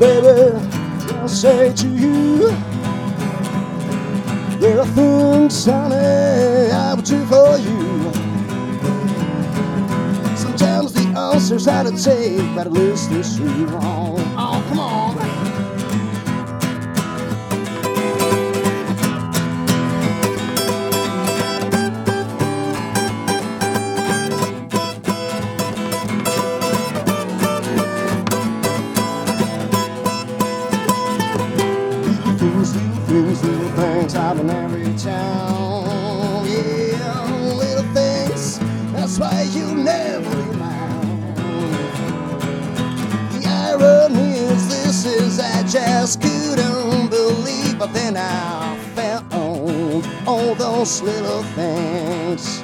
baby, 0.00 0.56
I'll 1.16 1.28
say 1.28 1.74
to 1.74 1.88
you. 1.88 2.48
There 4.58 4.80
are 4.80 4.86
things, 4.86 5.66
honey, 5.66 6.70
I 6.72 6.94
will 6.94 7.02
do 7.02 7.24
for 7.26 7.58
you. 7.58 8.12
Sometimes 10.36 10.94
the 10.94 11.06
answer's 11.18 11.68
out 11.68 11.86
to 11.86 11.92
take, 12.02 12.54
but 12.54 12.66
at 12.66 12.72
least 12.72 13.10
true. 13.36 13.68
Oh, 13.72 14.19
those 50.80 51.02
little 51.02 51.42
things. 51.42 52.59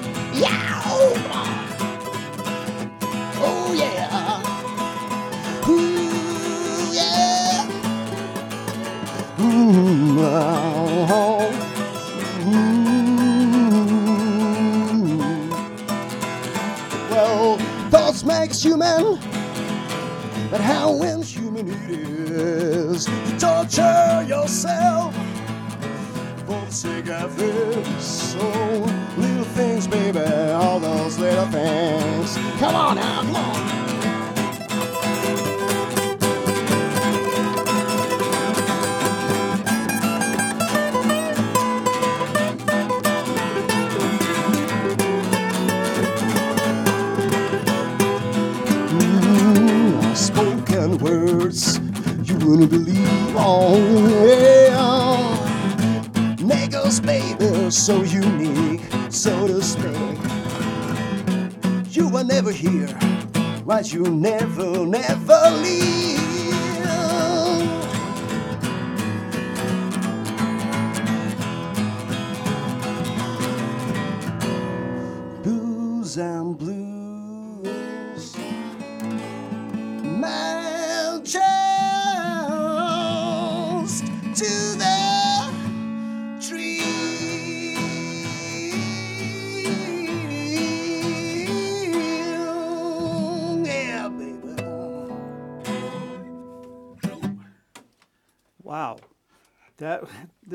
You 63.92 64.02
never, 64.02 64.86
never 64.86 65.35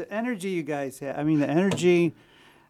the 0.01 0.13
energy 0.13 0.49
you 0.49 0.63
guys 0.63 0.97
have. 0.99 1.17
I 1.17 1.23
mean, 1.23 1.39
the 1.39 1.49
energy, 1.49 2.13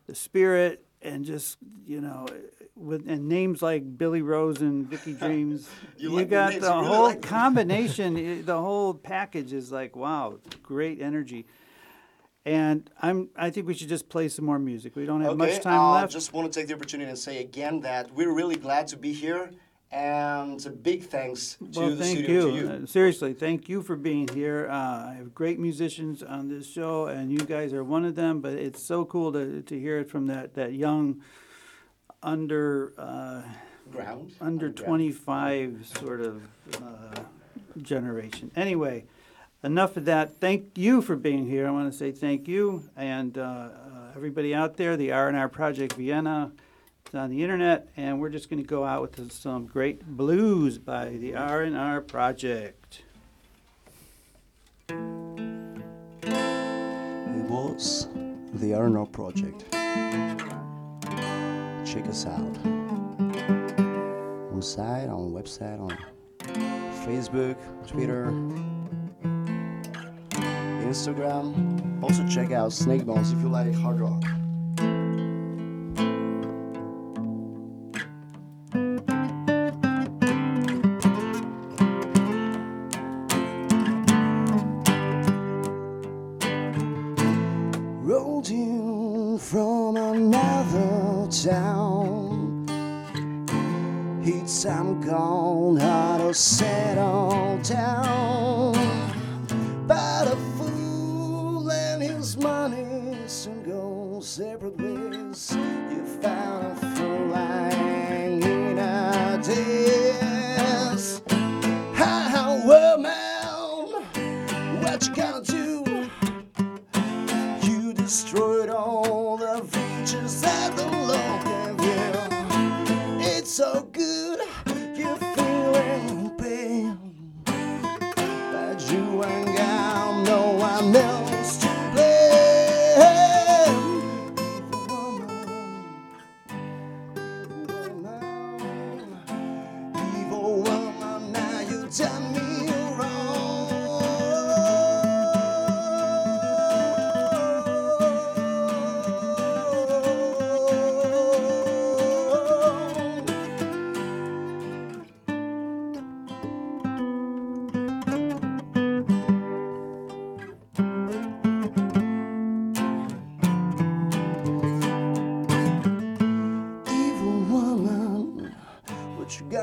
the 0.07 0.15
spirit, 0.15 0.83
and 1.01 1.23
just 1.23 1.57
you 1.85 2.01
know, 2.01 2.27
with 2.75 3.07
and 3.09 3.29
names 3.29 3.61
like 3.61 3.97
Billy 3.97 4.21
Rose 4.21 4.59
and 4.59 4.85
Vicky 4.85 5.13
Dreams. 5.19 5.69
You 5.97 6.09
you 6.09 6.15
like 6.17 6.29
got 6.29 6.53
the 6.53 6.59
you 6.59 6.61
really 6.61 6.85
whole 6.87 7.03
like 7.05 7.21
combination. 7.39 8.17
Eh, 8.17 8.41
the 8.43 8.59
whole 8.59 8.93
package 8.93 9.53
is 9.53 9.71
like 9.71 9.95
wow, 9.95 10.39
great 10.61 11.01
energy. 11.01 11.45
And 12.43 12.89
I'm. 13.01 13.29
I 13.35 13.49
think 13.49 13.67
we 13.67 13.75
should 13.75 13.87
just 13.89 14.09
play 14.09 14.27
some 14.27 14.45
more 14.45 14.59
music. 14.59 14.95
We 14.95 15.05
don't 15.05 15.21
have 15.21 15.31
Okay, 15.31 15.53
much 15.53 15.61
time 15.61 15.79
I 15.79 16.01
left. 16.01 16.11
I 16.11 16.13
just 16.13 16.33
want 16.33 16.51
to 16.51 16.59
take 16.59 16.67
the 16.67 16.73
opportunity 16.73 17.09
and 17.09 17.17
say 17.17 17.39
again 17.39 17.81
that 17.81 18.13
we're 18.13 18.33
really 18.33 18.55
glad 18.57 18.87
to 18.87 18.97
be 18.97 19.13
here, 19.13 19.51
and 19.91 20.65
a 20.65 20.69
big 20.69 21.03
thanks 21.03 21.57
to 21.73 21.79
Well, 21.79 21.89
the 21.89 21.95
thank 21.97 22.19
studio 22.19 22.45
you. 22.45 22.51
to 22.51 22.57
you. 22.57 22.83
Uh, 22.83 22.85
Seriously, 22.85 23.33
thank 23.33 23.67
you 23.67 23.81
for 23.81 23.95
being 23.95 24.27
here. 24.29 24.67
Uh, 24.69 25.09
I 25.09 25.15
have 25.17 25.35
great 25.35 25.59
musicians 25.59 26.23
on 26.23 26.47
this 26.47 26.65
show, 26.69 27.07
and 27.07 27.31
you 27.31 27.39
guys 27.39 27.73
are 27.73 27.83
one 27.83 28.05
of 28.05 28.15
them. 28.15 28.39
But 28.39 28.53
it's 28.53 28.81
so 28.81 29.03
cool 29.05 29.33
to, 29.33 29.61
to 29.61 29.79
hear 29.79 29.99
it 29.99 30.09
from 30.09 30.27
that, 30.27 30.53
that 30.55 30.73
young, 30.73 31.21
under 32.23 32.93
uh, 32.97 33.41
Ground. 33.91 34.33
under 34.39 34.71
twenty 34.71 35.11
five 35.11 35.85
sort 35.99 36.21
of 36.21 36.41
uh, 36.75 37.19
generation. 37.81 38.51
Anyway, 38.55 39.03
enough 39.63 39.97
of 39.97 40.05
that. 40.05 40.39
Thank 40.39 40.77
you 40.77 41.01
for 41.01 41.15
being 41.17 41.47
here. 41.47 41.67
I 41.67 41.71
want 41.71 41.91
to 41.91 41.97
say 41.97 42.11
thank 42.11 42.47
you 42.47 42.83
and 42.95 43.37
uh, 43.37 43.41
uh, 43.41 43.69
everybody 44.15 44.55
out 44.55 44.77
there. 44.77 44.95
The 44.95 45.11
R 45.11 45.27
and 45.27 45.35
R 45.35 45.49
Project 45.49 45.93
Vienna. 45.93 46.51
On 47.13 47.29
the 47.29 47.43
internet, 47.43 47.89
and 47.97 48.21
we're 48.21 48.29
just 48.29 48.49
going 48.49 48.61
to 48.61 48.67
go 48.67 48.85
out 48.85 49.01
with 49.01 49.33
some 49.33 49.65
great 49.65 50.05
blues 50.05 50.77
by 50.77 51.09
the 51.09 51.35
R 51.35 51.61
and 51.61 51.75
R 51.75 51.99
Project. 51.99 53.01
It 54.87 54.95
was 57.49 58.07
the 58.53 58.73
R&R 58.73 59.05
Project. 59.07 59.69
Check 61.85 62.07
us 62.07 62.25
out 62.25 62.57
on 64.53 64.61
site, 64.61 65.09
on 65.09 65.33
website, 65.33 65.81
on 65.81 65.97
Facebook, 67.05 67.57
Twitter, 67.87 68.27
Instagram. 70.87 72.01
Also 72.01 72.25
check 72.29 72.51
out 72.51 72.71
Snake 72.71 73.05
Bones 73.05 73.33
if 73.33 73.41
you 73.41 73.49
like 73.49 73.73
hard 73.73 73.99
rock. 73.99 74.23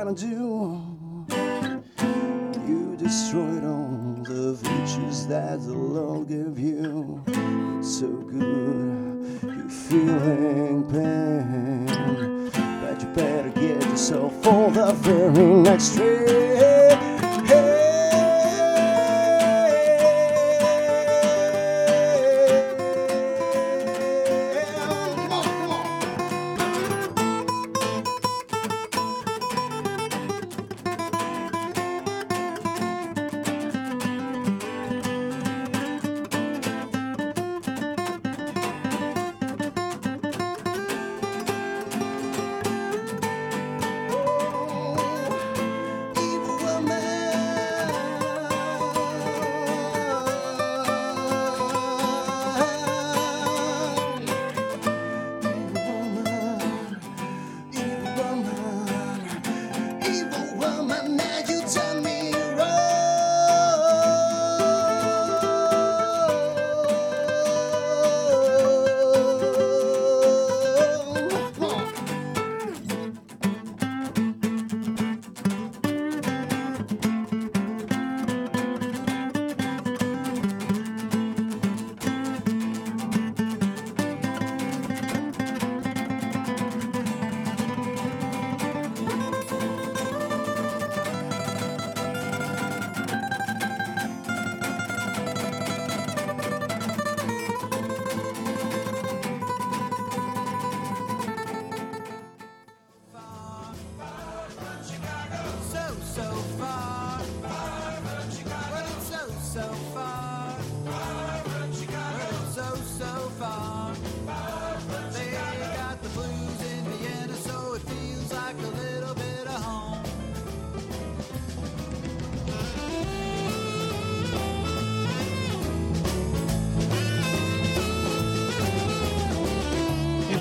Gonna 0.09 0.21
do? 0.21 0.81
You 2.67 2.97
destroyed 2.97 3.65
all 3.65 4.17
the 4.25 4.57
features 4.57 5.27
that 5.27 5.61
the 5.61 5.75
Lord 5.75 6.29
gave 6.29 6.59
you. 6.59 7.23
So 7.83 8.07
good, 8.07 9.41
you're 9.43 9.69
feeling 9.69 10.09
pain. 10.27 10.68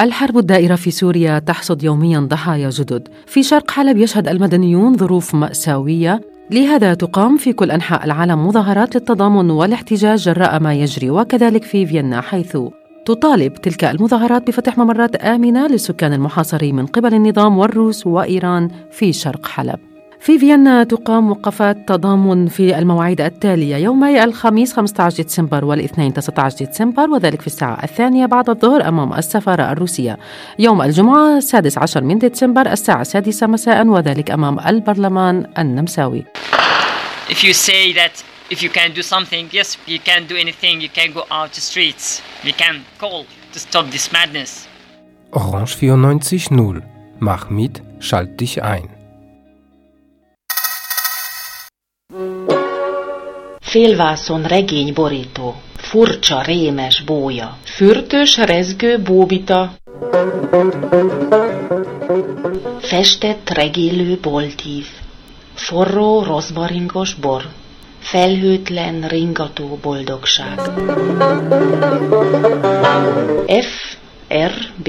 الحرب 0.00 0.38
الدائرة 0.38 0.74
في 0.74 0.90
سوريا 0.90 1.38
تحصد 1.38 1.82
يوميا 1.82 2.20
ضحايا 2.20 2.70
جدد. 2.70 3.08
في 3.26 3.42
شرق 3.42 3.70
حلب 3.70 3.96
يشهد 3.96 4.28
المدنيون 4.28 4.96
ظروف 4.96 5.34
مأساوية 5.34 6.20
لهذا 6.50 6.94
تقام 6.94 7.36
في 7.36 7.52
كل 7.52 7.70
أنحاء 7.70 8.04
العالم 8.04 8.46
مظاهرات 8.46 8.94
للتضامن 8.94 9.50
والاحتجاج 9.50 10.18
جراء 10.18 10.60
ما 10.60 10.74
يجري 10.74 11.10
وكذلك 11.10 11.64
في 11.64 11.86
فيينا 11.86 12.20
حيث 12.20 12.56
تطالب 13.06 13.52
تلك 13.52 13.84
المظاهرات 13.84 14.46
بفتح 14.46 14.78
ممرات 14.78 15.16
آمنة 15.16 15.66
للسكان 15.66 16.12
المحاصرين 16.12 16.76
من 16.76 16.86
قبل 16.86 17.14
النظام 17.14 17.58
والروس 17.58 18.06
وإيران 18.06 18.70
في 18.90 19.12
شرق 19.12 19.46
حلب. 19.46 19.87
في 20.28 20.38
فيينا 20.38 20.84
تقام 20.84 21.30
وقفات 21.30 21.88
تضامن 21.88 22.48
في 22.48 22.78
المواعيد 22.78 23.20
التالية 23.20 23.76
يومي 23.76 24.24
الخميس 24.24 24.72
15 24.72 25.22
ديسمبر 25.22 25.64
والاثنين 25.64 26.12
19 26.12 26.64
ديسمبر 26.66 27.10
وذلك 27.10 27.40
في 27.40 27.46
الساعة 27.46 27.84
الثانية 27.84 28.26
بعد 28.26 28.50
الظهر 28.50 28.88
أمام 28.88 29.12
السفارة 29.12 29.72
الروسية 29.72 30.18
يوم 30.58 30.82
الجمعة 30.82 31.36
السادس 31.36 31.78
عشر 31.78 32.04
من 32.04 32.18
ديسمبر 32.18 32.72
الساعة 32.72 33.00
السادسة 33.00 33.46
مساء 33.46 33.86
وذلك 33.86 34.30
أمام 34.30 34.60
البرلمان 34.60 35.46
النمساوي 35.58 36.24
if 37.30 37.44
you 37.44 37.54
say 37.54 37.92
that 37.92 38.24
if 38.50 38.62
you 38.62 38.70
can 38.70 38.92
do 38.92 39.02
something, 39.02 39.48
yes, 39.52 39.78
you 39.86 39.98
can 39.98 40.26
do 40.26 40.36
anything. 40.36 40.80
You 40.80 40.90
can 40.98 41.12
go 41.18 41.22
out 41.30 41.52
to 41.54 41.60
streets. 41.60 42.22
We 42.44 42.52
can 42.52 42.74
call 42.98 43.24
to 43.52 43.58
stop 43.58 43.86
this 43.90 44.12
madness. 44.12 44.68
Orange 45.32 45.74
94.0. 45.76 46.82
Mach 47.18 47.50
mit, 47.50 47.82
schalt 48.00 48.40
dich 48.40 48.62
ein. 48.62 48.97
Félvászon 53.60 54.42
regény 54.42 54.92
borító, 54.92 55.54
furcsa, 55.76 56.42
rémes 56.42 57.02
bója, 57.02 57.56
fürtös, 57.64 58.36
rezgő 58.36 58.98
bóbita, 58.98 59.72
festett, 62.78 63.50
regélő 63.50 64.18
boltív, 64.22 64.86
forró, 65.54 66.22
rozmaringos 66.22 67.14
bor, 67.14 67.42
felhőtlen, 67.98 69.08
ringató 69.08 69.78
boldogság. 69.82 70.60
F, 73.46 73.96
R, 74.34 74.52
B 74.82 74.88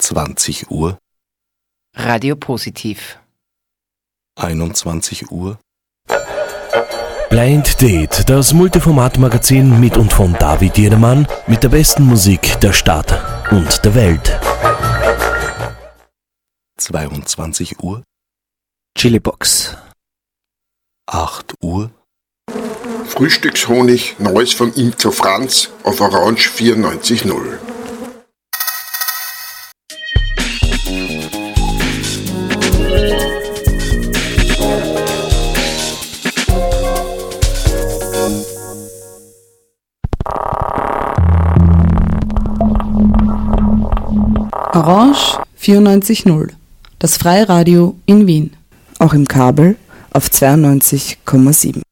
20 0.03 0.69
Uhr. 0.71 0.99
Radio 1.95 2.35
Positiv. 2.35 3.21
21 4.35 5.31
Uhr. 5.31 5.59
Blind 7.31 7.81
Date, 7.81 8.29
das 8.29 8.53
Multiformat-Magazin 8.53 9.79
mit 9.79 9.97
und 9.97 10.13
von 10.13 10.33
David 10.35 10.77
Jedermann 10.77 11.29
mit 11.47 11.63
der 11.63 11.69
besten 11.69 12.05
Musik 12.05 12.59
der 12.61 12.73
Stadt 12.73 13.13
und 13.53 13.85
der 13.85 13.95
Welt. 13.95 14.41
22 16.79 17.79
Uhr. 17.81 18.03
Chilibox. 18.99 19.77
8 21.07 21.55
Uhr. 21.63 21.93
Frühstückshonig, 23.07 24.17
Neues 24.19 24.53
von 24.53 24.75
Imker 24.75 25.13
Franz 25.13 25.71
auf 25.85 26.01
Orange 26.01 26.51
94.0. 26.51 27.72
94.0, 45.63 46.49
das 46.99 47.17
Freiradio 47.19 47.95
in 48.05 48.27
Wien. 48.27 48.53
Auch 48.99 49.15
im 49.15 49.29
Kabel 49.29 49.77
auf 50.11 50.27
92,7. 50.27 51.83